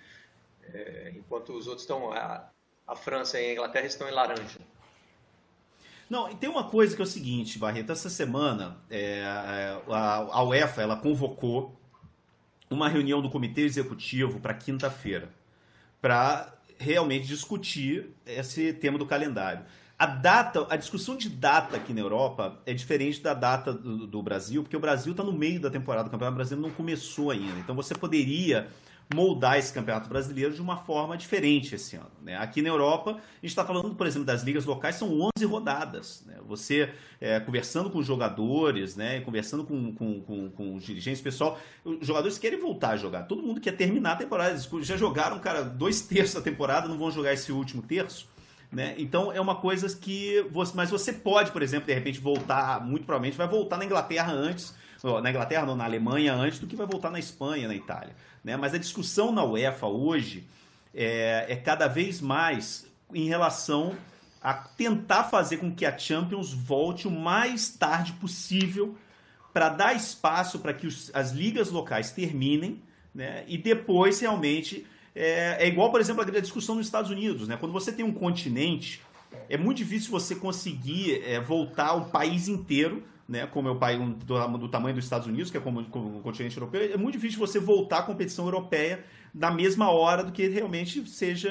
é, 0.62 1.12
enquanto 1.16 1.52
os 1.52 1.66
outros 1.66 1.82
estão... 1.82 2.12
A, 2.12 2.50
a 2.86 2.94
França 2.94 3.40
e 3.40 3.46
a 3.48 3.52
Inglaterra 3.52 3.86
estão 3.86 4.08
em 4.08 4.12
laranja. 4.12 4.60
Não, 6.08 6.30
e 6.30 6.34
tem 6.34 6.50
uma 6.50 6.68
coisa 6.68 6.94
que 6.94 7.00
é 7.00 7.04
o 7.04 7.08
seguinte, 7.08 7.58
Barreto, 7.58 7.90
essa 7.90 8.10
semana 8.10 8.76
é, 8.90 9.22
a, 9.88 10.16
a 10.16 10.42
UEFA 10.44 10.82
ela 10.82 10.96
convocou 10.96 11.74
uma 12.68 12.88
reunião 12.88 13.22
do 13.22 13.30
comitê 13.30 13.62
executivo 13.62 14.38
para 14.38 14.52
quinta-feira, 14.52 15.30
para 16.00 16.52
realmente 16.78 17.26
discutir 17.26 18.10
esse 18.26 18.72
tema 18.74 18.98
do 18.98 19.06
calendário. 19.06 19.64
A 20.04 20.06
data, 20.06 20.66
a 20.68 20.76
discussão 20.76 21.16
de 21.16 21.30
data 21.30 21.78
aqui 21.78 21.94
na 21.94 22.02
Europa 22.02 22.60
é 22.66 22.74
diferente 22.74 23.22
da 23.22 23.32
data 23.32 23.72
do, 23.72 24.06
do 24.06 24.22
Brasil, 24.22 24.62
porque 24.62 24.76
o 24.76 24.80
Brasil 24.80 25.12
está 25.12 25.24
no 25.24 25.32
meio 25.32 25.58
da 25.58 25.70
temporada, 25.70 26.08
o 26.08 26.10
Campeonato 26.10 26.36
Brasileiro 26.36 26.68
não 26.68 26.76
começou 26.76 27.30
ainda. 27.30 27.58
Então 27.58 27.74
você 27.74 27.94
poderia 27.94 28.68
moldar 29.14 29.56
esse 29.56 29.72
Campeonato 29.72 30.06
Brasileiro 30.06 30.52
de 30.52 30.60
uma 30.60 30.76
forma 30.76 31.16
diferente 31.16 31.74
esse 31.74 31.96
ano. 31.96 32.10
Né? 32.22 32.36
Aqui 32.36 32.60
na 32.60 32.68
Europa, 32.68 33.12
a 33.12 33.14
gente 33.14 33.44
está 33.44 33.64
falando, 33.64 33.94
por 33.94 34.06
exemplo, 34.06 34.26
das 34.26 34.42
ligas 34.42 34.66
locais, 34.66 34.96
são 34.96 35.08
11 35.38 35.46
rodadas. 35.46 36.22
Né? 36.26 36.36
Você, 36.46 36.92
é, 37.18 37.40
conversando 37.40 37.88
com 37.88 37.98
os 37.98 38.06
jogadores, 38.06 38.96
né? 38.96 39.20
conversando 39.20 39.64
com, 39.64 39.94
com, 39.94 40.20
com, 40.20 40.50
com 40.50 40.74
os 40.74 40.84
dirigentes, 40.84 41.22
pessoal, 41.22 41.58
os 41.82 42.06
jogadores 42.06 42.36
querem 42.36 42.60
voltar 42.60 42.90
a 42.90 42.96
jogar. 42.98 43.22
Todo 43.22 43.42
mundo 43.42 43.58
quer 43.58 43.72
terminar 43.72 44.12
a 44.12 44.16
temporada. 44.16 44.60
Já 44.82 44.98
jogaram, 44.98 45.38
cara, 45.38 45.62
dois 45.62 46.02
terços 46.02 46.34
da 46.34 46.42
temporada, 46.42 46.88
não 46.88 46.98
vão 46.98 47.10
jogar 47.10 47.32
esse 47.32 47.50
último 47.50 47.80
terço. 47.80 48.33
Né? 48.74 48.94
Então 48.98 49.32
é 49.32 49.40
uma 49.40 49.54
coisa 49.54 49.88
que. 49.96 50.44
Você, 50.50 50.72
mas 50.74 50.90
você 50.90 51.12
pode, 51.12 51.52
por 51.52 51.62
exemplo, 51.62 51.86
de 51.86 51.94
repente 51.94 52.18
voltar, 52.18 52.84
muito 52.84 53.06
provavelmente 53.06 53.38
vai 53.38 53.46
voltar 53.46 53.76
na 53.76 53.84
Inglaterra 53.84 54.32
antes, 54.32 54.74
na 55.22 55.30
Inglaterra, 55.30 55.64
não, 55.64 55.76
na 55.76 55.84
Alemanha 55.84 56.34
antes 56.34 56.58
do 56.58 56.66
que 56.66 56.74
vai 56.74 56.86
voltar 56.86 57.10
na 57.10 57.18
Espanha, 57.18 57.68
na 57.68 57.74
Itália. 57.74 58.16
Né? 58.42 58.56
Mas 58.56 58.74
a 58.74 58.78
discussão 58.78 59.30
na 59.30 59.44
UEFA 59.44 59.86
hoje 59.86 60.44
é, 60.92 61.46
é 61.48 61.56
cada 61.56 61.86
vez 61.86 62.20
mais 62.20 62.86
em 63.12 63.28
relação 63.28 63.94
a 64.42 64.52
tentar 64.52 65.24
fazer 65.24 65.58
com 65.58 65.72
que 65.72 65.86
a 65.86 65.96
Champions 65.96 66.52
volte 66.52 67.06
o 67.06 67.10
mais 67.10 67.68
tarde 67.68 68.12
possível 68.14 68.96
para 69.52 69.68
dar 69.68 69.94
espaço 69.94 70.58
para 70.58 70.74
que 70.74 70.86
os, 70.86 71.12
as 71.14 71.30
ligas 71.30 71.70
locais 71.70 72.10
terminem 72.10 72.82
né? 73.14 73.44
e 73.46 73.56
depois 73.56 74.18
realmente 74.20 74.84
é, 75.14 75.64
é 75.64 75.68
igual, 75.68 75.90
por 75.90 76.00
exemplo, 76.00 76.22
a 76.22 76.40
discussão 76.40 76.74
nos 76.74 76.86
Estados 76.86 77.10
Unidos. 77.10 77.46
Né? 77.46 77.56
Quando 77.56 77.72
você 77.72 77.92
tem 77.92 78.04
um 78.04 78.12
continente, 78.12 79.00
é 79.48 79.56
muito 79.56 79.78
difícil 79.78 80.10
você 80.10 80.34
conseguir 80.34 81.22
é, 81.24 81.40
voltar 81.40 81.94
o 81.94 82.06
país 82.06 82.48
inteiro, 82.48 83.02
né? 83.28 83.46
como 83.46 83.68
é 83.68 83.70
o 83.70 83.76
país 83.76 83.98
do, 83.98 84.58
do, 84.58 84.68
tamanho 84.68 84.94
dos 84.94 85.04
Estados 85.04 85.26
Unidos, 85.26 85.50
que 85.50 85.56
é 85.56 85.60
como, 85.60 85.84
como 85.84 86.18
o 86.18 86.20
continente 86.20 86.56
europeu. 86.56 86.92
É 86.92 86.96
muito 86.96 87.14
difícil 87.14 87.38
você 87.38 87.58
voltar 87.58 87.98
à 87.98 88.02
competição 88.02 88.44
europeia 88.44 89.04
na 89.32 89.50
mesma 89.50 89.90
hora 89.90 90.24
do 90.24 90.32
que 90.32 90.48
realmente 90.48 91.06
seja 91.08 91.50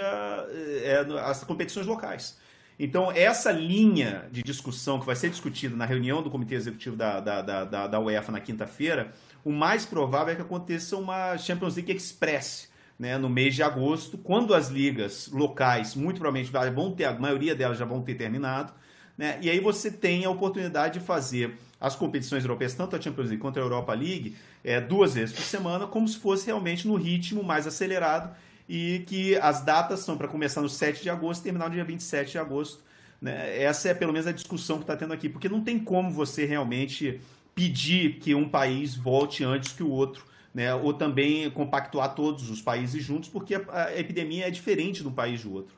é, 0.84 1.06
as 1.22 1.44
competições 1.44 1.86
locais. 1.86 2.38
Então, 2.80 3.12
essa 3.12 3.52
linha 3.52 4.28
de 4.32 4.42
discussão 4.42 5.00
que 5.00 5.06
vai 5.06 5.16
ser 5.16 5.30
discutida 5.30 5.76
na 5.76 5.86
reunião 5.86 6.24
do 6.24 6.30
Comitê 6.30 6.56
Executivo 6.56 6.96
da, 6.96 7.20
da, 7.20 7.42
da, 7.42 7.88
da 7.88 8.00
UEFA 8.00 8.32
na 8.32 8.40
quinta-feira, 8.40 9.14
o 9.44 9.52
mais 9.52 9.86
provável 9.86 10.34
é 10.34 10.36
que 10.36 10.42
aconteça 10.42 10.98
uma 10.98 11.38
Champions 11.38 11.76
League 11.76 11.92
Express, 11.92 12.72
né, 12.98 13.18
no 13.18 13.30
mês 13.30 13.56
de 13.56 13.64
agosto, 13.64 14.18
quando 14.18 14.54
as 14.54 14.70
ligas 14.70 15.30
locais, 15.32 15.96
muito 15.96 16.20
provavelmente 16.20 16.52
vão 16.74 16.92
ter, 16.92 17.06
a 17.06 17.14
maioria 17.14 17.56
delas 17.56 17.78
já 17.78 17.86
vão 17.86 18.02
ter 18.02 18.16
terminado, 18.16 18.74
né, 19.18 19.38
e 19.42 19.50
aí 19.50 19.60
você 19.60 19.92
tem 19.92 20.26
a 20.26 20.30
oportunidade 20.30 21.00
de 21.00 21.06
fazer 21.06 21.58
as 21.80 21.96
competições 21.96 22.44
europeias, 22.44 22.74
tanto 22.74 22.96
a 22.96 23.02
Champions 23.02 23.28
League 23.28 23.42
quanto 23.42 23.60
a 23.60 23.62
Europa 23.62 23.94
League, 23.94 24.36
é, 24.64 24.80
duas 24.80 25.16
vezes 25.16 25.36
por 25.36 25.44
semana, 25.44 25.86
como 25.86 26.08
se 26.08 26.18
fosse 26.18 26.46
realmente 26.46 26.88
no 26.88 26.96
ritmo 26.96 27.44
mais 27.44 27.68
acelerado, 27.68 28.34
e 28.68 29.04
que 29.06 29.36
as 29.38 29.62
datas 29.62 30.00
são 30.00 30.18
para 30.18 30.28
começar 30.28 30.62
no 30.62 30.70
7 30.70 31.04
de 31.04 31.10
agosto 31.10 31.42
e 31.42 31.44
terminar 31.44 31.68
no 31.68 31.76
dia 31.76 31.84
27 31.84 32.32
de 32.32 32.38
agosto. 32.38 32.82
Né? 33.22 33.62
Essa 33.62 33.90
é 33.90 33.94
pelo 33.94 34.14
menos 34.14 34.28
a 34.28 34.32
discussão 34.32 34.78
que 34.78 34.84
está 34.84 34.96
tendo 34.96 35.14
aqui, 35.14 35.28
porque 35.28 35.50
não 35.50 35.62
tem 35.62 35.78
como 35.78 36.10
você 36.10 36.46
realmente 36.46 37.20
pedir 37.54 38.20
que 38.20 38.34
um 38.34 38.48
país 38.48 38.96
volte 38.96 39.44
antes 39.44 39.74
que 39.74 39.84
o 39.84 39.90
outro 39.90 40.26
né? 40.54 40.74
ou 40.74 40.94
também 40.94 41.50
compactuar 41.50 42.14
todos 42.14 42.50
os 42.50 42.62
países 42.62 43.04
juntos, 43.04 43.30
porque 43.30 43.56
a, 43.56 43.86
a 43.86 44.00
epidemia 44.00 44.48
é 44.48 44.52
diferente 44.52 45.02
de 45.02 45.08
um 45.08 45.14
país 45.14 45.44
do 45.44 45.54
outro. 45.54 45.76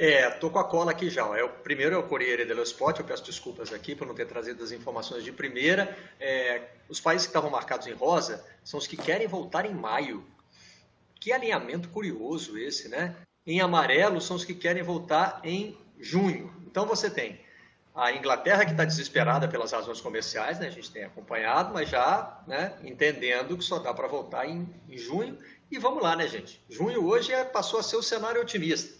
É, 0.00 0.30
tô 0.30 0.48
com 0.48 0.60
a 0.60 0.64
cola 0.64 0.92
aqui 0.92 1.10
já. 1.10 1.24
É, 1.36 1.42
o 1.42 1.48
primeiro 1.48 1.96
é 1.96 1.98
o 1.98 2.04
Corriere 2.04 2.44
dello 2.44 2.62
Sport, 2.62 3.00
eu 3.00 3.04
peço 3.04 3.24
desculpas 3.24 3.72
aqui 3.72 3.96
por 3.96 4.06
não 4.06 4.14
ter 4.14 4.26
trazido 4.26 4.62
as 4.62 4.70
informações 4.70 5.24
de 5.24 5.32
primeira. 5.32 5.96
É, 6.20 6.68
os 6.88 7.00
países 7.00 7.26
que 7.26 7.30
estavam 7.30 7.50
marcados 7.50 7.88
em 7.88 7.92
rosa 7.92 8.44
são 8.62 8.78
os 8.78 8.86
que 8.86 8.96
querem 8.96 9.26
voltar 9.26 9.66
em 9.66 9.74
maio. 9.74 10.24
Que 11.20 11.32
alinhamento 11.32 11.88
curioso 11.88 12.56
esse, 12.56 12.88
né? 12.88 13.16
Em 13.44 13.60
amarelo 13.60 14.20
são 14.20 14.36
os 14.36 14.44
que 14.44 14.54
querem 14.54 14.84
voltar 14.84 15.40
em 15.42 15.76
junho. 15.98 16.54
Então 16.64 16.86
você 16.86 17.10
tem 17.10 17.40
a 17.98 18.12
Inglaterra, 18.12 18.64
que 18.64 18.70
está 18.70 18.84
desesperada 18.84 19.48
pelas 19.48 19.72
razões 19.72 20.00
comerciais, 20.00 20.60
né? 20.60 20.68
a 20.68 20.70
gente 20.70 20.88
tem 20.88 21.02
acompanhado, 21.02 21.74
mas 21.74 21.88
já 21.88 22.40
né, 22.46 22.74
entendendo 22.84 23.58
que 23.58 23.64
só 23.64 23.80
dá 23.80 23.92
para 23.92 24.06
voltar 24.06 24.48
em, 24.48 24.72
em, 24.88 24.96
junho. 24.96 25.36
E 25.68 25.78
vamos 25.78 26.00
lá, 26.00 26.14
né, 26.14 26.28
gente? 26.28 26.64
Junho 26.70 27.04
hoje 27.04 27.32
é, 27.32 27.42
passou 27.42 27.80
a 27.80 27.82
ser 27.82 27.96
o 27.96 28.02
cenário 28.02 28.40
otimista. 28.40 28.96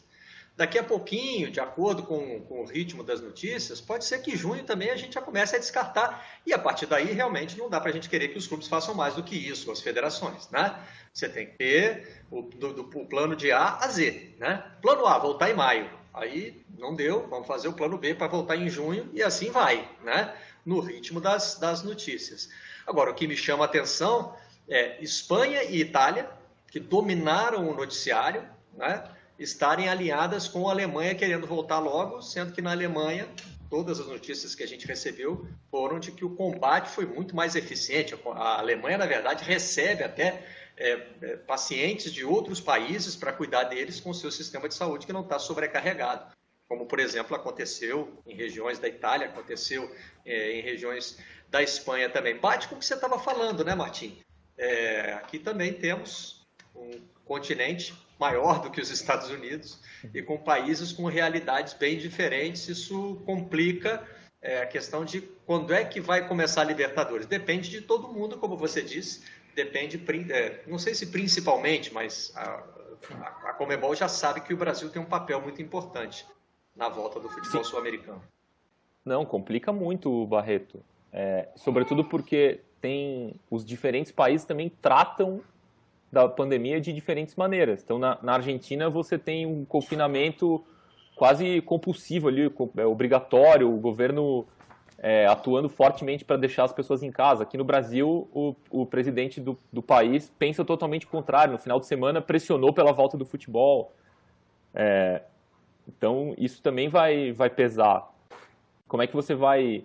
Daqui 0.56 0.76
a 0.76 0.82
pouquinho, 0.82 1.48
de 1.48 1.60
acordo 1.60 2.02
com, 2.02 2.40
com, 2.40 2.62
o 2.62 2.66
ritmo 2.66 3.04
das 3.04 3.20
notícias, 3.20 3.80
pode 3.80 4.04
ser 4.04 4.18
que 4.20 4.36
junho 4.36 4.64
também 4.64 4.90
a 4.90 4.96
gente 4.96 5.14
já 5.14 5.22
comece 5.22 5.54
a 5.54 5.60
descartar. 5.60 6.26
E 6.44 6.52
a 6.52 6.58
partir 6.58 6.86
daí, 6.86 7.12
realmente, 7.12 7.56
não 7.56 7.70
dá 7.70 7.80
para 7.80 7.90
a 7.90 7.92
gente 7.92 8.08
querer 8.08 8.26
que 8.26 8.38
os 8.38 8.48
clubes 8.48 8.66
façam 8.66 8.92
mais 8.96 9.14
do 9.14 9.22
que 9.22 9.36
isso, 9.36 9.70
as 9.70 9.80
federações. 9.80 10.50
Né? 10.50 10.76
Você 11.14 11.28
tem 11.28 11.46
que 11.46 11.56
ter 11.56 12.24
o, 12.28 12.42
do, 12.42 12.72
do, 12.72 12.98
o 12.98 13.06
plano 13.06 13.36
de 13.36 13.52
A 13.52 13.76
a 13.76 13.86
Z. 13.86 14.34
Né? 14.38 14.64
Plano 14.82 15.06
A, 15.06 15.16
voltar 15.18 15.48
em 15.48 15.54
maio. 15.54 15.97
Aí 16.12 16.64
não 16.78 16.94
deu, 16.94 17.26
vamos 17.28 17.46
fazer 17.46 17.68
o 17.68 17.72
plano 17.72 17.98
B 17.98 18.14
para 18.14 18.26
voltar 18.26 18.56
em 18.56 18.68
junho 18.68 19.08
e 19.12 19.22
assim 19.22 19.50
vai, 19.50 19.88
né? 20.02 20.34
No 20.64 20.80
ritmo 20.80 21.20
das, 21.20 21.58
das 21.58 21.82
notícias. 21.82 22.48
Agora, 22.86 23.10
o 23.10 23.14
que 23.14 23.26
me 23.26 23.36
chama 23.36 23.64
a 23.64 23.66
atenção 23.66 24.34
é 24.68 25.02
Espanha 25.02 25.62
e 25.62 25.80
Itália, 25.80 26.28
que 26.70 26.80
dominaram 26.80 27.68
o 27.68 27.74
noticiário, 27.74 28.44
né? 28.74 29.04
estarem 29.38 29.88
alinhadas 29.88 30.48
com 30.48 30.68
a 30.68 30.72
Alemanha 30.72 31.14
querendo 31.14 31.46
voltar 31.46 31.78
logo, 31.78 32.20
sendo 32.20 32.52
que 32.52 32.60
na 32.60 32.72
Alemanha 32.72 33.28
todas 33.70 34.00
as 34.00 34.06
notícias 34.06 34.54
que 34.54 34.62
a 34.62 34.66
gente 34.66 34.86
recebeu 34.86 35.46
foram 35.70 36.00
de 36.00 36.10
que 36.10 36.24
o 36.24 36.30
combate 36.30 36.88
foi 36.88 37.06
muito 37.06 37.36
mais 37.36 37.54
eficiente. 37.54 38.18
A 38.34 38.58
Alemanha, 38.58 38.98
na 38.98 39.06
verdade, 39.06 39.44
recebe 39.44 40.02
até 40.02 40.44
é, 40.78 41.06
é, 41.22 41.36
pacientes 41.36 42.12
de 42.12 42.24
outros 42.24 42.60
países 42.60 43.16
para 43.16 43.32
cuidar 43.32 43.64
deles 43.64 43.98
com 44.00 44.10
o 44.10 44.14
seu 44.14 44.30
sistema 44.30 44.68
de 44.68 44.74
saúde 44.74 45.06
que 45.06 45.12
não 45.12 45.22
está 45.22 45.38
sobrecarregado. 45.38 46.32
como 46.68 46.86
por 46.86 47.00
exemplo 47.00 47.34
aconteceu 47.34 48.22
em 48.26 48.34
regiões 48.34 48.78
da 48.78 48.88
Itália, 48.88 49.28
aconteceu 49.28 49.90
é, 50.24 50.52
em 50.52 50.62
regiões 50.62 51.18
da 51.48 51.62
Espanha 51.62 52.08
também. 52.08 52.36
Bate 52.36 52.68
com 52.68 52.76
o 52.76 52.78
que 52.78 52.84
você 52.84 52.94
estava 52.94 53.18
falando, 53.18 53.64
né, 53.64 53.74
Martim? 53.74 54.20
É, 54.56 55.14
aqui 55.14 55.38
também 55.38 55.72
temos 55.72 56.46
um 56.74 57.00
continente 57.24 57.94
maior 58.18 58.60
do 58.60 58.70
que 58.70 58.80
os 58.80 58.90
Estados 58.90 59.30
Unidos 59.30 59.80
e 60.12 60.22
com 60.22 60.36
países 60.36 60.92
com 60.92 61.06
realidades 61.06 61.74
bem 61.74 61.96
diferentes. 61.98 62.68
Isso 62.68 63.22
complica 63.24 64.06
é, 64.42 64.62
a 64.62 64.66
questão 64.66 65.04
de 65.04 65.20
quando 65.46 65.72
é 65.72 65.84
que 65.84 66.00
vai 66.00 66.26
começar 66.26 66.62
a 66.62 66.64
Libertadores. 66.64 67.26
Depende 67.26 67.70
de 67.70 67.80
todo 67.80 68.08
mundo, 68.08 68.38
como 68.38 68.56
você 68.56 68.82
disse. 68.82 69.22
Depende, 69.58 70.00
é, 70.32 70.62
não 70.68 70.78
sei 70.78 70.94
se 70.94 71.06
principalmente, 71.06 71.92
mas 71.92 72.32
a, 72.36 72.62
a, 73.10 73.50
a 73.50 73.54
Comebol 73.54 73.92
já 73.92 74.06
sabe 74.06 74.40
que 74.40 74.54
o 74.54 74.56
Brasil 74.56 74.88
tem 74.88 75.02
um 75.02 75.04
papel 75.04 75.42
muito 75.42 75.60
importante 75.60 76.24
na 76.76 76.88
volta 76.88 77.18
do 77.18 77.28
futebol 77.28 77.64
sul-americano. 77.64 78.22
Não, 79.04 79.26
complica 79.26 79.72
muito 79.72 80.12
o 80.12 80.24
Barreto. 80.24 80.80
É, 81.12 81.48
sobretudo 81.56 82.04
porque 82.04 82.60
tem 82.80 83.34
os 83.50 83.64
diferentes 83.64 84.12
países 84.12 84.46
também 84.46 84.70
tratam 84.80 85.40
da 86.12 86.28
pandemia 86.28 86.80
de 86.80 86.92
diferentes 86.92 87.34
maneiras. 87.34 87.82
Então, 87.82 87.98
na, 87.98 88.16
na 88.22 88.34
Argentina, 88.34 88.88
você 88.88 89.18
tem 89.18 89.44
um 89.44 89.64
confinamento 89.64 90.64
quase 91.16 91.60
compulsivo 91.62 92.28
ali, 92.28 92.48
é 92.76 92.86
obrigatório, 92.86 93.68
o 93.68 93.76
governo 93.76 94.46
é, 95.00 95.26
atuando 95.26 95.68
fortemente 95.68 96.24
para 96.24 96.36
deixar 96.36 96.64
as 96.64 96.72
pessoas 96.72 97.02
em 97.02 97.10
casa. 97.10 97.44
Aqui 97.44 97.56
no 97.56 97.64
Brasil, 97.64 98.28
o, 98.32 98.54
o 98.70 98.84
presidente 98.84 99.40
do, 99.40 99.56
do, 99.72 99.80
país 99.80 100.32
pensa 100.38 100.64
totalmente 100.64 101.06
o 101.06 101.08
contrário. 101.08 101.52
No 101.52 101.58
final 101.58 101.78
de 101.78 101.86
semana, 101.86 102.20
pressionou 102.20 102.72
pela 102.72 102.92
volta 102.92 103.16
do 103.16 103.24
futebol. 103.24 103.92
É, 104.74 105.22
então, 105.86 106.34
isso 106.36 106.60
também 106.60 106.88
vai, 106.88 107.32
vai 107.32 107.48
pesar. 107.48 108.08
Como 108.88 109.02
é 109.02 109.06
que 109.06 109.14
você 109.14 109.34
vai 109.34 109.84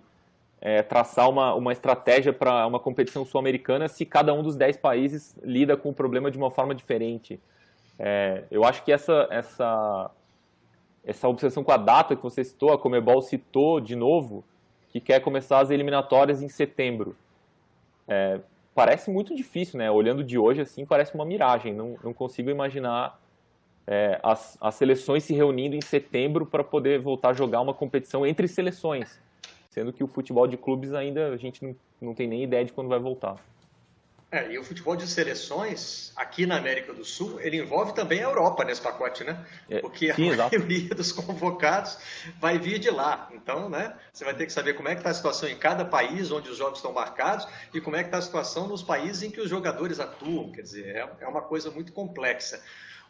é, 0.60 0.82
traçar 0.82 1.30
uma, 1.30 1.54
uma 1.54 1.72
estratégia 1.72 2.32
para 2.32 2.66
uma 2.66 2.80
competição 2.80 3.24
sul-americana 3.24 3.86
se 3.86 4.04
cada 4.04 4.34
um 4.34 4.42
dos 4.42 4.56
dez 4.56 4.76
países 4.76 5.36
lida 5.44 5.76
com 5.76 5.90
o 5.90 5.94
problema 5.94 6.30
de 6.30 6.36
uma 6.36 6.50
forma 6.50 6.74
diferente? 6.74 7.40
É, 7.96 8.42
eu 8.50 8.64
acho 8.64 8.82
que 8.82 8.90
essa, 8.90 9.28
essa, 9.30 10.10
essa 11.04 11.28
obsessão 11.28 11.62
com 11.62 11.70
a 11.70 11.76
data 11.76 12.16
que 12.16 12.22
você 12.22 12.42
citou, 12.42 12.72
a 12.72 12.78
Comebol 12.78 13.22
citou 13.22 13.78
de 13.78 13.94
novo, 13.94 14.44
que 14.94 15.00
quer 15.00 15.18
começar 15.18 15.58
as 15.58 15.70
eliminatórias 15.70 16.40
em 16.40 16.48
setembro. 16.48 17.16
É, 18.06 18.38
parece 18.72 19.10
muito 19.10 19.34
difícil, 19.34 19.76
né? 19.76 19.90
Olhando 19.90 20.22
de 20.22 20.38
hoje, 20.38 20.60
assim, 20.60 20.86
parece 20.86 21.16
uma 21.16 21.24
miragem. 21.24 21.74
Não, 21.74 21.98
não 22.04 22.14
consigo 22.14 22.48
imaginar 22.48 23.20
é, 23.88 24.20
as, 24.22 24.56
as 24.60 24.76
seleções 24.76 25.24
se 25.24 25.34
reunindo 25.34 25.74
em 25.74 25.80
setembro 25.80 26.46
para 26.46 26.62
poder 26.62 27.00
voltar 27.00 27.30
a 27.30 27.32
jogar 27.32 27.60
uma 27.60 27.74
competição 27.74 28.24
entre 28.24 28.46
seleções, 28.46 29.20
sendo 29.68 29.92
que 29.92 30.04
o 30.04 30.06
futebol 30.06 30.46
de 30.46 30.56
clubes 30.56 30.94
ainda 30.94 31.26
a 31.26 31.36
gente 31.36 31.64
não, 31.64 31.74
não 32.00 32.14
tem 32.14 32.28
nem 32.28 32.44
ideia 32.44 32.64
de 32.64 32.72
quando 32.72 32.88
vai 32.88 33.00
voltar. 33.00 33.34
É, 34.30 34.50
e 34.50 34.58
o 34.58 34.64
futebol 34.64 34.96
de 34.96 35.06
seleções, 35.06 36.12
aqui 36.16 36.44
na 36.44 36.56
América 36.56 36.92
do 36.92 37.04
Sul, 37.04 37.40
ele 37.40 37.58
envolve 37.58 37.94
também 37.94 38.20
a 38.20 38.24
Europa 38.24 38.64
nesse 38.64 38.80
pacote, 38.80 39.22
né? 39.22 39.46
É, 39.70 39.78
Porque 39.78 40.10
a 40.10 40.14
sim, 40.16 40.34
maioria 40.34 40.88
dos 40.96 41.12
convocados 41.12 41.96
vai 42.40 42.58
vir 42.58 42.80
de 42.80 42.90
lá. 42.90 43.28
Então, 43.32 43.68
né, 43.68 43.96
você 44.12 44.24
vai 44.24 44.34
ter 44.34 44.46
que 44.46 44.52
saber 44.52 44.74
como 44.74 44.88
é 44.88 44.94
que 44.94 45.00
está 45.00 45.10
a 45.10 45.14
situação 45.14 45.48
em 45.48 45.56
cada 45.56 45.84
país 45.84 46.32
onde 46.32 46.50
os 46.50 46.56
jogos 46.56 46.78
estão 46.78 46.92
marcados 46.92 47.46
e 47.72 47.80
como 47.80 47.94
é 47.94 48.00
que 48.00 48.08
está 48.08 48.18
a 48.18 48.22
situação 48.22 48.66
nos 48.66 48.82
países 48.82 49.22
em 49.22 49.30
que 49.30 49.40
os 49.40 49.48
jogadores 49.48 50.00
atuam. 50.00 50.50
Quer 50.50 50.62
dizer, 50.62 50.86
é, 50.96 51.08
é 51.20 51.28
uma 51.28 51.42
coisa 51.42 51.70
muito 51.70 51.92
complexa. 51.92 52.60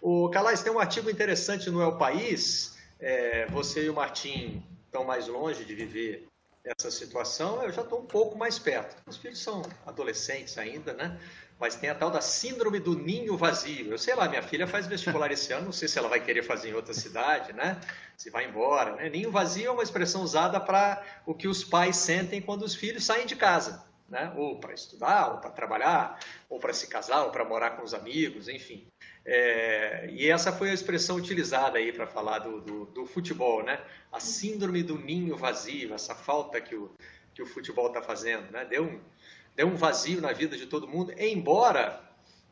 O 0.02 0.28
Calais 0.28 0.62
tem 0.62 0.70
um 0.70 0.78
artigo 0.78 1.08
interessante 1.08 1.70
no 1.70 1.80
El 1.80 1.96
País. 1.96 2.76
É, 3.00 3.46
você 3.46 3.86
e 3.86 3.88
o 3.88 3.94
Martim 3.94 4.62
estão 4.84 5.04
mais 5.04 5.26
longe 5.26 5.64
de 5.64 5.74
viver 5.74 6.28
essa 6.64 6.90
situação. 6.90 7.62
Eu 7.62 7.72
já 7.72 7.82
estou 7.82 8.00
um 8.00 8.06
pouco 8.06 8.36
mais 8.36 8.58
perto. 8.58 8.96
Os 9.06 9.16
filhos 9.16 9.38
são 9.38 9.62
adolescentes 9.86 10.56
ainda, 10.56 10.92
né? 10.94 11.20
Mas 11.60 11.76
tem 11.76 11.88
a 11.88 11.94
tal 11.94 12.10
da 12.10 12.20
síndrome 12.20 12.80
do 12.80 12.98
ninho 12.98 13.36
vazio. 13.36 13.92
Eu 13.92 13.98
sei 13.98 14.14
lá, 14.14 14.28
minha 14.28 14.42
filha 14.42 14.66
faz 14.66 14.86
vestibular 14.86 15.30
esse 15.30 15.52
ano, 15.52 15.66
não 15.66 15.72
sei 15.72 15.86
se 15.86 15.98
ela 15.98 16.08
vai 16.08 16.20
querer 16.20 16.42
fazer 16.42 16.70
em 16.70 16.74
outra 16.74 16.92
cidade, 16.92 17.52
né? 17.52 17.80
Se 18.16 18.30
vai 18.30 18.46
embora, 18.46 18.96
né? 18.96 19.08
Ninho 19.08 19.30
vazio 19.30 19.68
é 19.68 19.70
uma 19.70 19.82
expressão 19.82 20.22
usada 20.22 20.58
para 20.58 21.02
o 21.26 21.34
que 21.34 21.46
os 21.46 21.62
pais 21.62 21.96
sentem 21.96 22.40
quando 22.40 22.62
os 22.62 22.74
filhos 22.74 23.04
saem 23.04 23.26
de 23.26 23.36
casa, 23.36 23.84
né? 24.08 24.32
Ou 24.36 24.58
para 24.58 24.74
estudar, 24.74 25.32
ou 25.32 25.38
para 25.38 25.50
trabalhar, 25.50 26.18
ou 26.48 26.58
para 26.58 26.72
se 26.72 26.88
casar, 26.88 27.24
ou 27.24 27.30
para 27.30 27.44
morar 27.44 27.70
com 27.70 27.84
os 27.84 27.94
amigos, 27.94 28.48
enfim. 28.48 28.86
É, 29.26 30.06
e 30.12 30.30
essa 30.30 30.52
foi 30.52 30.70
a 30.70 30.74
expressão 30.74 31.16
utilizada 31.16 31.78
aí 31.78 31.92
para 31.92 32.06
falar 32.06 32.40
do, 32.40 32.60
do, 32.60 32.84
do, 32.86 33.06
futebol, 33.06 33.62
né? 33.62 33.80
A 34.12 34.20
síndrome 34.20 34.82
do 34.82 34.98
ninho 34.98 35.36
vazio, 35.36 35.94
essa 35.94 36.14
falta 36.14 36.60
que 36.60 36.74
o, 36.74 36.90
que 37.34 37.42
o 37.42 37.46
futebol 37.46 37.88
está 37.88 38.02
fazendo, 38.02 38.50
né? 38.50 38.66
Deu 38.66 38.84
um, 38.84 39.00
deu 39.56 39.66
um 39.66 39.76
vazio 39.76 40.20
na 40.20 40.32
vida 40.32 40.58
de 40.58 40.66
todo 40.66 40.86
mundo, 40.86 41.14
embora, 41.16 42.02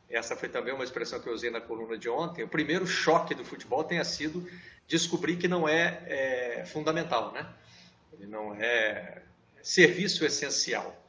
essa 0.09 0.35
foi 0.35 0.49
também 0.49 0.73
uma 0.73 0.83
expressão 0.83 1.19
que 1.19 1.27
eu 1.27 1.33
usei 1.33 1.51
na 1.51 1.61
coluna 1.61 1.95
de 1.95 2.09
ontem, 2.09 2.43
o 2.43 2.47
primeiro 2.47 2.87
choque 2.87 3.35
do 3.35 3.45
futebol 3.45 3.83
tenha 3.83 4.03
sido 4.03 4.47
descobrir 4.87 5.37
que 5.37 5.47
não 5.47 5.69
é, 5.69 6.01
é 6.07 6.65
fundamental, 6.65 7.31
né? 7.33 7.47
Ele 8.13 8.25
não 8.25 8.55
é 8.55 9.21
serviço 9.61 10.25
essencial 10.25 11.02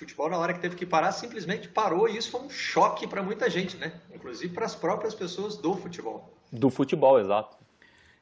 futebol, 0.00 0.28
na 0.30 0.38
hora 0.38 0.52
que 0.52 0.60
teve 0.60 0.76
que 0.76 0.86
parar, 0.86 1.12
simplesmente 1.12 1.68
parou 1.68 2.08
e 2.08 2.16
isso 2.16 2.30
foi 2.30 2.40
um 2.40 2.50
choque 2.50 3.06
para 3.06 3.22
muita 3.22 3.48
gente, 3.48 3.76
né? 3.76 3.92
Inclusive 4.14 4.52
para 4.52 4.66
as 4.66 4.74
próprias 4.74 5.14
pessoas 5.14 5.56
do 5.56 5.74
futebol. 5.74 6.34
Do 6.50 6.70
futebol, 6.70 7.20
exato. 7.20 7.56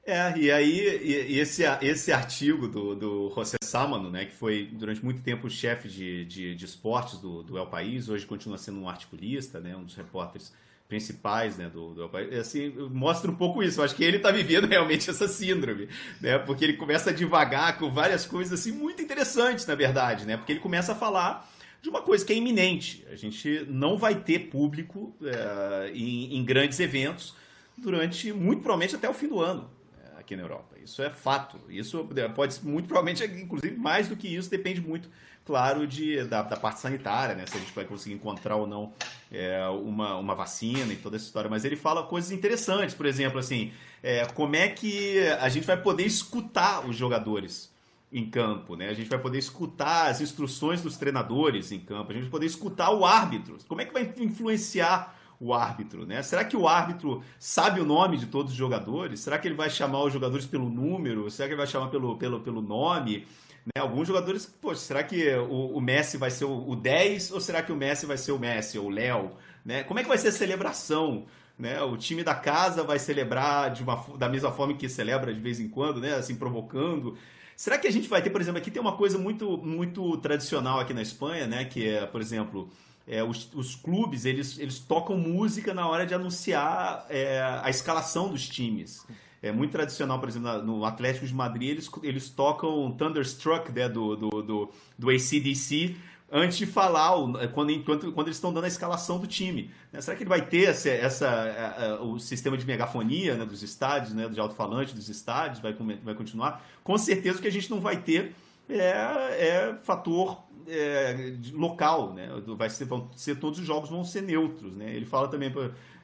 É, 0.05 0.37
e 0.39 0.51
aí 0.51 0.79
e 1.05 1.39
esse, 1.39 1.62
esse 1.83 2.11
artigo 2.11 2.66
do, 2.66 2.95
do 2.95 3.33
José 3.35 3.59
Sámano, 3.62 4.11
né, 4.11 4.24
que 4.24 4.35
foi 4.35 4.64
durante 4.72 5.05
muito 5.05 5.20
tempo 5.20 5.51
chefe 5.51 5.87
de, 5.87 6.24
de, 6.24 6.55
de, 6.55 6.64
esportes 6.64 7.18
do, 7.18 7.43
do 7.43 7.59
El 7.59 7.66
País, 7.66 8.09
hoje 8.09 8.24
continua 8.24 8.57
sendo 8.57 8.81
um 8.81 8.89
articulista, 8.89 9.61
né, 9.61 9.76
um 9.76 9.85
dos 9.85 9.95
repórteres 9.95 10.53
principais 10.89 11.59
né, 11.59 11.68
do, 11.68 11.93
do 11.93 12.03
El 12.05 12.09
País, 12.09 12.33
assim, 12.39 12.70
mostra 12.91 13.31
um 13.31 13.35
pouco 13.35 13.62
isso. 13.62 13.81
Eu 13.81 13.85
acho 13.85 13.95
que 13.95 14.03
ele 14.03 14.16
está 14.16 14.31
vivendo 14.31 14.64
realmente 14.66 15.11
essa 15.11 15.29
síndrome, 15.29 15.91
né, 16.22 16.39
porque 16.39 16.64
ele 16.64 16.79
começa 16.79 17.11
a 17.11 17.12
divagar 17.12 17.79
com 17.79 17.91
várias 17.91 18.24
coisas 18.24 18.59
assim, 18.59 18.72
muito 18.72 19.03
interessantes, 19.03 19.66
na 19.66 19.74
verdade, 19.74 20.24
né, 20.24 20.39
porque 20.39 20.53
ele 20.53 20.61
começa 20.61 20.93
a 20.93 20.95
falar 20.95 21.47
de 21.81 21.89
uma 21.89 22.03
coisa 22.03 22.24
que 22.24 22.33
é 22.33 22.37
iminente. 22.37 23.07
A 23.11 23.16
gente 23.16 23.64
não 23.68 23.97
vai 23.97 24.16
ter 24.16 24.51
público 24.51 25.14
é, 25.22 25.91
em, 25.95 26.37
em, 26.37 26.45
grandes 26.45 26.81
eventos 26.81 27.35
durante, 27.76 28.33
muito 28.33 28.62
provavelmente, 28.62 28.97
até 28.97 29.09
o 29.09 29.14
fim 29.14 29.29
do 29.29 29.41
ano 29.41 29.70
é, 30.03 30.20
aqui 30.20 30.35
na 30.35 30.43
Europa. 30.43 30.76
Isso 30.83 31.03
é 31.03 31.11
fato. 31.11 31.59
Isso 31.68 32.09
é, 32.16 32.29
pode, 32.29 32.59
muito 32.64 32.87
provavelmente, 32.87 33.24
inclusive, 33.24 33.76
mais 33.76 34.09
do 34.09 34.16
que 34.16 34.26
isso, 34.26 34.51
depende 34.51 34.81
muito, 34.81 35.09
claro, 35.45 35.87
de, 35.87 36.24
da, 36.24 36.43
da 36.43 36.57
parte 36.57 36.81
sanitária, 36.81 37.35
né? 37.35 37.47
Se 37.47 37.57
a 37.57 37.61
gente 37.61 37.72
vai 37.72 37.85
conseguir 37.85 38.14
encontrar 38.14 38.57
ou 38.57 38.66
não 38.66 38.93
é, 39.31 39.66
uma, 39.68 40.16
uma 40.16 40.35
vacina 40.35 40.93
e 40.93 40.97
toda 40.97 41.16
essa 41.16 41.26
história. 41.26 41.49
Mas 41.49 41.64
ele 41.64 41.76
fala 41.76 42.03
coisas 42.03 42.33
interessantes, 42.33 42.95
por 42.95 43.07
exemplo, 43.07 43.39
assim, 43.39 43.72
é, 44.03 44.26
como 44.26 44.57
é 44.57 44.68
que 44.68 45.20
a 45.41 45.49
gente 45.49 45.66
vai 45.66 45.81
poder 45.81 46.05
escutar 46.05 46.85
os 46.87 46.97
jogadores 46.97 47.70
em 48.11 48.28
campo, 48.28 48.74
né? 48.74 48.88
A 48.88 48.94
gente 48.94 49.09
vai 49.09 49.18
poder 49.18 49.38
escutar 49.38 50.11
as 50.11 50.20
instruções 50.20 50.82
dos 50.82 50.96
treinadores 50.96 51.72
em 51.72 51.78
campo, 51.78 52.11
a 52.11 52.14
gente 52.14 52.22
vai 52.22 52.30
poder 52.30 52.46
escutar 52.46 52.90
o 52.90 53.04
árbitro. 53.04 53.59
Como 53.68 53.80
é 53.80 53.84
que 53.84 53.92
vai 53.92 54.12
influenciar 54.18 55.16
o 55.40 55.54
árbitro, 55.54 56.04
né? 56.04 56.22
Será 56.22 56.44
que 56.44 56.56
o 56.56 56.66
árbitro 56.66 57.22
sabe 57.38 57.80
o 57.80 57.84
nome 57.84 58.16
de 58.16 58.26
todos 58.26 58.52
os 58.52 58.59
jogadores? 58.59 59.20
Será 59.20 59.38
que 59.38 59.46
ele 59.46 59.54
vai 59.54 59.70
chamar 59.70 60.02
os 60.02 60.12
jogadores 60.12 60.46
pelo 60.46 60.68
número? 60.68 61.30
Será 61.30 61.46
que 61.46 61.54
ele 61.54 61.59
vai 61.59 61.66
chamar 61.66 61.88
pelo, 61.88 62.16
pelo, 62.16 62.40
pelo 62.40 62.61
nome? 62.61 63.26
Né? 63.64 63.80
Alguns 63.80 64.09
jogadores, 64.09 64.46
poxa, 64.46 64.80
será 64.80 65.02
que 65.02 65.30
o, 65.36 65.76
o 65.76 65.80
Messi 65.80 66.16
vai 66.16 66.30
ser 66.30 66.44
o, 66.44 66.68
o 66.68 66.74
10 66.74 67.32
ou 67.32 67.40
será 67.40 67.62
que 67.62 67.70
o 67.70 67.76
Messi 67.76 68.06
vai 68.06 68.16
ser 68.16 68.32
o 68.32 68.38
Messi 68.38 68.78
ou 68.78 68.86
o 68.86 68.90
Léo? 68.90 69.32
Né? 69.64 69.84
Como 69.84 70.00
é 70.00 70.02
que 70.02 70.09
vai 70.09 70.18
ser 70.18 70.28
a 70.28 70.32
celebração? 70.32 71.26
Né? 71.56 71.80
O 71.82 71.96
time 71.96 72.24
da 72.24 72.34
casa 72.34 72.82
vai 72.82 72.98
celebrar 72.98 73.70
de 73.70 73.82
uma, 73.82 73.96
da 74.16 74.28
mesma 74.28 74.50
forma 74.50 74.74
que 74.74 74.88
celebra 74.88 75.32
de 75.32 75.40
vez 75.40 75.61
em 75.61 75.68
quando, 75.68 76.00
né? 76.00 76.14
Assim, 76.14 76.36
provocando. 76.36 77.16
Será 77.59 77.76
que 77.76 77.88
a 77.88 77.90
gente 77.90 78.09
vai 78.09 78.22
ter, 78.22 78.30
por 78.30 78.40
exemplo, 78.40 78.61
aqui 78.61 78.70
tem 78.70 78.80
uma 78.80 78.96
coisa 78.96 79.18
muito, 79.18 79.59
muito 79.59 80.16
tradicional 80.18 80.78
aqui 80.78 80.94
na 80.94 81.02
Espanha, 81.02 81.44
né? 81.44 81.64
Que 81.64 81.88
é, 81.88 82.06
por 82.06 82.20
exemplo, 82.20 82.70
é, 83.04 83.20
os, 83.24 83.52
os, 83.52 83.74
clubes 83.74 84.24
eles, 84.24 84.61
eles 84.61 84.78
tocam 84.78 85.18
música 85.18 85.74
na 85.74 85.88
hora 85.88 86.06
de 86.06 86.14
anunciar 86.14 87.04
é, 87.11 87.42
a 87.61 87.68
escalação 87.68 88.28
dos 88.28 88.48
times. 88.48 89.04
É 89.42 89.50
muito 89.50 89.72
tradicional, 89.72 90.20
por 90.20 90.28
exemplo, 90.28 90.62
no 90.62 90.84
Atlético 90.84 91.26
de 91.26 91.34
Madrid, 91.34 91.70
eles, 91.70 91.90
eles 92.04 92.28
tocam 92.28 92.92
Thunderstruck 92.92 93.72
né, 93.72 93.88
do, 93.88 94.14
do, 94.14 94.30
do, 94.40 94.70
do 94.96 95.11
ACDC 95.11 95.96
antes 96.31 96.59
de 96.59 96.66
falar, 96.66 97.12
quando, 97.55 97.70
enquanto, 97.70 98.12
quando 98.12 98.29
eles 98.29 98.37
estão 98.37 98.53
dando 98.53 98.64
a 98.64 98.68
escalação 98.68 99.18
do 99.18 99.26
time. 99.26 99.70
Né? 99.93 100.01
Será 100.01 100.16
que 100.16 100.22
ele 100.22 100.29
vai 100.29 100.45
ter 100.45 100.68
essa, 100.68 100.91
essa, 100.91 101.99
o 102.03 102.18
sistema 102.18 102.57
de 102.57 102.66
megafonia 102.66 103.35
né, 103.37 103.45
dos 103.45 103.62
estádios, 103.62 104.12
né, 104.12 104.29
de 104.29 104.39
alto-falante 104.39 104.95
dos 104.95 105.09
estádios, 105.09 105.61
vai, 105.61 105.72
vai 106.03 106.14
continuar? 106.14 106.64
Com 106.85 106.99
certeza 106.99 107.41
que 107.41 107.49
a 107.49 107.53
gente 107.53 107.70
não 107.70 107.81
vai 107.81 107.97
ter 107.97 108.35
é, 108.68 108.91
é 108.91 109.74
fator 109.83 110.43
é, 110.66 111.35
local, 111.53 112.12
né? 112.12 112.29
Vai 112.57 112.68
ser, 112.68 112.85
vão 112.85 113.11
ser, 113.16 113.37
todos 113.37 113.59
os 113.59 113.66
jogos 113.66 113.89
vão 113.89 114.05
ser 114.05 114.22
neutros, 114.22 114.76
né? 114.76 114.95
Ele 114.95 115.07
fala 115.07 115.29
também, 115.29 115.53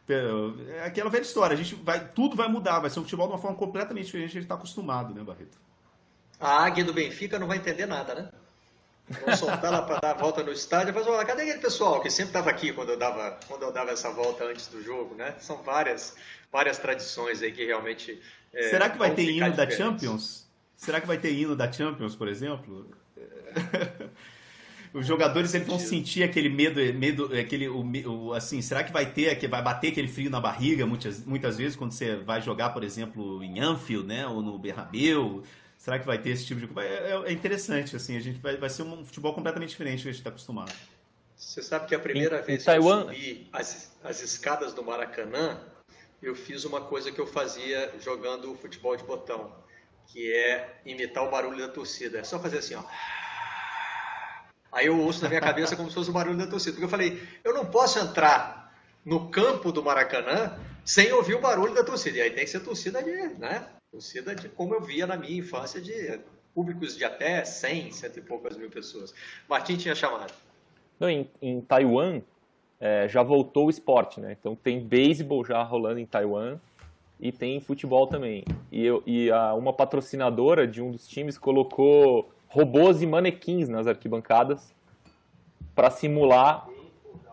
É 0.09 0.87
aquela 0.87 1.11
velha 1.11 1.23
história, 1.23 1.55
a 1.55 1.57
gente 1.57 1.75
vai, 1.75 2.09
tudo 2.09 2.35
vai 2.35 2.49
mudar, 2.49 2.81
vai 2.81 2.89
ser 2.89 3.01
um 3.01 3.03
futebol 3.03 3.27
de 3.27 3.35
uma 3.35 3.39
forma 3.39 3.57
completamente 3.57 4.07
diferente 4.07 4.31
a 4.31 4.33
gente 4.33 4.43
está 4.45 4.55
acostumado, 4.55 5.15
né, 5.15 5.23
Barreto? 5.23 5.59
A 6.41 6.65
águia 6.65 6.85
do 6.85 6.93
Benfica 6.93 7.39
não 7.39 7.47
vai 7.47 7.59
entender 7.59 7.87
nada, 7.87 8.15
né? 8.15 8.31
Vou 9.09 9.37
soltar 9.37 9.71
lá 9.71 9.83
para 9.83 10.01
dar 10.01 10.11
a 10.13 10.15
volta 10.15 10.43
no 10.43 10.51
estádio 10.51 10.91
e 10.91 11.05
falar, 11.05 11.25
cadê 11.27 11.43
aquele 11.43 11.59
pessoal 11.59 12.01
que 12.01 12.09
sempre 12.09 12.31
estava 12.31 12.49
aqui 12.49 12.73
quando 12.73 12.91
eu, 12.91 12.97
dava, 12.97 13.39
quando 13.47 13.63
eu 13.63 13.71
dava 13.73 13.91
essa 13.91 14.11
volta 14.11 14.45
antes 14.45 14.67
do 14.69 14.83
jogo, 14.83 15.15
né? 15.15 15.35
São 15.41 15.63
várias, 15.63 16.17
várias 16.51 16.79
tradições 16.79 17.43
aí 17.43 17.53
que 17.53 17.65
realmente. 17.65 18.21
É, 18.53 18.71
Será 18.71 18.89
que 18.89 18.97
vai 18.97 19.15
ter 19.15 19.25
hino 19.25 19.51
diferentes. 19.51 19.57
da 19.57 19.71
Champions? 19.71 20.49
Será 20.75 21.01
que 21.01 21.07
vai 21.07 21.19
ter 21.19 21.33
hino 21.33 21.55
da 21.55 21.71
Champions, 21.71 22.17
por 22.17 22.29
exemplo? 22.29 22.89
Os 24.95 25.05
jogadores 25.07 25.53
eles 25.53 25.67
vão 25.67 25.79
sentir 25.79 26.23
aquele 26.23 26.49
medo, 26.49 26.81
medo 26.95 27.25
aquele, 27.37 27.69
o, 27.69 27.85
o, 28.07 28.33
assim, 28.33 28.63
será 28.63 28.85
que 28.85 28.93
vai 28.93 29.05
ter, 29.05 29.37
que 29.37 29.49
vai 29.49 29.61
bater 29.61 29.89
aquele 29.89 30.07
frio 30.07 30.31
na 30.31 30.41
barriga 30.41 30.87
muitas, 30.87 31.25
muitas 31.27 31.57
vezes 31.59 31.75
quando 31.75 31.91
você 31.91 32.15
vai 32.15 32.41
jogar, 32.41 32.71
por 32.71 32.85
exemplo, 32.85 33.43
em 33.43 33.59
Anfield, 33.59 34.07
né, 34.07 34.25
ou 34.25 34.41
no 34.41 34.57
Bernabéu? 34.57 35.43
Será 35.85 35.99
que 35.99 36.07
vai 36.07 36.17
ter 36.17 36.31
esse 36.31 36.47
tipo 36.47 36.61
de 36.63 36.67
coisa? 36.67 36.89
É, 36.89 37.11
é, 37.11 37.23
é, 37.27 37.31
interessante, 37.31 37.95
assim, 37.95 38.17
a 38.17 38.21
gente 38.21 38.41
vai, 38.41 38.57
vai 38.57 38.71
ser 38.71 38.85
um 38.85 39.05
futebol 39.05 39.35
completamente 39.35 39.69
diferente 39.69 39.99
do 39.99 40.05
que 40.05 40.09
a 40.09 40.13
gente 40.13 40.21
está 40.21 40.31
acostumado. 40.31 40.73
Você 41.37 41.63
sabe 41.63 41.87
que 41.87 41.95
a 41.95 41.99
primeira 41.99 42.41
em, 42.41 42.43
vez 42.43 42.49
em 42.49 42.59
que 42.61 42.65
Taiwan... 42.65 43.01
eu 43.01 43.07
subi 43.09 43.51
as, 43.53 43.93
as 44.03 44.23
escadas 44.23 44.73
do 44.73 44.83
Maracanã, 44.83 45.61
eu 46.23 46.35
fiz 46.35 46.65
uma 46.65 46.81
coisa 46.81 47.13
que 47.13 47.21
eu 47.21 47.27
fazia 47.27 47.93
jogando 48.01 48.55
futebol 48.55 48.97
de 48.97 49.05
botão, 49.05 49.55
que 50.07 50.33
é 50.33 50.81
imitar 50.87 51.23
o 51.23 51.31
barulho 51.31 51.59
da 51.59 51.69
torcida. 51.69 52.19
É 52.19 52.25
só 52.25 52.41
fazer 52.41 52.61
assim, 52.61 52.77
ó. 52.77 52.85
Aí 54.73 54.87
eu 54.87 54.99
ouço 54.99 55.23
na 55.23 55.29
minha 55.29 55.43
cabeça 55.43 55.77
como 55.77 55.91
se 55.91 55.95
fosse 55.97 56.09
o 56.09 56.15
barulho 56.15 56.39
da 56.39 56.47
torcida. 56.47 56.73
Porque 56.73 56.87
eu 56.87 56.89
falei, 56.89 57.23
eu 57.45 57.53
não 57.53 57.67
posso 57.67 57.99
entrar 57.99 58.75
no 59.05 59.29
campo 59.29 59.71
do 59.71 59.83
Maracanã 59.83 60.59
sem 60.83 61.13
ouvir 61.13 61.35
o 61.35 61.43
barulho 61.43 61.75
da 61.75 61.85
torcida. 61.85 62.17
E 62.17 62.23
aí 62.23 62.31
tem 62.31 62.47
que 62.47 62.51
ser 62.51 62.61
torcida 62.61 63.03
de, 63.03 63.13
né? 63.39 63.69
Torcida 63.95 64.35
de 64.35 64.49
como 64.49 64.75
eu 64.75 64.81
via 64.81 65.07
na 65.07 65.17
minha 65.17 65.39
infância, 65.39 65.81
de 65.81 66.19
públicos 66.53 66.97
de 66.97 67.05
até 67.05 67.45
100, 67.45 67.93
cento 67.93 68.19
e 68.19 68.23
poucas 68.23 68.57
mil 68.57 68.69
pessoas. 68.69 69.15
Martim 69.49 69.77
tinha 69.77 69.95
chamado. 69.95 70.35
Não, 70.99 71.09
em, 71.09 71.31
em 71.41 71.61
Taiwan 71.61 72.21
é, 72.81 73.07
já 73.07 73.23
voltou 73.23 73.67
o 73.67 73.71
esporte, 73.71 74.21
né? 74.21 74.37
Então 74.39 74.57
tem 74.57 74.81
beisebol 74.81 75.45
já 75.45 75.63
rolando 75.63 76.01
em 76.01 76.07
Taiwan 76.07 76.59
e 77.21 77.31
tem 77.31 77.61
futebol 77.61 78.09
também. 78.09 78.45
E, 78.73 78.85
eu, 78.85 79.01
e 79.07 79.31
a, 79.31 79.55
uma 79.55 79.73
patrocinadora 79.73 80.67
de 80.67 80.83
um 80.83 80.91
dos 80.91 81.07
times 81.07 81.39
colocou 81.39 82.29
robôs 82.49 83.01
e 83.01 83.07
manequins 83.07 83.69
nas 83.69 83.87
arquibancadas 83.87 84.75
para 85.73 85.89
simular, 85.89 86.67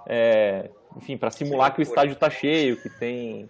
é, 0.05 0.69
enfim, 0.95 1.17
para 1.17 1.31
simular 1.31 1.73
que 1.73 1.79
o 1.79 1.81
estádio 1.81 2.13
está 2.13 2.29
cheio, 2.29 2.79
que 2.79 2.89
tem 2.99 3.49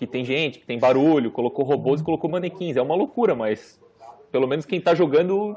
que 0.00 0.06
tem 0.06 0.24
gente, 0.24 0.60
que 0.60 0.66
tem 0.66 0.78
barulho, 0.78 1.30
colocou 1.30 1.62
robôs 1.62 2.00
e 2.00 2.04
colocou 2.04 2.30
manequins. 2.30 2.74
É 2.74 2.80
uma 2.80 2.94
loucura, 2.94 3.34
mas 3.34 3.78
pelo 4.32 4.48
menos 4.48 4.64
quem 4.64 4.78
está 4.78 4.94
jogando 4.94 5.54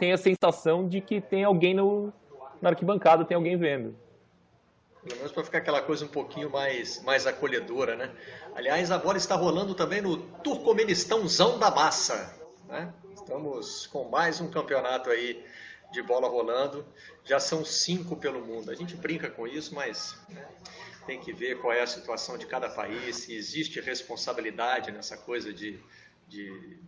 tem 0.00 0.12
a 0.12 0.18
sensação 0.18 0.88
de 0.88 1.00
que 1.00 1.20
tem 1.20 1.44
alguém 1.44 1.74
no, 1.74 2.12
na 2.60 2.70
arquibancada, 2.70 3.24
tem 3.24 3.36
alguém 3.36 3.56
vendo. 3.56 3.94
Pelo 5.04 5.16
menos 5.18 5.30
para 5.30 5.44
ficar 5.44 5.58
aquela 5.58 5.80
coisa 5.80 6.04
um 6.04 6.08
pouquinho 6.08 6.50
mais, 6.50 7.00
mais 7.04 7.24
acolhedora, 7.24 7.94
né? 7.94 8.10
Aliás, 8.52 8.90
a 8.90 8.98
bola 8.98 9.16
está 9.16 9.36
rolando 9.36 9.76
também 9.76 10.00
no 10.00 10.16
Turcomenistãozão 10.16 11.56
da 11.56 11.70
Massa, 11.70 12.34
né? 12.66 12.92
Estamos 13.14 13.86
com 13.86 14.08
mais 14.08 14.40
um 14.40 14.50
campeonato 14.50 15.08
aí 15.08 15.40
de 15.92 16.02
bola 16.02 16.28
rolando. 16.28 16.84
Já 17.24 17.38
são 17.38 17.64
cinco 17.64 18.16
pelo 18.16 18.44
mundo. 18.44 18.72
A 18.72 18.74
gente 18.74 18.96
brinca 18.96 19.30
com 19.30 19.46
isso, 19.46 19.72
mas 19.72 20.16
né, 20.28 20.44
tem 21.08 21.18
que 21.18 21.32
ver 21.32 21.58
qual 21.58 21.72
é 21.72 21.80
a 21.80 21.86
situação 21.86 22.36
de 22.36 22.44
cada 22.44 22.68
país, 22.68 23.16
se 23.16 23.34
existe 23.34 23.80
responsabilidade 23.80 24.92
nessa 24.92 25.16
coisa 25.16 25.54
de, 25.54 25.80
de 26.28 26.78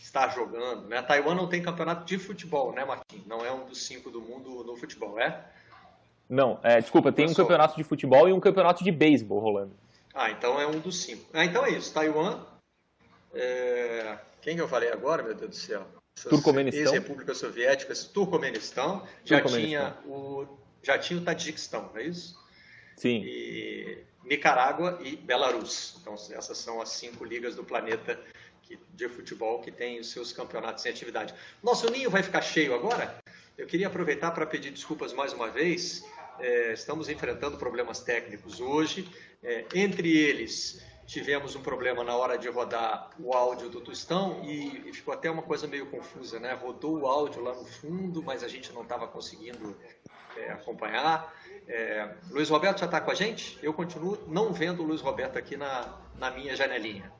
estar 0.00 0.28
jogando. 0.28 0.86
Né? 0.86 0.98
A 0.98 1.02
Taiwan 1.02 1.34
não 1.34 1.48
tem 1.48 1.60
campeonato 1.60 2.04
de 2.04 2.16
futebol, 2.16 2.72
né, 2.72 2.84
Martim? 2.84 3.24
Não 3.26 3.44
é 3.44 3.50
um 3.50 3.66
dos 3.66 3.84
cinco 3.84 4.12
do 4.12 4.20
mundo 4.20 4.62
no 4.62 4.76
futebol, 4.76 5.18
é? 5.18 5.44
Não, 6.28 6.60
é, 6.62 6.80
desculpa, 6.80 7.10
tem 7.10 7.28
um 7.28 7.34
campeonato 7.34 7.76
de 7.76 7.82
futebol 7.82 8.28
e 8.28 8.32
um 8.32 8.38
campeonato 8.38 8.84
de 8.84 8.92
beisebol 8.92 9.40
rolando. 9.40 9.72
Ah, 10.14 10.30
então 10.30 10.60
é 10.60 10.66
um 10.68 10.78
dos 10.78 11.02
cinco. 11.02 11.28
Ah, 11.32 11.44
então 11.44 11.66
é 11.66 11.70
isso. 11.70 11.92
Taiwan, 11.92 12.46
é, 13.34 14.16
quem 14.40 14.54
que 14.54 14.62
eu 14.62 14.68
falei 14.68 14.92
agora, 14.92 15.20
meu 15.20 15.34
Deus 15.34 15.50
do 15.50 15.56
céu? 15.56 15.84
Turcomenistão. 16.30 16.80
Ex-República 16.80 17.34
Soviética, 17.34 17.92
Turcomenistão, 18.12 19.04
já 19.24 19.42
tinha 19.42 19.96
o 20.06 20.46
já 20.80 20.96
tinha 20.96 21.18
o 21.18 21.24
Tadjikistão, 21.24 21.90
não 21.92 21.98
é 21.98 22.04
isso? 22.04 22.43
E 23.24 23.98
Nicarágua 24.24 24.98
e 25.02 25.16
Belarus. 25.16 25.96
Então 26.00 26.14
essas 26.14 26.58
são 26.58 26.80
as 26.80 26.90
cinco 26.90 27.24
ligas 27.24 27.54
do 27.54 27.64
planeta 27.64 28.20
que, 28.62 28.78
de 28.94 29.08
futebol 29.08 29.60
que 29.60 29.70
têm 29.70 30.00
os 30.00 30.10
seus 30.10 30.32
campeonatos 30.32 30.84
em 30.86 30.88
atividade. 30.88 31.34
Nosso 31.62 31.90
ninho 31.90 32.10
vai 32.10 32.22
ficar 32.22 32.42
cheio 32.42 32.74
agora. 32.74 33.18
Eu 33.56 33.66
queria 33.66 33.86
aproveitar 33.86 34.30
para 34.32 34.46
pedir 34.46 34.70
desculpas 34.70 35.12
mais 35.12 35.32
uma 35.32 35.50
vez. 35.50 36.04
É, 36.40 36.72
estamos 36.72 37.08
enfrentando 37.08 37.56
problemas 37.56 38.00
técnicos 38.00 38.60
hoje, 38.60 39.08
é, 39.40 39.64
entre 39.72 40.16
eles 40.16 40.82
tivemos 41.06 41.54
um 41.54 41.62
problema 41.62 42.02
na 42.02 42.16
hora 42.16 42.36
de 42.36 42.48
rodar 42.48 43.10
o 43.18 43.32
áudio 43.34 43.68
do 43.68 43.80
Tostão 43.80 44.42
e, 44.44 44.88
e, 44.88 44.92
ficou 44.92 45.12
até 45.12 45.30
uma 45.30 45.42
coisa 45.42 45.66
meio 45.66 45.86
confusa, 45.86 46.40
né? 46.40 46.52
Rodou 46.54 47.00
o 47.00 47.06
áudio 47.06 47.42
lá 47.42 47.54
no 47.54 47.64
fundo, 47.64 48.22
mas 48.22 48.42
a 48.42 48.48
gente 48.48 48.72
não 48.72 48.82
estava 48.82 49.06
conseguindo 49.06 49.76
é, 50.36 50.52
acompanhar. 50.52 51.32
É, 51.66 52.14
Luiz 52.30 52.48
Roberto 52.50 52.80
já 52.80 52.86
está 52.86 53.00
com 53.00 53.10
a 53.10 53.14
gente? 53.14 53.58
Eu 53.62 53.72
continuo 53.72 54.18
não 54.26 54.52
vendo 54.52 54.82
o 54.82 54.86
Luiz 54.86 55.00
Roberto 55.00 55.38
aqui 55.38 55.56
na, 55.56 55.98
na 56.18 56.30
minha 56.30 56.54
janelinha. 56.54 57.10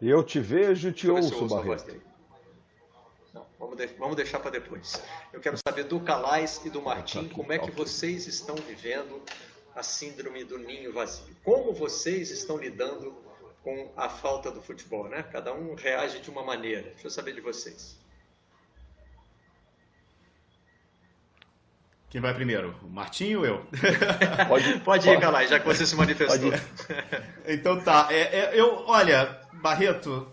Eu 0.00 0.22
te 0.22 0.38
vejo 0.38 0.88
e 0.88 0.92
te 0.92 1.08
ouço, 1.08 1.34
ouço 1.42 1.54
Barreto. 1.54 2.00
Não, 3.32 3.46
vamos, 3.58 3.76
de, 3.76 3.86
vamos 3.86 4.16
deixar 4.16 4.40
para 4.40 4.50
depois. 4.50 5.02
Eu 5.32 5.40
quero 5.40 5.56
saber 5.66 5.84
do 5.84 6.00
Calais 6.00 6.60
e 6.64 6.70
do 6.70 6.82
Martim, 6.82 7.28
como 7.28 7.52
é 7.52 7.58
que 7.58 7.70
vocês 7.70 8.26
estão 8.26 8.54
vivendo 8.56 9.22
a 9.74 9.82
síndrome 9.82 10.42
do 10.44 10.58
ninho 10.58 10.92
vazio. 10.92 11.36
Como 11.44 11.72
vocês 11.72 12.30
estão 12.30 12.56
lidando 12.56 13.14
com 13.62 13.90
a 13.96 14.08
falta 14.08 14.50
do 14.50 14.62
futebol, 14.62 15.08
né? 15.08 15.22
Cada 15.22 15.52
um 15.52 15.74
reage 15.74 16.20
de 16.20 16.30
uma 16.30 16.42
maneira. 16.42 16.82
Deixa 16.82 17.06
eu 17.06 17.10
saber 17.10 17.34
de 17.34 17.40
vocês. 17.40 17.96
Quem 22.16 22.22
vai 22.22 22.32
primeiro? 22.32 22.74
O 22.82 22.88
Martinho 22.88 23.40
ou 23.40 23.44
eu? 23.44 23.66
Pode, 24.48 24.80
pode 24.80 25.06
ir, 25.06 25.20
Calai, 25.20 25.46
já 25.48 25.60
que 25.60 25.66
você 25.66 25.84
se 25.84 25.94
manifestou. 25.94 26.50
então 27.46 27.78
tá. 27.78 28.08
É, 28.10 28.20
é, 28.20 28.50
eu, 28.54 28.84
olha, 28.86 29.38
Barreto, 29.52 30.26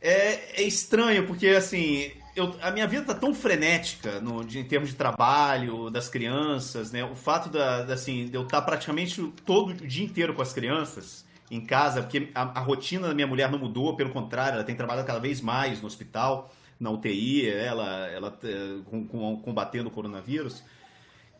é, 0.00 0.60
é 0.60 0.62
estranho 0.62 1.26
porque 1.26 1.48
assim 1.48 2.12
eu, 2.36 2.54
a 2.62 2.70
minha 2.70 2.86
vida 2.86 3.04
tá 3.04 3.14
tão 3.14 3.34
frenética 3.34 4.20
no, 4.20 4.44
de, 4.44 4.60
em 4.60 4.64
termos 4.64 4.90
de 4.90 4.94
trabalho, 4.94 5.90
das 5.90 6.08
crianças, 6.08 6.92
né? 6.92 7.02
O 7.02 7.16
fato 7.16 7.48
da, 7.48 7.82
da 7.82 7.94
assim, 7.94 8.28
de 8.28 8.36
eu 8.36 8.42
estar 8.42 8.60
tá 8.60 8.64
praticamente 8.64 9.20
todo 9.44 9.70
o 9.70 9.74
dia 9.74 10.04
inteiro 10.04 10.32
com 10.34 10.42
as 10.42 10.52
crianças 10.52 11.24
em 11.50 11.60
casa, 11.60 12.00
porque 12.00 12.30
a, 12.32 12.42
a, 12.42 12.60
rotina 12.60 13.08
da 13.08 13.14
minha 13.14 13.26
mulher 13.26 13.50
não 13.50 13.58
mudou, 13.58 13.96
pelo 13.96 14.10
contrário, 14.10 14.54
ela 14.54 14.64
tem 14.64 14.76
trabalhado 14.76 15.04
cada 15.04 15.18
vez 15.18 15.40
mais 15.40 15.80
no 15.80 15.88
hospital, 15.88 16.54
na 16.78 16.90
UTI, 16.90 17.48
ela, 17.48 18.06
ela 18.06 18.38
eh, 18.44 18.78
com, 18.84 19.04
com, 19.04 19.36
combatendo 19.38 19.88
o 19.88 19.92
coronavírus, 19.92 20.62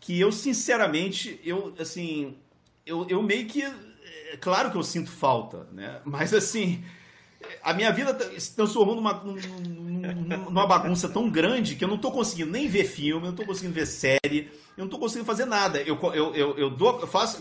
que 0.03 0.18
eu, 0.18 0.32
sinceramente, 0.32 1.40
eu, 1.44 1.72
assim, 1.78 2.34
eu, 2.84 3.07
eu 3.09 3.22
meio 3.22 3.46
que, 3.46 3.62
é 3.62 4.36
claro 4.40 4.72
que 4.72 4.76
eu 4.76 4.82
sinto 4.82 5.09
falta, 5.09 5.68
né? 5.72 6.00
Mas, 6.05 6.34
assim, 6.34 6.82
a 7.62 7.72
minha 7.72 7.92
vida 7.92 8.12
tá, 8.12 8.28
se 8.36 8.53
transformou 8.57 8.96
numa, 8.96 9.12
numa 9.14 10.66
bagunça 10.66 11.09
tão 11.09 11.30
grande 11.30 11.76
que 11.76 11.84
eu 11.84 11.88
não 11.88 11.94
estou 11.94 12.11
conseguindo 12.11 12.50
nem 12.50 12.66
ver 12.66 12.84
filme, 12.84 13.22
eu 13.22 13.26
não 13.26 13.30
estou 13.30 13.46
conseguindo 13.46 13.74
ver 13.74 13.86
série, 13.86 14.50
eu 14.76 14.78
não 14.78 14.86
estou 14.86 14.98
conseguindo 14.98 15.24
fazer 15.24 15.44
nada. 15.44 15.80
Eu, 15.80 15.96
eu, 16.12 16.34
eu, 16.34 16.59
eu, 16.59 16.70
dou, 16.70 17.00
eu 17.00 17.07
faço, 17.07 17.40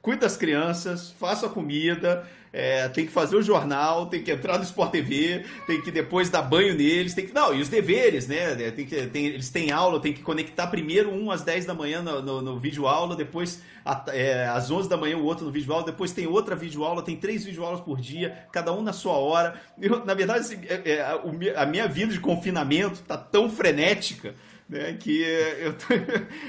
cuido 0.00 0.22
das 0.22 0.38
crianças, 0.38 1.12
faço 1.20 1.44
a 1.44 1.50
comida, 1.50 2.26
é, 2.52 2.88
tem 2.88 3.06
que 3.06 3.12
fazer 3.12 3.36
o 3.36 3.42
jornal, 3.42 4.06
tem 4.06 4.22
que 4.22 4.30
entrar 4.30 4.58
no 4.58 4.64
Sport 4.64 4.90
TV, 4.90 5.44
tem 5.66 5.80
que 5.80 5.90
depois 5.90 6.28
dar 6.28 6.42
banho 6.42 6.74
neles, 6.74 7.14
tem 7.14 7.26
que. 7.26 7.32
Não, 7.32 7.54
e 7.54 7.60
os 7.60 7.68
deveres, 7.68 8.26
né? 8.26 8.54
Tem 8.72 8.84
que, 8.84 9.06
tem, 9.06 9.26
eles 9.26 9.50
têm 9.50 9.70
aula, 9.70 10.00
tem 10.00 10.12
que 10.12 10.22
conectar 10.22 10.66
primeiro 10.66 11.10
um 11.12 11.30
às 11.30 11.42
10 11.42 11.66
da 11.66 11.74
manhã 11.74 12.02
no, 12.02 12.20
no, 12.20 12.42
no 12.42 12.58
vídeo 12.58 12.88
aula, 12.88 13.14
depois 13.14 13.62
é, 14.08 14.46
às 14.48 14.70
11 14.70 14.88
da 14.88 14.96
manhã 14.96 15.16
o 15.16 15.24
outro 15.24 15.44
no 15.44 15.52
vídeo 15.52 15.72
aula, 15.72 15.86
depois 15.86 16.12
tem 16.12 16.26
outra 16.26 16.56
vídeo 16.56 16.84
aula, 16.84 17.02
tem 17.02 17.16
três 17.16 17.44
vídeo 17.44 17.64
aulas 17.64 17.80
por 17.80 18.00
dia, 18.00 18.46
cada 18.52 18.72
um 18.72 18.82
na 18.82 18.92
sua 18.92 19.14
hora. 19.14 19.60
Eu, 19.80 20.04
na 20.04 20.14
verdade, 20.14 20.40
assim, 20.40 20.60
é, 20.68 20.90
é, 20.90 21.56
a 21.56 21.66
minha 21.66 21.86
vida 21.86 22.12
de 22.12 22.20
confinamento 22.20 23.00
tá 23.02 23.16
tão 23.16 23.48
frenética 23.48 24.34
né, 24.70 24.92
que 24.92 25.20
eu, 25.58 25.74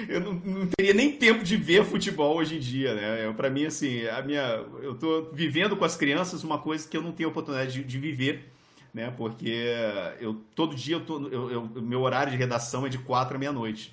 eu 0.08 0.20
não, 0.22 0.34
não, 0.34 0.68
teria 0.68 0.94
nem 0.94 1.12
tempo 1.12 1.44
de 1.44 1.58
ver 1.58 1.84
futebol 1.84 2.38
hoje 2.38 2.58
em 2.58 2.60
dia, 2.60 2.94
né? 2.94 3.34
Para 3.34 3.50
mim, 3.50 3.66
assim, 3.66 4.06
a 4.08 4.22
minha, 4.22 4.64
eu 4.82 4.94
estou 4.94 5.32
vivendo 5.34 5.76
com 5.76 5.84
as 5.84 5.98
crianças 5.98 6.44
uma 6.44 6.60
coisa 6.60 6.88
que 6.88 6.96
eu 6.96 7.02
não 7.02 7.12
tenho 7.12 7.30
oportunidade 7.30 7.74
de, 7.74 7.84
de 7.84 7.98
viver, 7.98 8.52
né? 8.94 9.12
Porque 9.18 9.74
eu 10.20 10.36
todo 10.54 10.76
dia 10.76 10.98
eu 10.98 11.04
tô, 11.04 11.28
eu, 11.30 11.50
eu, 11.50 11.82
meu 11.82 12.02
horário 12.02 12.32
de 12.32 12.38
redação 12.38 12.86
é 12.86 12.90
de 12.90 13.00
quatro 13.00 13.36
à 13.36 13.40
meia-noite. 13.40 13.92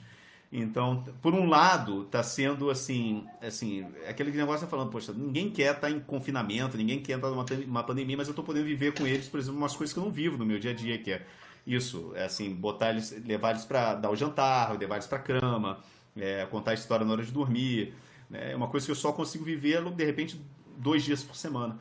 Então, 0.51 1.05
por 1.21 1.35
um 1.35 1.47
lado, 1.47 2.05
está 2.05 2.23
sendo 2.23 2.71
assim, 2.71 3.27
assim, 3.41 3.87
aquele 4.07 4.31
negócio 4.31 4.63
tá 4.63 4.67
falando, 4.67 4.91
poxa, 4.91 5.13
ninguém 5.13 5.51
quer 5.51 5.75
estar 5.75 5.89
tá 5.89 5.91
em 5.91 6.01
confinamento, 6.01 6.77
ninguém 6.77 7.01
quer 7.01 7.17
estar 7.17 7.29
numa 7.29 7.45
uma 7.67 7.85
pandemia, 7.85 8.17
mas 8.17 8.29
eu 8.29 8.33
estou 8.33 8.45
podendo 8.45 8.65
viver 8.65 8.95
com 8.95 9.07
eles, 9.07 9.29
por 9.29 9.39
exemplo, 9.39 9.59
umas 9.59 9.77
coisas 9.77 9.93
que 9.93 9.99
eu 9.99 10.05
não 10.05 10.11
vivo 10.11 10.39
no 10.39 10.47
meu 10.47 10.59
dia 10.59 10.71
a 10.71 10.75
dia, 10.75 10.97
que 10.97 11.13
é 11.13 11.27
isso, 11.67 12.13
é 12.15 12.25
assim, 12.25 12.55
botar 12.55 12.91
eles, 12.91 13.15
levar 13.25 13.51
eles 13.51 13.65
para 13.65 13.95
dar 13.95 14.11
o 14.11 14.17
jantar, 14.17 14.79
levar 14.79 14.97
eles 14.97 15.07
para 15.07 15.19
cama, 15.19 15.79
é, 16.17 16.47
contar 16.47 16.73
a 16.73 16.75
história 16.75 17.05
na 17.05 17.13
hora 17.13 17.23
de 17.23 17.33
dormir, 17.33 17.95
né? 18.29 18.53
é 18.53 18.57
uma 18.57 18.69
coisa 18.69 18.87
que 18.87 18.93
eu 18.93 18.97
só 18.97 19.13
consigo 19.13 19.45
viver 19.45 19.83
de 19.93 20.05
repente 20.05 20.41
dois 20.77 21.05
dias 21.05 21.23
por 21.23 21.37
semana. 21.37 21.79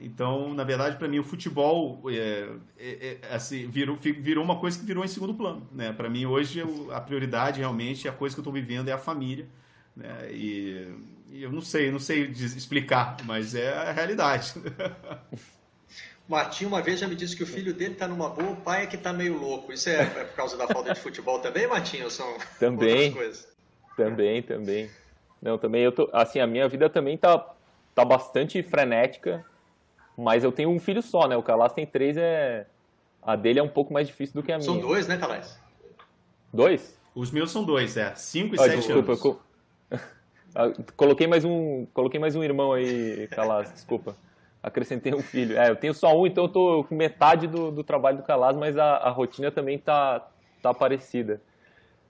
Então, 0.00 0.54
na 0.54 0.64
verdade, 0.64 0.96
para 0.96 1.08
mim, 1.08 1.18
o 1.18 1.24
futebol 1.24 2.02
é, 2.08 2.48
é, 2.78 3.18
é, 3.22 3.34
assim, 3.34 3.68
virou, 3.68 3.96
virou 3.96 4.44
uma 4.44 4.56
coisa 4.56 4.78
que 4.78 4.84
virou 4.84 5.04
em 5.04 5.08
segundo 5.08 5.34
plano. 5.34 5.66
Né? 5.72 5.92
Para 5.92 6.08
mim, 6.08 6.24
hoje, 6.26 6.62
a 6.90 7.00
prioridade 7.00 7.60
realmente, 7.60 8.08
a 8.08 8.12
coisa 8.12 8.34
que 8.34 8.40
eu 8.40 8.42
estou 8.42 8.52
vivendo 8.52 8.88
é 8.88 8.92
a 8.92 8.98
família. 8.98 9.46
Né? 9.94 10.32
E, 10.32 10.88
e, 11.30 11.42
eu 11.42 11.50
não 11.50 11.60
sei, 11.60 11.90
não 11.90 11.98
sei 11.98 12.24
explicar, 12.30 13.16
mas 13.24 13.54
é 13.54 13.72
a 13.72 13.92
realidade. 13.92 14.54
Martinho 16.28 16.68
uma 16.68 16.82
vez 16.82 17.00
já 17.00 17.06
me 17.06 17.14
disse 17.14 17.36
que 17.36 17.42
o 17.42 17.46
filho 17.46 17.72
dele 17.72 17.92
está 17.92 18.08
numa 18.08 18.28
boa, 18.28 18.50
o 18.50 18.56
pai 18.56 18.84
é 18.84 18.86
que 18.86 18.96
está 18.96 19.12
meio 19.12 19.38
louco. 19.38 19.72
Isso 19.72 19.88
é, 19.88 20.02
é, 20.02 20.04
por 20.06 20.34
causa 20.34 20.56
da 20.56 20.66
falta 20.66 20.92
de 20.92 21.00
futebol 21.00 21.38
também, 21.38 21.66
Martinho? 21.66 22.10
São 22.10 22.36
também, 22.58 22.90
outras 22.90 23.14
coisas? 23.14 23.48
Também, 23.96 24.42
também. 24.42 24.90
Não, 25.40 25.56
também 25.56 25.82
eu 25.82 25.92
tô, 25.92 26.08
assim, 26.12 26.40
a 26.40 26.46
minha 26.46 26.68
vida 26.68 26.90
também 26.90 27.16
tá, 27.16 27.54
tá 27.94 28.04
bastante 28.04 28.62
frenética 28.62 29.44
mas 30.16 30.42
eu 30.42 30.50
tenho 30.50 30.70
um 30.70 30.80
filho 30.80 31.02
só, 31.02 31.28
né? 31.28 31.36
O 31.36 31.42
Calas 31.42 31.72
tem 31.72 31.84
três, 31.84 32.16
é... 32.16 32.66
a 33.22 33.36
dele 33.36 33.58
é 33.58 33.62
um 33.62 33.68
pouco 33.68 33.92
mais 33.92 34.06
difícil 34.06 34.34
do 34.34 34.42
que 34.42 34.50
a 34.50 34.56
minha. 34.56 34.64
São 34.64 34.80
dois, 34.80 35.06
né, 35.06 35.18
Calas? 35.18 35.58
Dois? 36.52 36.98
Os 37.14 37.30
meus 37.30 37.50
são 37.50 37.64
dois, 37.64 37.96
é. 37.96 38.14
Cinco 38.14 38.54
e 38.54 38.58
ah, 38.58 38.62
sete 38.64 38.76
desculpa, 38.76 39.12
anos. 39.12 39.24
Eu... 39.24 39.40
Ah, 40.58 40.72
coloquei 40.96 41.26
mais 41.26 41.44
um, 41.44 41.84
coloquei 41.92 42.18
mais 42.18 42.34
um 42.34 42.42
irmão 42.42 42.72
aí, 42.72 43.28
Calas, 43.28 43.70
desculpa. 43.70 44.16
Acrescentei 44.66 45.14
um 45.14 45.22
filho. 45.22 45.56
É, 45.56 45.70
eu 45.70 45.76
tenho 45.76 45.94
só 45.94 46.18
um, 46.20 46.26
então 46.26 46.46
eu 46.46 46.48
tô 46.48 46.82
com 46.82 46.96
metade 46.96 47.46
do, 47.46 47.70
do 47.70 47.84
trabalho 47.84 48.16
do 48.16 48.24
Calas, 48.24 48.56
mas 48.56 48.76
a, 48.76 48.96
a 48.96 49.10
rotina 49.10 49.48
também 49.48 49.78
tá, 49.78 50.28
tá 50.60 50.74
parecida. 50.74 51.40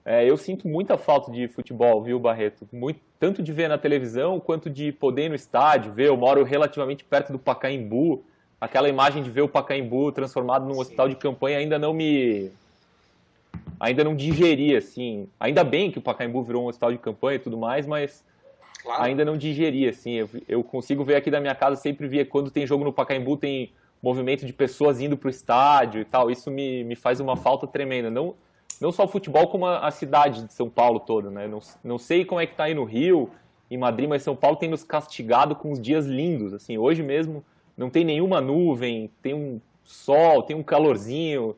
É, 0.03 0.27
eu 0.27 0.35
sinto 0.37 0.67
muita 0.67 0.97
falta 0.97 1.31
de 1.31 1.47
futebol, 1.47 2.01
viu, 2.01 2.19
Barreto? 2.19 2.67
Muito, 2.73 2.99
tanto 3.19 3.43
de 3.43 3.53
ver 3.53 3.67
na 3.67 3.77
televisão 3.77 4.39
quanto 4.39 4.71
de 4.71 4.91
poder 4.91 5.25
ir 5.25 5.29
no 5.29 5.35
estádio, 5.35 5.91
ver. 5.91 6.07
Eu 6.07 6.17
moro 6.17 6.43
relativamente 6.43 7.03
perto 7.03 7.31
do 7.31 7.37
Pacaembu. 7.37 8.23
Aquela 8.59 8.89
imagem 8.89 9.21
de 9.21 9.29
ver 9.29 9.41
o 9.41 9.47
Pacaembu 9.47 10.11
transformado 10.11 10.65
num 10.65 10.73
Sim. 10.73 10.81
hospital 10.81 11.09
de 11.09 11.15
campanha 11.15 11.59
ainda 11.59 11.77
não 11.77 11.93
me. 11.93 12.49
Ainda 13.79 14.03
não 14.03 14.15
digeri, 14.15 14.75
assim. 14.75 15.29
Ainda 15.39 15.63
bem 15.63 15.91
que 15.91 15.99
o 15.99 16.01
Pacaembu 16.01 16.41
virou 16.41 16.63
um 16.63 16.67
hospital 16.69 16.91
de 16.91 16.97
campanha 16.97 17.35
e 17.35 17.39
tudo 17.39 17.55
mais, 17.55 17.85
mas 17.85 18.25
claro. 18.87 19.03
ainda 19.03 19.23
não 19.23 19.37
digeri, 19.37 19.87
assim. 19.87 20.13
Eu, 20.13 20.29
eu, 20.47 20.63
consigo 20.63 21.03
ver 21.03 21.15
aqui 21.15 21.29
da 21.29 21.39
minha 21.39 21.55
casa, 21.55 21.75
sempre 21.75 22.07
via 22.07 22.25
quando 22.25 22.49
tem 22.49 22.65
jogo 22.65 22.83
no 22.83 22.93
Pacaembu, 22.93 23.37
tem 23.37 23.71
movimento 24.01 24.45
de 24.45 24.53
pessoas 24.53 25.01
indo 25.01 25.17
para 25.17 25.27
o 25.27 25.29
estádio 25.29 26.01
e 26.01 26.05
tal. 26.05 26.31
Isso 26.31 26.49
me, 26.49 26.83
me 26.83 26.95
faz 26.95 27.19
uma 27.19 27.35
falta 27.35 27.67
tremenda. 27.67 28.09
Não 28.09 28.35
não 28.79 28.91
só 28.91 29.05
o 29.05 29.07
futebol, 29.07 29.47
como 29.47 29.65
a, 29.65 29.89
cidade 29.91 30.43
de 30.43 30.53
São 30.53 30.69
Paulo 30.69 30.99
toda, 30.99 31.31
né? 31.31 31.47
Não, 31.47 31.59
não 31.83 31.97
sei 31.97 32.23
como 32.23 32.39
é 32.39 32.45
que 32.45 32.55
tá 32.55 32.65
aí 32.65 32.75
no 32.75 32.83
Rio, 32.83 33.29
em 33.69 33.77
Madrid, 33.77 34.07
mas 34.07 34.23
São 34.23 34.35
Paulo 34.35 34.55
tem 34.55 34.69
nos 34.69 34.83
castigado 34.83 35.55
com 35.55 35.71
os 35.71 35.81
dias 35.81 36.05
lindos, 36.05 36.53
assim, 36.53 36.77
hoje 36.77 37.03
mesmo 37.03 37.43
não 37.75 37.89
tem 37.89 38.03
nenhuma 38.03 38.39
nuvem, 38.41 39.09
tem 39.21 39.33
um 39.33 39.59
sol, 39.83 40.43
tem 40.43 40.55
um 40.55 40.63
calorzinho, 40.63 41.55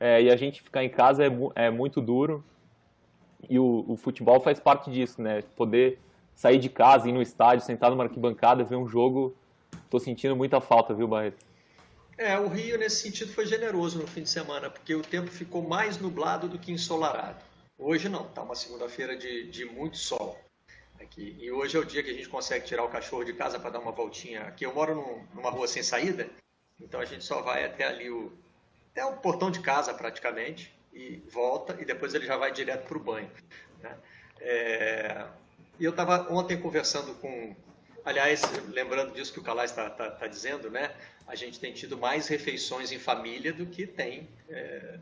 é, 0.00 0.22
e 0.22 0.30
a 0.30 0.36
gente 0.36 0.62
ficar 0.62 0.82
em 0.82 0.88
casa 0.88 1.24
é, 1.24 1.30
é 1.66 1.70
muito 1.70 2.00
duro, 2.00 2.44
e 3.48 3.58
o, 3.58 3.84
o, 3.88 3.96
futebol 3.96 4.40
faz 4.40 4.58
parte 4.58 4.90
disso, 4.90 5.20
né? 5.20 5.42
Poder 5.56 5.98
sair 6.34 6.58
de 6.58 6.68
casa, 6.68 7.08
ir 7.08 7.12
no 7.12 7.22
estádio, 7.22 7.64
sentar 7.64 7.90
numa 7.90 8.04
arquibancada, 8.04 8.64
ver 8.64 8.76
um 8.76 8.88
jogo, 8.88 9.34
tô 9.90 9.98
sentindo 9.98 10.36
muita 10.36 10.60
falta, 10.60 10.94
viu, 10.94 11.06
Barreto? 11.06 11.44
É, 12.16 12.38
o 12.38 12.46
Rio 12.48 12.78
nesse 12.78 13.02
sentido 13.02 13.32
foi 13.32 13.46
generoso 13.46 13.98
no 13.98 14.06
fim 14.06 14.22
de 14.22 14.30
semana, 14.30 14.70
porque 14.70 14.94
o 14.94 15.02
tempo 15.02 15.30
ficou 15.30 15.62
mais 15.62 15.98
nublado 15.98 16.48
do 16.48 16.58
que 16.58 16.70
ensolarado. 16.70 17.42
Hoje 17.78 18.08
não, 18.08 18.26
está 18.26 18.42
uma 18.42 18.54
segunda-feira 18.54 19.16
de, 19.16 19.50
de 19.50 19.64
muito 19.64 19.96
sol. 19.96 20.38
Aqui. 21.00 21.36
E 21.40 21.50
hoje 21.50 21.76
é 21.76 21.80
o 21.80 21.84
dia 21.84 22.00
que 22.00 22.10
a 22.10 22.14
gente 22.14 22.28
consegue 22.28 22.64
tirar 22.64 22.84
o 22.84 22.88
cachorro 22.88 23.24
de 23.24 23.32
casa 23.32 23.58
para 23.58 23.70
dar 23.70 23.80
uma 23.80 23.90
voltinha. 23.90 24.42
Aqui 24.42 24.64
eu 24.64 24.72
moro 24.72 24.94
num, 24.94 25.24
numa 25.34 25.50
rua 25.50 25.66
sem 25.66 25.82
saída, 25.82 26.30
então 26.80 27.00
a 27.00 27.04
gente 27.04 27.24
só 27.24 27.42
vai 27.42 27.64
até 27.64 27.84
ali 27.84 28.08
o, 28.08 28.32
até 28.92 29.04
o 29.04 29.16
portão 29.16 29.50
de 29.50 29.60
casa 29.60 29.92
praticamente 29.92 30.72
e 30.92 31.16
volta 31.28 31.76
e 31.80 31.84
depois 31.84 32.14
ele 32.14 32.26
já 32.26 32.36
vai 32.36 32.52
direto 32.52 32.86
para 32.86 32.98
o 32.98 33.00
banho. 33.00 33.30
Né? 33.80 33.96
É, 34.40 35.26
e 35.78 35.84
eu 35.84 35.90
estava 35.90 36.32
ontem 36.32 36.60
conversando 36.60 37.14
com, 37.14 37.54
aliás, 38.04 38.42
lembrando 38.68 39.12
disso 39.12 39.32
que 39.32 39.40
o 39.40 39.42
Calais 39.42 39.70
está 39.70 39.90
tá, 39.90 40.10
tá 40.10 40.26
dizendo, 40.26 40.70
né? 40.70 40.94
a 41.26 41.34
gente 41.34 41.58
tem 41.58 41.72
tido 41.72 41.96
mais 41.96 42.28
refeições 42.28 42.92
em 42.92 42.98
família 42.98 43.52
do 43.52 43.66
que 43.66 43.86
tem 43.86 44.28
é, 44.48 44.98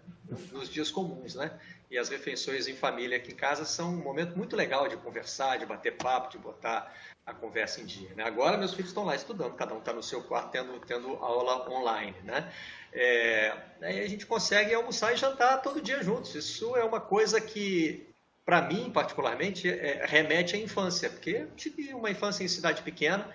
nos 0.52 0.68
dias 0.68 0.90
comuns, 0.90 1.34
né? 1.34 1.50
E 1.90 1.98
as 1.98 2.08
refeições 2.08 2.68
em 2.68 2.76
família 2.76 3.16
aqui 3.16 3.32
em 3.32 3.36
casa 3.36 3.64
são 3.64 3.90
um 3.92 4.02
momento 4.02 4.36
muito 4.36 4.54
legal 4.54 4.86
de 4.86 4.96
conversar, 4.96 5.58
de 5.58 5.66
bater 5.66 5.96
papo, 5.96 6.30
de 6.30 6.38
botar 6.38 6.94
a 7.26 7.34
conversa 7.34 7.80
em 7.80 7.84
dia. 7.84 8.10
Né? 8.14 8.22
Agora 8.22 8.56
meus 8.56 8.72
filhos 8.72 8.90
estão 8.90 9.04
lá 9.04 9.16
estudando, 9.16 9.54
cada 9.54 9.74
um 9.74 9.78
está 9.78 9.92
no 9.92 10.02
seu 10.02 10.22
quarto 10.22 10.50
tendo, 10.50 10.78
tendo 10.86 11.16
aula 11.16 11.68
online, 11.68 12.16
né? 12.22 12.52
É, 12.92 13.56
aí 13.82 14.00
a 14.00 14.08
gente 14.08 14.26
consegue 14.26 14.72
almoçar 14.72 15.12
e 15.12 15.16
jantar 15.16 15.62
todo 15.62 15.80
dia 15.80 16.02
juntos. 16.02 16.34
Isso 16.34 16.76
é 16.76 16.84
uma 16.84 17.00
coisa 17.00 17.40
que, 17.40 18.06
para 18.50 18.62
mim 18.62 18.90
particularmente, 18.90 19.68
é, 19.68 20.04
remete 20.04 20.56
à 20.56 20.58
infância, 20.58 21.08
porque 21.08 21.46
tive 21.56 21.94
uma 21.94 22.10
infância 22.10 22.42
em 22.42 22.48
cidade 22.48 22.82
pequena 22.82 23.32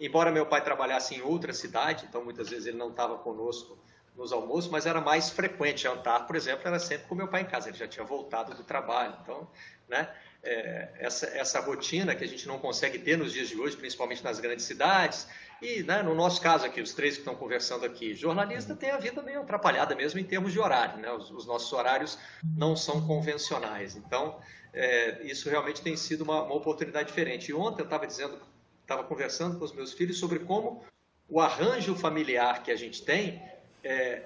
Embora 0.00 0.30
meu 0.30 0.46
pai 0.46 0.62
trabalhasse 0.62 1.16
em 1.16 1.22
outra 1.22 1.52
cidade, 1.52 2.06
então 2.08 2.22
muitas 2.24 2.48
vezes 2.48 2.66
ele 2.66 2.76
não 2.76 2.90
estava 2.90 3.18
conosco 3.18 3.76
nos 4.16 4.32
almoços, 4.32 4.70
mas 4.70 4.86
era 4.86 5.00
mais 5.00 5.30
frequente. 5.30 5.82
Jantar, 5.82 6.24
por 6.26 6.36
exemplo, 6.36 6.66
era 6.66 6.78
sempre 6.78 7.08
com 7.08 7.14
meu 7.16 7.26
pai 7.26 7.42
em 7.42 7.46
casa, 7.46 7.68
ele 7.68 7.76
já 7.76 7.88
tinha 7.88 8.04
voltado 8.04 8.54
do 8.54 8.62
trabalho. 8.62 9.16
Então, 9.22 9.48
né, 9.88 10.08
é, 10.42 10.90
essa, 11.00 11.26
essa 11.26 11.60
rotina 11.60 12.14
que 12.14 12.22
a 12.22 12.28
gente 12.28 12.46
não 12.46 12.60
consegue 12.60 12.98
ter 12.98 13.18
nos 13.18 13.32
dias 13.32 13.48
de 13.48 13.58
hoje, 13.58 13.76
principalmente 13.76 14.22
nas 14.22 14.38
grandes 14.38 14.66
cidades, 14.66 15.26
e 15.60 15.82
né, 15.82 16.00
no 16.00 16.14
nosso 16.14 16.40
caso 16.40 16.64
aqui, 16.64 16.80
os 16.80 16.94
três 16.94 17.14
que 17.14 17.22
estão 17.22 17.34
conversando 17.34 17.84
aqui, 17.84 18.14
jornalista 18.14 18.76
tem 18.76 18.92
a 18.92 18.98
vida 18.98 19.20
meio 19.20 19.40
atrapalhada 19.40 19.96
mesmo 19.96 20.20
em 20.20 20.24
termos 20.24 20.52
de 20.52 20.60
horário, 20.60 20.98
né? 20.98 21.10
os, 21.10 21.28
os 21.32 21.44
nossos 21.44 21.72
horários 21.72 22.16
não 22.56 22.76
são 22.76 23.04
convencionais. 23.04 23.96
Então, 23.96 24.38
é, 24.72 25.22
isso 25.22 25.48
realmente 25.48 25.82
tem 25.82 25.96
sido 25.96 26.22
uma, 26.22 26.42
uma 26.42 26.54
oportunidade 26.54 27.08
diferente. 27.08 27.50
E 27.50 27.54
ontem 27.54 27.82
eu 27.82 27.84
estava 27.84 28.06
dizendo 28.06 28.38
estava 28.82 29.04
conversando 29.04 29.58
com 29.58 29.64
os 29.66 29.72
meus 29.72 29.92
filhos 29.92 30.18
sobre 30.18 30.38
como 30.38 30.82
o 31.28 31.40
arranjo 31.40 31.94
familiar 31.94 32.62
que 32.62 32.70
a 32.70 32.76
gente 32.76 33.02
tem 33.04 33.42
é, 33.84 34.22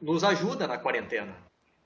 nos 0.00 0.22
ajuda 0.22 0.68
na 0.68 0.78
quarentena. 0.78 1.36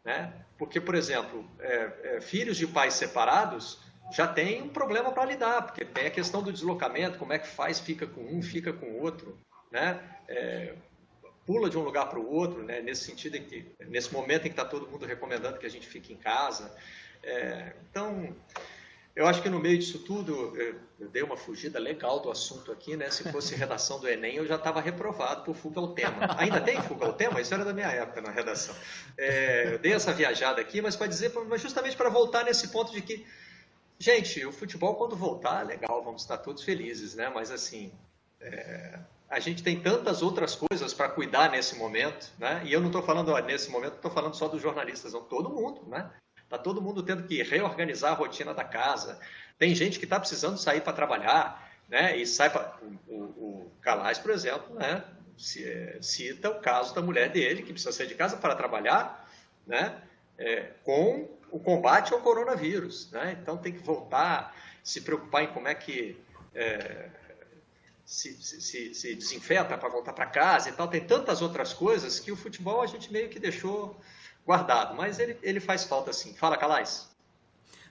Né? 0.04 0.32
Porque, 0.58 0.78
por 0.78 0.94
exemplo, 0.94 1.48
é, 1.58 1.92
é, 2.02 2.20
filhos 2.20 2.58
de 2.58 2.66
pais 2.66 2.94
separados 2.94 3.78
já 4.12 4.26
tem 4.26 4.62
um 4.62 4.68
problema 4.68 5.10
para 5.10 5.24
lidar, 5.24 5.62
porque 5.62 5.84
tem 5.84 6.06
a 6.06 6.10
questão 6.10 6.42
do 6.42 6.52
deslocamento, 6.52 7.18
como 7.18 7.32
é 7.32 7.38
que 7.38 7.48
faz, 7.48 7.80
fica 7.80 8.06
com 8.06 8.20
um, 8.20 8.42
fica 8.42 8.72
com 8.72 8.86
o 8.86 9.02
outro, 9.02 9.36
né? 9.70 10.00
É, 10.28 10.74
pula 11.44 11.70
de 11.70 11.78
um 11.78 11.82
lugar 11.82 12.08
para 12.08 12.18
o 12.18 12.30
outro, 12.32 12.62
né? 12.62 12.80
nesse 12.80 13.04
sentido, 13.04 13.36
em 13.36 13.44
que, 13.44 13.66
nesse 13.86 14.12
momento 14.12 14.46
em 14.46 14.50
que 14.50 14.60
está 14.60 14.64
todo 14.64 14.88
mundo 14.88 15.06
recomendando 15.06 15.58
que 15.58 15.66
a 15.66 15.70
gente 15.70 15.86
fique 15.86 16.12
em 16.12 16.16
casa. 16.16 16.72
É, 17.22 17.72
então, 17.90 18.34
eu 19.14 19.26
acho 19.26 19.42
que 19.42 19.48
no 19.48 19.58
meio 19.58 19.78
disso 19.78 20.00
tudo, 20.00 20.54
eu 21.00 21.08
dei 21.08 21.22
uma 21.22 21.36
fugida 21.36 21.78
legal 21.78 22.20
do 22.20 22.30
assunto 22.30 22.70
aqui, 22.70 22.96
né? 22.96 23.10
Se 23.10 23.30
fosse 23.32 23.54
redação 23.56 23.98
do 23.98 24.08
Enem, 24.08 24.36
eu 24.36 24.46
já 24.46 24.56
estava 24.56 24.80
reprovado 24.80 25.42
por 25.42 25.54
fuga 25.54 25.80
ao 25.80 25.88
tema. 25.88 26.36
Ainda 26.38 26.60
tem 26.60 26.80
fuga 26.82 27.06
ao 27.06 27.12
tema? 27.14 27.40
Isso 27.40 27.54
era 27.54 27.64
da 27.64 27.72
minha 27.72 27.88
época 27.88 28.20
na 28.20 28.30
redação. 28.30 28.74
É, 29.16 29.72
eu 29.72 29.78
dei 29.78 29.94
essa 29.94 30.12
viajada 30.12 30.60
aqui, 30.60 30.82
mas 30.82 30.96
para 30.96 31.06
dizer, 31.06 31.32
mas 31.48 31.62
justamente 31.62 31.96
para 31.96 32.08
voltar 32.10 32.44
nesse 32.44 32.68
ponto 32.68 32.92
de 32.92 33.00
que, 33.00 33.26
gente, 33.98 34.44
o 34.44 34.52
futebol 34.52 34.94
quando 34.96 35.16
voltar, 35.16 35.64
legal, 35.66 36.02
vamos 36.04 36.22
estar 36.22 36.38
todos 36.38 36.62
felizes, 36.62 37.14
né? 37.14 37.30
Mas 37.34 37.50
assim, 37.50 37.92
é, 38.40 38.98
a 39.30 39.40
gente 39.40 39.62
tem 39.62 39.80
tantas 39.80 40.22
outras 40.22 40.54
coisas 40.54 40.92
para 40.92 41.08
cuidar 41.08 41.50
nesse 41.50 41.76
momento, 41.76 42.30
né? 42.38 42.62
E 42.64 42.72
eu 42.72 42.80
não 42.80 42.88
estou 42.88 43.02
falando 43.02 43.30
ó, 43.30 43.38
nesse 43.38 43.70
momento, 43.70 43.96
estou 43.96 44.10
falando 44.10 44.34
só 44.34 44.46
dos 44.46 44.60
jornalistas, 44.60 45.12
não, 45.12 45.22
todo 45.22 45.48
mundo, 45.48 45.82
né? 45.88 46.10
Está 46.46 46.56
todo 46.56 46.80
mundo 46.80 47.02
tendo 47.02 47.24
que 47.24 47.42
reorganizar 47.42 48.12
a 48.12 48.14
rotina 48.14 48.54
da 48.54 48.62
casa. 48.62 49.18
Tem 49.58 49.74
gente 49.74 49.98
que 49.98 50.04
está 50.04 50.18
precisando 50.18 50.56
sair 50.56 50.80
para 50.80 50.92
trabalhar, 50.92 51.70
né? 51.88 52.16
E 52.16 52.24
sai 52.24 52.50
para. 52.50 52.78
O, 53.08 53.14
o, 53.14 53.16
o 53.16 53.72
Calais, 53.82 54.18
por 54.18 54.30
exemplo, 54.30 54.74
né? 54.76 55.04
É, 55.58 55.98
cita 56.00 56.48
o 56.48 56.60
caso 56.60 56.94
da 56.94 57.02
mulher 57.02 57.30
dele, 57.30 57.62
que 57.62 57.72
precisa 57.72 57.92
sair 57.92 58.06
de 58.06 58.14
casa 58.14 58.36
para 58.36 58.54
trabalhar, 58.54 59.28
né? 59.66 60.00
É, 60.38 60.70
com 60.84 61.28
o 61.50 61.58
combate 61.58 62.12
ao 62.12 62.20
coronavírus. 62.20 63.10
Né? 63.10 63.36
Então 63.40 63.56
tem 63.56 63.72
que 63.72 63.80
voltar, 63.80 64.54
se 64.82 65.00
preocupar 65.00 65.44
em 65.44 65.48
como 65.48 65.68
é 65.68 65.74
que 65.74 66.16
é, 66.54 67.08
se, 68.04 68.32
se, 68.40 68.94
se, 68.94 69.14
desinfeta 69.14 69.76
para 69.76 69.88
voltar 69.88 70.12
para 70.12 70.26
casa 70.26 70.68
e 70.68 70.72
tal. 70.72 70.86
Tem 70.88 71.04
tantas 71.04 71.42
outras 71.42 71.72
coisas 71.72 72.20
que 72.20 72.30
o 72.30 72.36
futebol 72.36 72.82
a 72.82 72.86
gente 72.86 73.12
meio 73.12 73.28
que 73.28 73.40
deixou 73.40 74.00
guardado, 74.46 74.94
mas 74.94 75.18
ele, 75.18 75.36
ele 75.42 75.60
faz 75.60 75.84
falta 75.84 76.12
sim. 76.12 76.32
Fala, 76.34 76.56
Calais. 76.56 77.08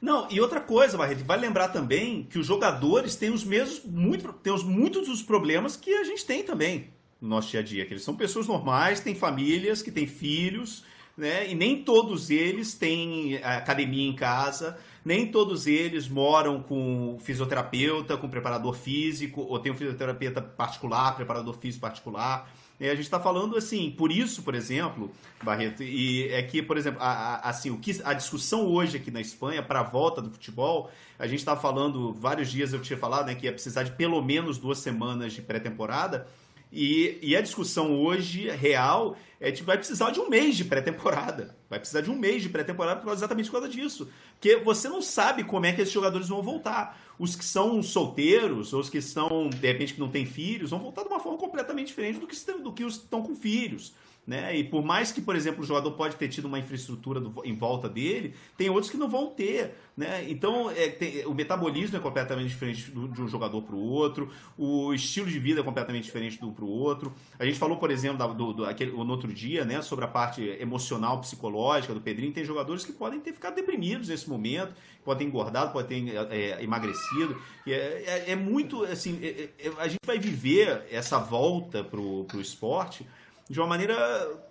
Não, 0.01 0.27
e 0.29 0.39
outra 0.39 0.61
coisa, 0.61 0.97
Barreto, 0.97 1.23
vai 1.23 1.37
lembrar 1.37 1.69
também 1.69 2.23
que 2.23 2.39
os 2.39 2.47
jogadores 2.47 3.15
têm 3.15 3.29
os 3.29 3.43
mesmos, 3.43 3.83
muito, 3.83 4.31
têm 4.33 4.53
os, 4.53 4.63
muitos 4.63 5.07
dos 5.07 5.21
problemas 5.21 5.75
que 5.75 5.93
a 5.93 6.03
gente 6.03 6.25
tem 6.25 6.43
também 6.43 6.89
no 7.19 7.27
nosso 7.27 7.49
dia 7.49 7.59
a 7.59 7.63
dia. 7.63 7.85
Que 7.85 7.93
eles 7.93 8.03
são 8.03 8.15
pessoas 8.15 8.47
normais, 8.47 8.99
têm 8.99 9.15
famílias, 9.15 9.81
que 9.81 9.91
têm 9.91 10.05
filhos, 10.05 10.83
né? 11.17 11.49
E 11.49 11.55
nem 11.55 11.83
todos 11.83 12.29
eles 12.29 12.73
têm 12.73 13.37
academia 13.37 14.07
em 14.07 14.15
casa, 14.15 14.77
nem 15.05 15.27
todos 15.27 15.67
eles 15.67 16.09
moram 16.09 16.63
com 16.63 17.17
fisioterapeuta, 17.21 18.17
com 18.17 18.27
preparador 18.27 18.73
físico, 18.73 19.41
ou 19.41 19.59
tem 19.59 19.71
um 19.71 19.75
fisioterapeuta 19.75 20.41
particular, 20.41 21.15
preparador 21.15 21.53
físico 21.59 21.81
particular. 21.81 22.51
É, 22.79 22.89
a 22.89 22.95
gente 22.95 23.05
está 23.05 23.19
falando 23.19 23.55
assim, 23.55 23.91
por 23.91 24.11
isso, 24.11 24.41
por 24.41 24.55
exemplo, 24.55 25.11
Barreto, 25.43 25.83
e 25.83 26.27
é 26.29 26.41
que, 26.41 26.61
por 26.61 26.75
exemplo, 26.75 27.01
a, 27.01 27.35
a, 27.35 27.49
assim, 27.49 27.69
o 27.69 27.77
que, 27.77 28.01
a 28.03 28.13
discussão 28.13 28.65
hoje 28.65 28.97
aqui 28.97 29.11
na 29.11 29.21
Espanha 29.21 29.61
para 29.61 29.79
a 29.79 29.83
volta 29.83 30.21
do 30.21 30.29
futebol, 30.31 30.89
a 31.17 31.27
gente 31.27 31.39
estava 31.39 31.61
falando, 31.61 32.11
vários 32.11 32.51
dias 32.51 32.73
eu 32.73 32.81
tinha 32.81 32.97
falado 32.97 33.27
né, 33.27 33.35
que 33.35 33.45
ia 33.45 33.53
precisar 33.53 33.83
de 33.83 33.91
pelo 33.91 34.21
menos 34.21 34.57
duas 34.57 34.79
semanas 34.79 35.33
de 35.33 35.41
pré-temporada, 35.41 36.27
e, 36.71 37.19
e, 37.21 37.37
a 37.37 37.41
discussão 37.41 38.01
hoje 38.01 38.49
real 38.49 39.15
é 39.39 39.51
que 39.51 39.63
vai 39.63 39.77
precisar 39.77 40.11
de 40.11 40.19
um 40.19 40.29
mês 40.29 40.55
de 40.55 40.65
pré-temporada. 40.65 41.55
Vai 41.69 41.79
precisar 41.79 42.01
de 42.01 42.09
um 42.09 42.15
mês 42.15 42.41
de 42.41 42.49
pré-temporada 42.49 43.09
exatamente 43.11 43.49
por 43.49 43.59
causa 43.59 43.69
disso. 43.69 44.09
Porque 44.33 44.57
você 44.57 44.87
não 44.87 45.01
sabe 45.01 45.43
como 45.43 45.65
é 45.65 45.73
que 45.73 45.81
esses 45.81 45.93
jogadores 45.93 46.29
vão 46.29 46.41
voltar. 46.41 46.99
Os 47.17 47.35
que 47.35 47.45
são 47.45 47.81
solteiros, 47.81 48.73
ou 48.73 48.79
os 48.79 48.89
que 48.89 49.01
são, 49.01 49.49
de 49.49 49.67
repente, 49.67 49.93
que 49.93 49.99
não 49.99 50.09
têm 50.09 50.25
filhos, 50.25 50.71
vão 50.71 50.79
voltar 50.79 51.03
de 51.03 51.09
uma 51.09 51.19
forma 51.19 51.37
completamente 51.37 51.87
diferente 51.87 52.19
do 52.19 52.27
que, 52.27 52.35
do 52.61 52.73
que 52.73 52.83
os 52.83 52.97
que 52.97 53.03
estão 53.03 53.21
com 53.21 53.35
filhos. 53.35 53.93
Né? 54.25 54.57
E 54.57 54.63
por 54.63 54.83
mais 54.83 55.11
que, 55.11 55.21
por 55.21 55.35
exemplo, 55.35 55.61
o 55.61 55.65
jogador 55.65 55.91
pode 55.91 56.15
ter 56.15 56.27
tido 56.27 56.45
uma 56.45 56.57
infraestrutura 56.57 57.19
do, 57.19 57.45
em 57.45 57.55
volta 57.55 57.87
dele, 57.87 58.33
tem 58.57 58.69
outros 58.69 58.89
que 58.89 58.97
não 58.97 59.07
vão 59.07 59.27
ter. 59.27 59.75
Né? 59.95 60.25
Então, 60.29 60.71
é, 60.71 60.89
tem, 60.89 61.25
o 61.27 61.33
metabolismo 61.33 61.95
é 61.95 61.99
completamente 61.99 62.47
diferente 62.47 62.89
do, 62.89 63.07
de 63.07 63.21
um 63.21 63.27
jogador 63.27 63.61
para 63.61 63.75
o 63.75 63.79
outro, 63.79 64.31
o 64.57 64.93
estilo 64.95 65.27
de 65.27 65.37
vida 65.37 65.61
é 65.61 65.63
completamente 65.63 66.05
diferente 66.05 66.39
do 66.39 66.51
para 66.51 66.65
o 66.65 66.69
outro. 66.69 67.13
A 67.37 67.45
gente 67.45 67.59
falou, 67.59 67.77
por 67.77 67.91
exemplo, 67.91 68.17
da, 68.17 68.25
do, 68.25 68.51
do, 68.51 68.65
aquele, 68.65 68.91
no 68.91 69.09
outro 69.11 69.31
dia, 69.31 69.63
né, 69.63 69.81
sobre 69.83 70.05
a 70.05 70.07
parte 70.07 70.41
emocional, 70.59 71.21
psicológica 71.21 71.93
do 71.93 72.01
Pedrinho. 72.01 72.33
Tem 72.33 72.43
jogadores 72.43 72.83
que 72.83 72.91
podem 72.91 73.19
ter 73.19 73.31
ficado 73.31 73.53
deprimidos 73.53 74.09
nesse 74.09 74.27
momento, 74.27 74.73
podem 75.03 75.27
ter 75.27 75.31
engordado, 75.31 75.71
podem 75.71 76.07
ter 76.07 76.15
é, 76.15 76.37
é, 76.37 76.63
emagrecido. 76.63 77.39
É, 77.67 77.71
é, 77.71 78.31
é, 78.31 78.35
muito, 78.35 78.83
assim, 78.85 79.19
é, 79.21 79.49
é, 79.59 79.71
a 79.77 79.87
gente 79.87 79.99
vai 80.03 80.17
viver 80.17 80.83
essa 80.89 81.19
volta 81.19 81.83
para 81.83 81.99
o 81.99 82.27
esporte 82.41 83.05
de 83.49 83.59
uma 83.59 83.67
maneira 83.67 83.95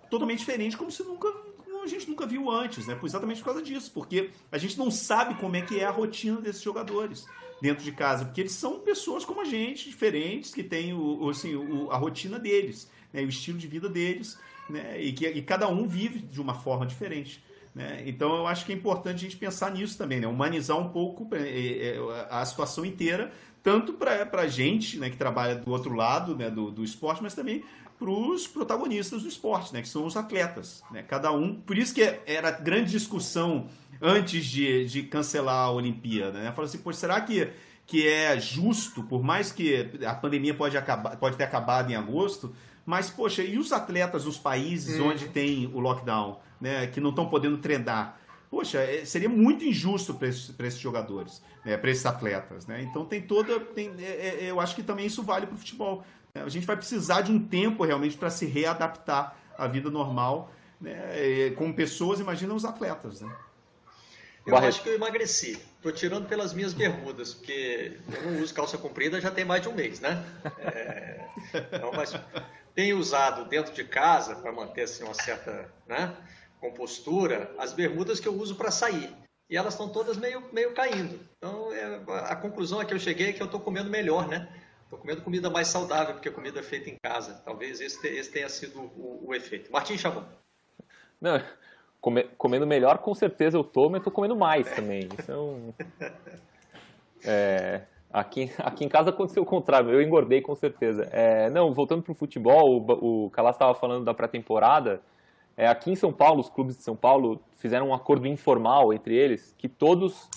totalmente 0.09 0.39
diferente, 0.39 0.77
como 0.77 0.91
se 0.91 1.03
nunca 1.03 1.27
a 1.83 1.87
gente 1.87 2.09
nunca 2.09 2.25
viu 2.25 2.49
antes, 2.49 2.87
né? 2.87 2.99
Exatamente 3.03 3.39
por 3.39 3.45
causa 3.45 3.61
disso, 3.61 3.91
porque 3.93 4.31
a 4.51 4.57
gente 4.57 4.77
não 4.77 4.89
sabe 4.89 5.35
como 5.35 5.55
é 5.55 5.61
que 5.61 5.79
é 5.79 5.85
a 5.85 5.91
rotina 5.91 6.41
desses 6.41 6.61
jogadores 6.61 7.27
dentro 7.61 7.83
de 7.83 7.91
casa, 7.91 8.25
porque 8.25 8.41
eles 8.41 8.53
são 8.53 8.79
pessoas 8.79 9.23
como 9.23 9.41
a 9.41 9.45
gente, 9.45 9.89
diferentes, 9.89 10.53
que 10.53 10.63
têm 10.63 10.93
o, 10.93 11.29
assim, 11.29 11.55
o, 11.55 11.89
a 11.91 11.97
rotina 11.97 12.37
deles, 12.37 12.89
né? 13.13 13.21
o 13.21 13.29
estilo 13.29 13.57
de 13.57 13.67
vida 13.67 13.87
deles, 13.87 14.37
né? 14.69 15.01
e 15.01 15.13
que 15.13 15.27
e 15.27 15.41
cada 15.41 15.67
um 15.67 15.87
vive 15.87 16.19
de 16.19 16.41
uma 16.41 16.53
forma 16.53 16.85
diferente. 16.85 17.43
Né? 17.73 18.03
Então 18.05 18.35
eu 18.35 18.47
acho 18.47 18.65
que 18.65 18.73
é 18.73 18.75
importante 18.75 19.17
a 19.17 19.29
gente 19.29 19.37
pensar 19.37 19.71
nisso 19.71 19.97
também, 19.97 20.19
né? 20.19 20.27
humanizar 20.27 20.77
um 20.77 20.89
pouco 20.89 21.27
é, 21.35 21.95
é, 21.95 22.27
a 22.29 22.45
situação 22.45 22.85
inteira, 22.85 23.31
tanto 23.63 23.93
para 23.93 24.41
a 24.41 24.47
gente 24.47 24.99
né, 24.99 25.09
que 25.09 25.17
trabalha 25.17 25.55
do 25.55 25.71
outro 25.71 25.93
lado 25.93 26.35
né, 26.35 26.51
do, 26.51 26.69
do 26.69 26.83
esporte, 26.83 27.23
mas 27.23 27.33
também 27.33 27.63
para 27.97 28.09
os 28.09 28.47
protagonistas 28.47 29.23
do 29.23 29.29
esporte, 29.29 29.73
né, 29.73 29.81
que 29.81 29.87
são 29.87 30.05
os 30.05 30.17
atletas. 30.17 30.83
Né, 30.91 31.03
cada 31.03 31.31
um. 31.31 31.55
Por 31.55 31.77
isso 31.77 31.93
que 31.93 32.01
era 32.25 32.51
grande 32.51 32.91
discussão 32.91 33.67
antes 34.01 34.45
de, 34.45 34.85
de 34.85 35.03
cancelar 35.03 35.65
a 35.67 35.71
Olimpíada. 35.71 36.39
Né? 36.39 36.51
Fala 36.51 36.67
assim, 36.67 36.77
pô, 36.77 36.91
será 36.91 37.21
que, 37.21 37.49
que 37.85 38.07
é 38.07 38.39
justo, 38.39 39.03
por 39.03 39.23
mais 39.23 39.51
que 39.51 39.91
a 40.05 40.13
pandemia 40.13 40.53
pode, 40.53 40.77
acabar, 40.77 41.15
pode 41.17 41.37
ter 41.37 41.43
acabado 41.43 41.91
em 41.91 41.95
agosto, 41.95 42.53
mas, 42.85 43.09
poxa, 43.09 43.41
e 43.41 43.57
os 43.57 43.73
atletas 43.73 44.25
dos 44.25 44.37
países 44.37 44.99
hum. 44.99 45.07
onde 45.07 45.27
tem 45.29 45.67
o 45.73 45.79
lockdown, 45.79 46.39
né, 46.61 46.85
que 46.87 47.01
não 47.01 47.09
estão 47.09 47.27
podendo 47.27 47.57
treinar? 47.57 48.19
Poxa, 48.49 48.79
é, 48.79 49.03
seria 49.03 49.27
muito 49.27 49.65
injusto 49.65 50.13
para 50.13 50.27
esses, 50.27 50.53
esses, 50.57 50.79
jogadores, 50.79 51.41
né, 51.65 51.75
para 51.77 51.89
esses 51.89 52.05
atletas. 52.05 52.67
Né? 52.67 52.83
Então 52.83 53.03
tem 53.03 53.21
toda. 53.21 53.59
Tem, 53.59 53.91
é, 53.99 54.45
é, 54.45 54.51
eu 54.51 54.61
acho 54.61 54.75
que 54.75 54.83
também 54.83 55.07
isso 55.07 55.23
vale 55.23 55.47
para 55.47 55.55
o 55.55 55.57
futebol. 55.57 56.05
É, 56.35 56.41
a 56.41 56.49
gente 56.49 56.67
vai 56.67 56.75
precisar 56.75 57.21
de 57.21 57.31
um 57.31 57.39
tempo 57.39 57.85
realmente 57.85 58.17
para 58.17 58.29
se 58.29 58.45
readaptar 58.45 59.37
à 59.57 59.67
vida 59.67 59.89
normal 59.89 60.51
né? 60.81 61.49
com 61.55 61.71
pessoas, 61.71 62.19
imagina 62.19 62.53
os 62.53 62.65
atletas. 62.65 63.21
Né? 63.21 63.33
Eu 64.45 64.51
Barreto. 64.51 64.69
acho 64.69 64.83
que 64.83 64.89
eu 64.89 64.95
emagreci. 64.95 65.57
Estou 65.77 65.91
tirando 65.91 66.27
pelas 66.27 66.53
minhas 66.53 66.73
bermudas, 66.73 67.33
porque 67.33 67.99
eu 68.11 68.31
não 68.31 68.41
uso 68.41 68.53
calça 68.53 68.77
comprida 68.77 69.21
já 69.21 69.31
tem 69.31 69.45
mais 69.45 69.61
de 69.61 69.69
um 69.69 69.73
mês, 69.73 69.99
né? 69.99 70.23
É, 70.59 71.25
então, 71.53 71.91
mas 71.93 72.13
tenho 72.75 72.97
usado 72.97 73.45
dentro 73.45 73.73
de 73.73 73.83
casa 73.83 74.35
para 74.35 74.51
manter 74.51 74.81
assim, 74.81 75.03
uma 75.03 75.13
certa 75.13 75.71
né, 75.87 76.15
compostura 76.59 77.55
as 77.57 77.71
bermudas 77.71 78.19
que 78.19 78.27
eu 78.27 78.33
uso 78.33 78.55
para 78.55 78.71
sair. 78.71 79.15
E 79.49 79.55
elas 79.55 79.75
estão 79.75 79.87
todas 79.87 80.17
meio, 80.17 80.43
meio 80.51 80.73
caindo. 80.73 81.19
Então 81.37 81.71
é, 81.71 82.01
a 82.23 82.35
conclusão 82.35 82.79
a 82.79 82.85
que 82.85 82.93
eu 82.93 82.99
cheguei 82.99 83.29
é 83.29 83.33
que 83.33 83.41
eu 83.41 83.45
estou 83.45 83.59
comendo 83.59 83.89
melhor, 83.89 84.27
né? 84.27 84.49
Estou 84.95 84.97
comendo 84.97 85.21
comida 85.21 85.49
mais 85.49 85.67
saudável, 85.67 86.13
porque 86.13 86.29
a 86.29 86.31
comida 86.31 86.59
é 86.59 86.63
feita 86.63 86.89
em 86.89 86.95
casa. 87.03 87.41
Talvez 87.43 87.81
esse, 87.81 88.07
esse 88.07 88.31
tenha 88.31 88.47
sido 88.47 88.79
o, 88.79 89.25
o 89.27 89.35
efeito. 89.35 89.71
Martim 89.71 89.97
chamou. 89.97 90.23
Não, 91.19 91.41
come, 91.99 92.23
comendo 92.37 92.65
melhor, 92.65 92.99
com 92.99 93.13
certeza 93.13 93.57
eu 93.57 93.61
estou, 93.61 93.89
mas 93.89 93.99
estou 93.99 94.13
comendo 94.13 94.35
mais 94.35 94.69
também. 94.73 95.09
Então, 95.11 95.73
é, 97.25 97.81
aqui, 98.11 98.51
aqui 98.57 98.85
em 98.85 98.89
casa 98.89 99.09
aconteceu 99.09 99.43
o 99.43 99.45
contrário, 99.45 99.91
eu 99.91 100.01
engordei 100.01 100.41
com 100.41 100.55
certeza. 100.55 101.09
É, 101.11 101.49
não, 101.49 101.73
voltando 101.73 102.01
para 102.01 102.11
o 102.11 102.15
futebol, 102.15 102.79
o, 102.79 103.25
o 103.25 103.29
Calas 103.31 103.55
estava 103.55 103.75
falando 103.75 104.05
da 104.05 104.13
pré-temporada. 104.13 105.01
É, 105.57 105.67
aqui 105.67 105.91
em 105.91 105.95
São 105.95 106.13
Paulo, 106.13 106.39
os 106.39 106.49
clubes 106.49 106.77
de 106.77 106.83
São 106.83 106.95
Paulo 106.95 107.41
fizeram 107.57 107.89
um 107.89 107.93
acordo 107.93 108.27
informal 108.27 108.93
entre 108.93 109.15
eles 109.15 109.53
que 109.57 109.67
todos 109.67 110.29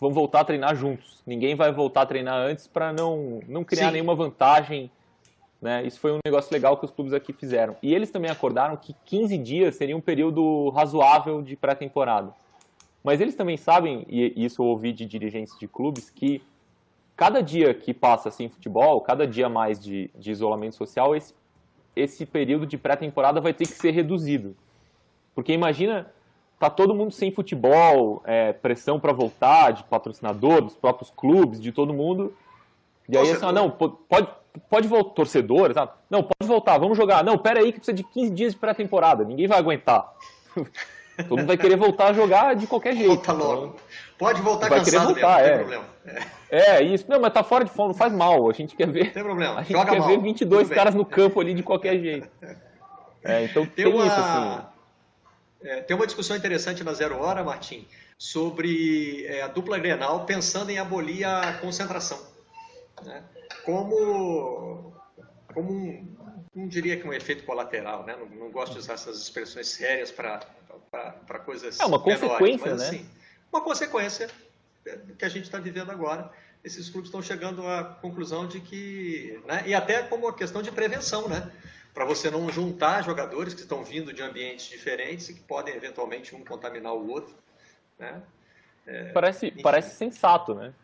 vão 0.00 0.12
voltar 0.12 0.40
a 0.40 0.44
treinar 0.44 0.74
juntos. 0.74 1.22
Ninguém 1.26 1.54
vai 1.54 1.72
voltar 1.72 2.02
a 2.02 2.06
treinar 2.06 2.36
antes 2.36 2.66
para 2.66 2.92
não, 2.92 3.40
não 3.48 3.64
criar 3.64 3.86
Sim. 3.86 3.92
nenhuma 3.92 4.14
vantagem. 4.14 4.90
Né? 5.60 5.86
Isso 5.86 5.98
foi 5.98 6.12
um 6.12 6.18
negócio 6.24 6.52
legal 6.52 6.76
que 6.76 6.84
os 6.84 6.90
clubes 6.90 7.12
aqui 7.12 7.32
fizeram. 7.32 7.76
E 7.82 7.94
eles 7.94 8.10
também 8.10 8.30
acordaram 8.30 8.76
que 8.76 8.94
15 9.06 9.38
dias 9.38 9.76
seria 9.76 9.96
um 9.96 10.00
período 10.00 10.68
razoável 10.70 11.40
de 11.42 11.56
pré-temporada. 11.56 12.32
Mas 13.02 13.20
eles 13.20 13.34
também 13.34 13.56
sabem, 13.56 14.06
e 14.08 14.32
isso 14.44 14.62
eu 14.62 14.66
ouvi 14.66 14.92
de 14.92 15.04
dirigentes 15.04 15.58
de 15.58 15.68
clubes, 15.68 16.08
que 16.08 16.42
cada 17.14 17.42
dia 17.42 17.72
que 17.74 17.92
passa 17.92 18.30
sem 18.30 18.48
futebol, 18.48 19.00
cada 19.00 19.26
dia 19.26 19.48
mais 19.48 19.78
de, 19.78 20.10
de 20.14 20.30
isolamento 20.30 20.74
social, 20.74 21.14
esse, 21.14 21.34
esse 21.94 22.26
período 22.26 22.66
de 22.66 22.78
pré-temporada 22.78 23.40
vai 23.40 23.52
ter 23.52 23.66
que 23.66 23.74
ser 23.74 23.90
reduzido. 23.90 24.56
Porque 25.34 25.52
imagina 25.52 26.10
tá 26.58 26.70
todo 26.70 26.94
mundo 26.94 27.10
sem 27.10 27.30
futebol, 27.30 28.22
é, 28.24 28.52
pressão 28.52 28.98
para 28.98 29.12
voltar 29.12 29.72
de 29.72 29.84
patrocinador, 29.84 30.62
dos 30.62 30.76
próprios 30.76 31.10
clubes, 31.10 31.60
de 31.60 31.72
todo 31.72 31.92
mundo. 31.92 32.34
E 33.08 33.16
aí 33.18 33.30
assim, 33.30 33.44
ah, 33.44 33.52
não, 33.52 33.70
pode, 33.70 34.28
pode 34.70 34.88
voltar, 34.88 35.10
torcedor, 35.10 35.72
sabe? 35.74 35.92
Não, 36.08 36.22
pode 36.22 36.48
voltar, 36.48 36.78
vamos 36.78 36.96
jogar. 36.96 37.22
Não, 37.22 37.36
pera 37.36 37.60
aí 37.60 37.72
que 37.72 37.78
precisa 37.78 37.96
de 37.96 38.04
15 38.04 38.30
dias 38.30 38.52
de 38.52 38.58
pré-temporada, 38.58 39.24
ninguém 39.24 39.46
vai 39.46 39.58
aguentar. 39.58 40.10
todo 41.28 41.38
mundo 41.38 41.46
vai 41.46 41.56
querer 41.56 41.76
voltar 41.76 42.08
a 42.08 42.12
jogar 42.12 42.54
de 42.56 42.66
qualquer 42.66 42.94
jeito. 42.94 43.08
Volta 43.08 43.32
logo. 43.32 43.66
Então, 43.66 43.76
pode 44.18 44.42
voltar 44.42 44.68
vai 44.68 44.82
querer 44.82 45.00
voltar, 45.00 45.42
mesmo, 45.42 45.52
é. 45.52 45.58
problema. 45.58 45.84
É. 46.50 46.58
é. 46.58 46.82
isso. 46.82 47.04
Não, 47.08 47.20
mas 47.20 47.32
tá 47.32 47.42
fora 47.42 47.64
de 47.64 47.70
forma, 47.70 47.92
não 47.92 47.98
faz 47.98 48.12
mal. 48.12 48.48
A 48.48 48.52
gente 48.52 48.74
quer 48.74 48.88
ver. 48.88 49.12
Tem 49.12 49.22
problema. 49.22 49.58
A 49.60 49.62
gente 49.62 49.72
Joga 49.72 49.90
quer 49.90 49.98
mal. 49.98 50.08
ver 50.08 50.18
22 50.18 50.68
caras 50.70 50.94
no 50.94 51.04
campo 51.04 51.40
ali 51.40 51.54
de 51.54 51.62
qualquer 51.62 51.98
jeito. 51.98 52.28
É, 53.26 53.44
então 53.44 53.64
tem, 53.64 53.86
tem 53.86 53.94
uma... 53.94 54.06
isso, 54.06 54.20
assim. 54.20 54.66
É, 55.64 55.80
tem 55.80 55.96
uma 55.96 56.06
discussão 56.06 56.36
interessante 56.36 56.84
na 56.84 56.92
Zero 56.92 57.18
Hora, 57.18 57.42
Martim, 57.42 57.88
sobre 58.18 59.24
é, 59.24 59.40
a 59.40 59.48
dupla 59.48 59.78
Grenal 59.78 60.26
pensando 60.26 60.68
em 60.68 60.78
abolir 60.78 61.26
a 61.26 61.54
concentração. 61.54 62.20
Né? 63.02 63.24
Como, 63.64 64.94
como 65.54 65.72
um, 65.72 66.16
não 66.54 66.68
diria 66.68 66.98
que 66.98 67.08
um 67.08 67.14
efeito 67.14 67.44
colateral, 67.44 68.04
né? 68.04 68.14
não, 68.14 68.26
não 68.26 68.50
gosto 68.50 68.74
de 68.74 68.80
usar 68.80 68.92
essas 68.92 69.18
expressões 69.18 69.68
sérias 69.68 70.10
para 70.10 70.44
coisas 71.46 71.80
É 71.80 71.86
uma 71.86 71.98
menores, 71.98 72.20
consequência, 72.20 72.70
mas, 72.70 72.80
né? 72.80 72.88
Assim, 72.88 73.10
uma 73.50 73.62
consequência 73.62 74.28
que 75.18 75.24
a 75.24 75.30
gente 75.30 75.44
está 75.44 75.58
vivendo 75.58 75.90
agora. 75.90 76.30
Esses 76.62 76.90
clubes 76.90 77.08
estão 77.08 77.22
chegando 77.22 77.66
à 77.66 77.84
conclusão 77.84 78.46
de 78.46 78.60
que... 78.60 79.40
Né? 79.46 79.64
E 79.66 79.74
até 79.74 80.02
como 80.02 80.26
uma 80.26 80.34
questão 80.34 80.62
de 80.62 80.70
prevenção, 80.70 81.26
né? 81.26 81.50
Para 81.94 82.04
você 82.04 82.28
não 82.28 82.50
juntar 82.50 83.04
jogadores 83.04 83.54
que 83.54 83.60
estão 83.60 83.84
vindo 83.84 84.12
de 84.12 84.20
ambientes 84.20 84.66
diferentes 84.66 85.28
e 85.28 85.34
que 85.34 85.40
podem 85.40 85.74
eventualmente 85.74 86.34
um 86.34 86.44
contaminar 86.44 86.92
o 86.92 87.08
outro. 87.08 87.32
Né? 87.96 88.20
É, 88.84 89.12
parece, 89.12 89.50
parece 89.62 89.96
sensato, 89.96 90.54
né? 90.54 90.74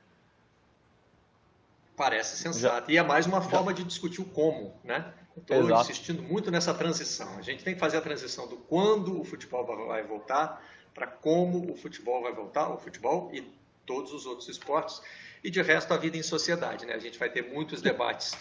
Parece 1.97 2.37
sensato. 2.37 2.87
Já, 2.87 2.93
e 2.93 2.97
é 2.97 3.03
mais 3.03 3.27
uma 3.27 3.43
forma 3.43 3.73
já. 3.73 3.79
de 3.79 3.85
discutir 3.85 4.23
o 4.23 4.25
como, 4.25 4.73
né? 4.85 5.13
Estou 5.37 5.71
insistindo 5.81 6.23
muito 6.23 6.51
nessa 6.51 6.73
transição. 6.73 7.37
A 7.37 7.43
gente 7.43 7.65
tem 7.65 7.75
que 7.75 7.81
fazer 7.81 7.97
a 7.97 8.01
transição 8.01 8.47
do 8.47 8.57
quando 8.57 9.21
o 9.21 9.25
futebol 9.25 9.65
vai 9.65 10.03
voltar 10.03 10.65
para 10.95 11.07
como 11.07 11.71
o 11.71 11.77
futebol 11.77 12.23
vai 12.23 12.33
voltar, 12.33 12.69
o 12.69 12.79
futebol 12.79 13.31
e 13.33 13.43
todos 13.85 14.13
os 14.13 14.27
outros 14.27 14.49
esportes 14.49 15.03
e 15.43 15.51
de 15.51 15.61
resto 15.63 15.93
a 15.93 15.97
vida 15.97 16.17
em 16.17 16.23
sociedade. 16.23 16.87
Né? 16.87 16.95
A 16.95 16.99
gente 16.99 17.19
vai 17.19 17.31
ter 17.31 17.43
muitos 17.43 17.83
debates 17.83 18.37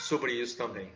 sobre 0.00 0.32
isso 0.32 0.56
também. 0.56 0.92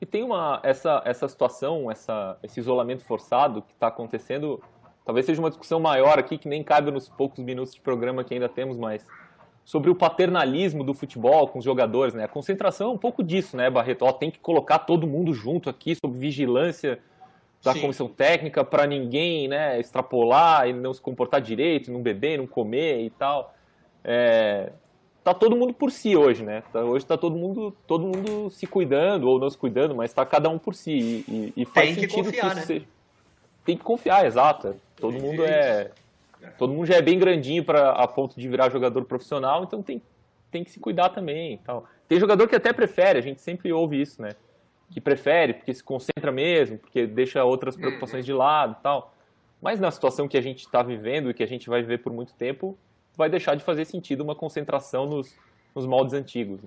E 0.00 0.06
tem 0.06 0.22
uma 0.22 0.60
essa 0.62 1.02
essa 1.04 1.28
situação, 1.28 1.90
essa, 1.90 2.38
esse 2.42 2.58
isolamento 2.58 3.04
forçado 3.04 3.62
que 3.62 3.72
está 3.72 3.88
acontecendo. 3.88 4.62
Talvez 5.04 5.26
seja 5.26 5.40
uma 5.40 5.50
discussão 5.50 5.80
maior 5.80 6.18
aqui 6.18 6.38
que 6.38 6.48
nem 6.48 6.62
cabe 6.62 6.90
nos 6.90 7.08
poucos 7.08 7.42
minutos 7.42 7.74
de 7.74 7.80
programa 7.80 8.22
que 8.22 8.34
ainda 8.34 8.48
temos, 8.48 8.76
mas 8.76 9.04
sobre 9.64 9.90
o 9.90 9.94
paternalismo 9.94 10.82
do 10.82 10.94
futebol 10.94 11.48
com 11.48 11.58
os 11.58 11.64
jogadores, 11.64 12.14
né? 12.14 12.24
A 12.24 12.28
concentração 12.28 12.90
é 12.90 12.94
um 12.94 12.98
pouco 12.98 13.22
disso, 13.22 13.56
né, 13.56 13.68
Barreto? 13.70 14.04
Ó, 14.04 14.12
tem 14.12 14.30
que 14.30 14.38
colocar 14.38 14.80
todo 14.80 15.06
mundo 15.06 15.32
junto 15.32 15.68
aqui 15.68 15.94
sob 15.94 16.16
vigilância 16.16 16.98
da 17.62 17.72
Sim. 17.72 17.82
comissão 17.82 18.08
técnica 18.08 18.64
para 18.64 18.86
ninguém, 18.86 19.46
né, 19.46 19.78
extrapolar 19.78 20.66
e 20.68 20.72
não 20.72 20.94
se 20.94 21.00
comportar 21.00 21.40
direito, 21.40 21.92
não 21.92 22.00
beber, 22.00 22.38
não 22.38 22.46
comer 22.46 23.02
e 23.04 23.10
tal. 23.10 23.54
É, 24.02 24.72
tá 25.22 25.34
todo 25.34 25.56
mundo 25.56 25.72
por 25.72 25.90
si 25.90 26.16
hoje, 26.16 26.42
né? 26.42 26.62
Tá, 26.72 26.82
hoje 26.82 27.04
está 27.04 27.16
todo 27.16 27.36
mundo, 27.36 27.76
todo 27.86 28.06
mundo 28.06 28.50
se 28.50 28.66
cuidando 28.66 29.28
ou 29.28 29.38
não 29.38 29.50
se 29.50 29.58
cuidando, 29.58 29.94
mas 29.94 30.10
está 30.10 30.24
cada 30.24 30.48
um 30.48 30.58
por 30.58 30.74
si 30.74 30.92
e, 30.92 31.24
e, 31.28 31.62
e 31.62 31.64
faz 31.64 31.86
Tem 31.86 31.94
sentido 31.94 32.08
que, 32.08 32.22
confiar, 32.22 32.40
que 32.40 32.46
isso 32.46 32.56
né? 32.56 32.62
seja. 32.62 32.86
Tem 33.64 33.76
que 33.76 33.84
confiar, 33.84 34.26
exato. 34.26 34.74
Todo 34.96 35.18
mundo 35.18 35.44
é, 35.44 35.90
todo 36.58 36.72
mundo 36.72 36.86
já 36.86 36.94
é 36.94 37.02
bem 37.02 37.18
grandinho 37.18 37.64
para 37.64 37.90
a 37.92 38.08
ponto 38.08 38.38
de 38.38 38.48
virar 38.48 38.70
jogador 38.70 39.04
profissional, 39.04 39.64
então 39.64 39.82
tem, 39.82 40.02
tem 40.50 40.64
que 40.64 40.70
se 40.70 40.80
cuidar 40.80 41.10
também, 41.10 41.58
tal. 41.58 41.86
Tem 42.08 42.18
jogador 42.18 42.48
que 42.48 42.56
até 42.56 42.72
prefere, 42.72 43.18
a 43.18 43.22
gente 43.22 43.40
sempre 43.40 43.72
ouve 43.72 44.00
isso, 44.00 44.20
né? 44.20 44.30
Que 44.90 45.00
prefere 45.00 45.54
porque 45.54 45.72
se 45.72 45.84
concentra 45.84 46.32
mesmo, 46.32 46.78
porque 46.78 47.06
deixa 47.06 47.44
outras 47.44 47.74
uhum. 47.74 47.82
preocupações 47.82 48.24
de 48.24 48.32
lado, 48.32 48.76
tal. 48.82 49.14
Mas 49.60 49.78
na 49.78 49.90
situação 49.90 50.26
que 50.26 50.38
a 50.38 50.40
gente 50.40 50.60
está 50.60 50.82
vivendo 50.82 51.30
e 51.30 51.34
que 51.34 51.42
a 51.42 51.46
gente 51.46 51.68
vai 51.68 51.82
viver 51.82 51.98
por 51.98 52.12
muito 52.12 52.32
tempo, 52.34 52.76
vai 53.16 53.28
deixar 53.28 53.54
de 53.54 53.64
fazer 53.64 53.84
sentido 53.84 54.22
uma 54.22 54.34
concentração 54.34 55.06
nos, 55.06 55.34
nos 55.74 55.86
moldes 55.86 56.14
antigos. 56.14 56.60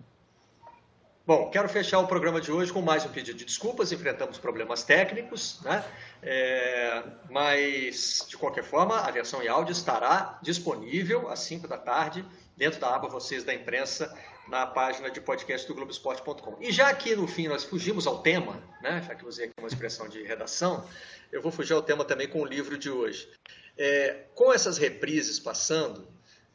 Bom, 1.26 1.50
quero 1.50 1.70
fechar 1.70 2.00
o 2.00 2.08
programa 2.08 2.41
de 2.41 2.52
hoje 2.52 2.74
com 2.74 2.82
mais 2.82 3.06
um 3.06 3.10
pedido 3.10 3.38
de 3.38 3.46
desculpas. 3.46 3.94
Enfrentamos 3.94 4.38
problemas 4.38 4.84
técnicos, 4.84 5.62
né? 5.62 5.82
É, 6.22 7.02
mas, 7.30 8.26
de 8.28 8.36
qualquer 8.36 8.66
forma, 8.66 9.00
a 9.00 9.10
versão 9.10 9.41
em 9.41 9.48
áudio 9.48 9.72
estará 9.72 10.38
disponível 10.41 11.30
às 11.30 11.39
5 11.39 11.66
da 11.66 11.78
tarde, 11.78 12.26
dentro 12.58 12.78
da 12.78 12.94
aba 12.94 13.08
Vocês 13.08 13.46
da 13.46 13.54
Imprensa, 13.54 14.14
na 14.50 14.68
página 14.68 15.10
de 15.10 15.22
podcast 15.22 15.66
do 15.66 15.74
Globoesporte.com. 15.74 16.58
E 16.60 16.74
já 16.74 16.89
aqui 16.89 17.16
no 17.16 17.26
fim 17.26 17.48
nós 17.48 17.64
fugimos 17.64 18.06
ao 18.06 18.22
tema, 18.22 18.62
né? 18.82 19.02
já 19.08 19.16
que 19.16 19.26
usei 19.26 19.46
aqui 19.46 19.54
uma 19.58 19.70
expressão 19.70 20.10
de 20.10 20.22
redação, 20.24 20.86
eu 21.32 21.41
vou 21.41 21.54
fugir 21.54 21.72
ao 21.72 21.82
tema 21.82 22.04
também 22.04 22.28
com 22.28 22.41
o 22.41 22.46
livro 22.46 22.78
de 22.78 22.89
hoje. 22.89 23.30
É, 23.78 24.26
com 24.36 24.52
essas 24.52 24.78
reprises 24.78 25.39
passando, 25.39 26.06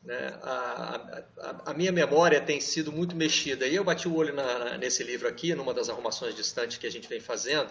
né? 0.09 0.39
A, 0.43 1.21
a, 1.39 1.71
a, 1.71 1.75
minha 1.75 1.93
memória 1.93 2.41
tem 2.41 2.63
sido 2.63 2.91
muito 2.91 3.15
mexida. 3.15 3.67
E 3.67 3.75
eu 3.75 3.85
bati 3.85 4.09
o 4.09 4.17
olho 4.17 4.33
na, 4.33 4.79
nesse 4.79 5.05
livro 5.05 5.29
aqui, 5.29 5.55
numa 5.55 5.75
das 5.75 5.91
arrumações 5.91 6.35
distantes 6.35 6.79
que 6.79 6.87
a 6.87 6.91
gente 6.91 7.07
vem 7.07 7.21
fazendo. 7.21 7.71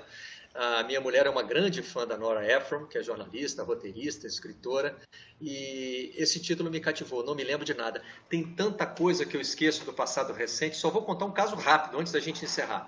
A 0.53 0.83
minha 0.83 1.01
mulher 1.01 1.25
é 1.25 1.29
uma 1.31 1.41
grande 1.41 1.81
fã 1.81 2.05
da 2.05 2.15
Nora 2.15 2.45
Ephron, 2.45 2.85
que 2.85 2.97
é 2.97 3.03
jornalista, 3.03 3.63
roteirista, 3.63 4.27
escritora, 4.27 4.95
e 5.41 6.13
esse 6.15 6.39
título 6.39 6.69
me 6.69 6.79
cativou, 6.79 7.23
não 7.23 7.35
me 7.35 7.43
lembro 7.43 7.65
de 7.65 7.73
nada. 7.73 8.03
Tem 8.29 8.43
tanta 8.43 8.85
coisa 8.85 9.25
que 9.25 9.35
eu 9.35 9.41
esqueço 9.41 9.83
do 9.83 9.93
passado 9.93 10.31
recente, 10.31 10.77
só 10.77 10.89
vou 10.89 11.03
contar 11.03 11.25
um 11.25 11.31
caso 11.31 11.55
rápido 11.55 11.99
antes 11.99 12.13
da 12.13 12.19
gente 12.19 12.45
encerrar 12.45 12.87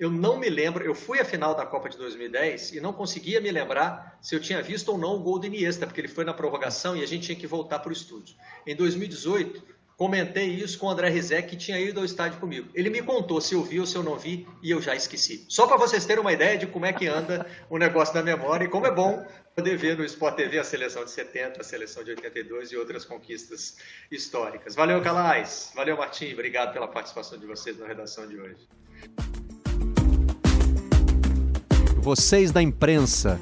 eu 0.00 0.10
não 0.10 0.38
me 0.38 0.48
lembro, 0.48 0.82
eu 0.82 0.94
fui 0.94 1.20
à 1.20 1.24
final 1.26 1.54
da 1.54 1.66
Copa 1.66 1.90
de 1.90 1.98
2010 1.98 2.72
e 2.72 2.80
não 2.80 2.90
conseguia 2.90 3.38
me 3.38 3.50
lembrar 3.50 4.18
se 4.22 4.34
eu 4.34 4.40
tinha 4.40 4.62
visto 4.62 4.88
ou 4.88 4.96
não 4.96 5.16
o 5.16 5.18
gol 5.18 5.38
do 5.38 5.46
Iniesta, 5.46 5.86
porque 5.86 6.00
ele 6.00 6.08
foi 6.08 6.24
na 6.24 6.32
prorrogação 6.32 6.96
e 6.96 7.02
a 7.02 7.06
gente 7.06 7.26
tinha 7.26 7.36
que 7.36 7.46
voltar 7.46 7.80
para 7.80 7.90
o 7.90 7.92
estúdio. 7.92 8.34
Em 8.66 8.74
2018, 8.74 9.62
comentei 9.98 10.46
isso 10.46 10.78
com 10.78 10.86
o 10.86 10.88
André 10.88 11.10
Rizek, 11.10 11.50
que 11.50 11.54
tinha 11.54 11.78
ido 11.78 12.00
ao 12.00 12.06
estádio 12.06 12.40
comigo. 12.40 12.70
Ele 12.74 12.88
me 12.88 13.02
contou 13.02 13.42
se 13.42 13.54
eu 13.54 13.62
vi 13.62 13.78
ou 13.78 13.84
se 13.84 13.94
eu 13.94 14.02
não 14.02 14.16
vi 14.16 14.48
e 14.62 14.70
eu 14.70 14.80
já 14.80 14.96
esqueci. 14.96 15.44
Só 15.50 15.66
para 15.66 15.76
vocês 15.76 16.06
terem 16.06 16.22
uma 16.22 16.32
ideia 16.32 16.56
de 16.56 16.66
como 16.66 16.86
é 16.86 16.94
que 16.94 17.06
anda 17.06 17.46
o 17.68 17.76
negócio 17.76 18.14
da 18.14 18.22
memória 18.22 18.64
e 18.64 18.68
como 18.68 18.86
é 18.86 18.90
bom 18.90 19.22
poder 19.54 19.76
ver 19.76 19.98
no 19.98 20.04
Sport 20.06 20.34
TV 20.34 20.58
a 20.58 20.64
seleção 20.64 21.04
de 21.04 21.10
70, 21.10 21.60
a 21.60 21.64
seleção 21.64 22.02
de 22.02 22.12
82 22.12 22.72
e 22.72 22.76
outras 22.78 23.04
conquistas 23.04 23.76
históricas. 24.10 24.74
Valeu, 24.74 25.02
Calais. 25.02 25.72
Valeu, 25.74 25.98
Martim. 25.98 26.32
Obrigado 26.32 26.72
pela 26.72 26.88
participação 26.88 27.38
de 27.38 27.44
vocês 27.44 27.78
na 27.78 27.86
redação 27.86 28.26
de 28.26 28.40
hoje. 28.40 28.66
Vocês 32.02 32.50
da 32.50 32.62
imprensa. 32.62 33.38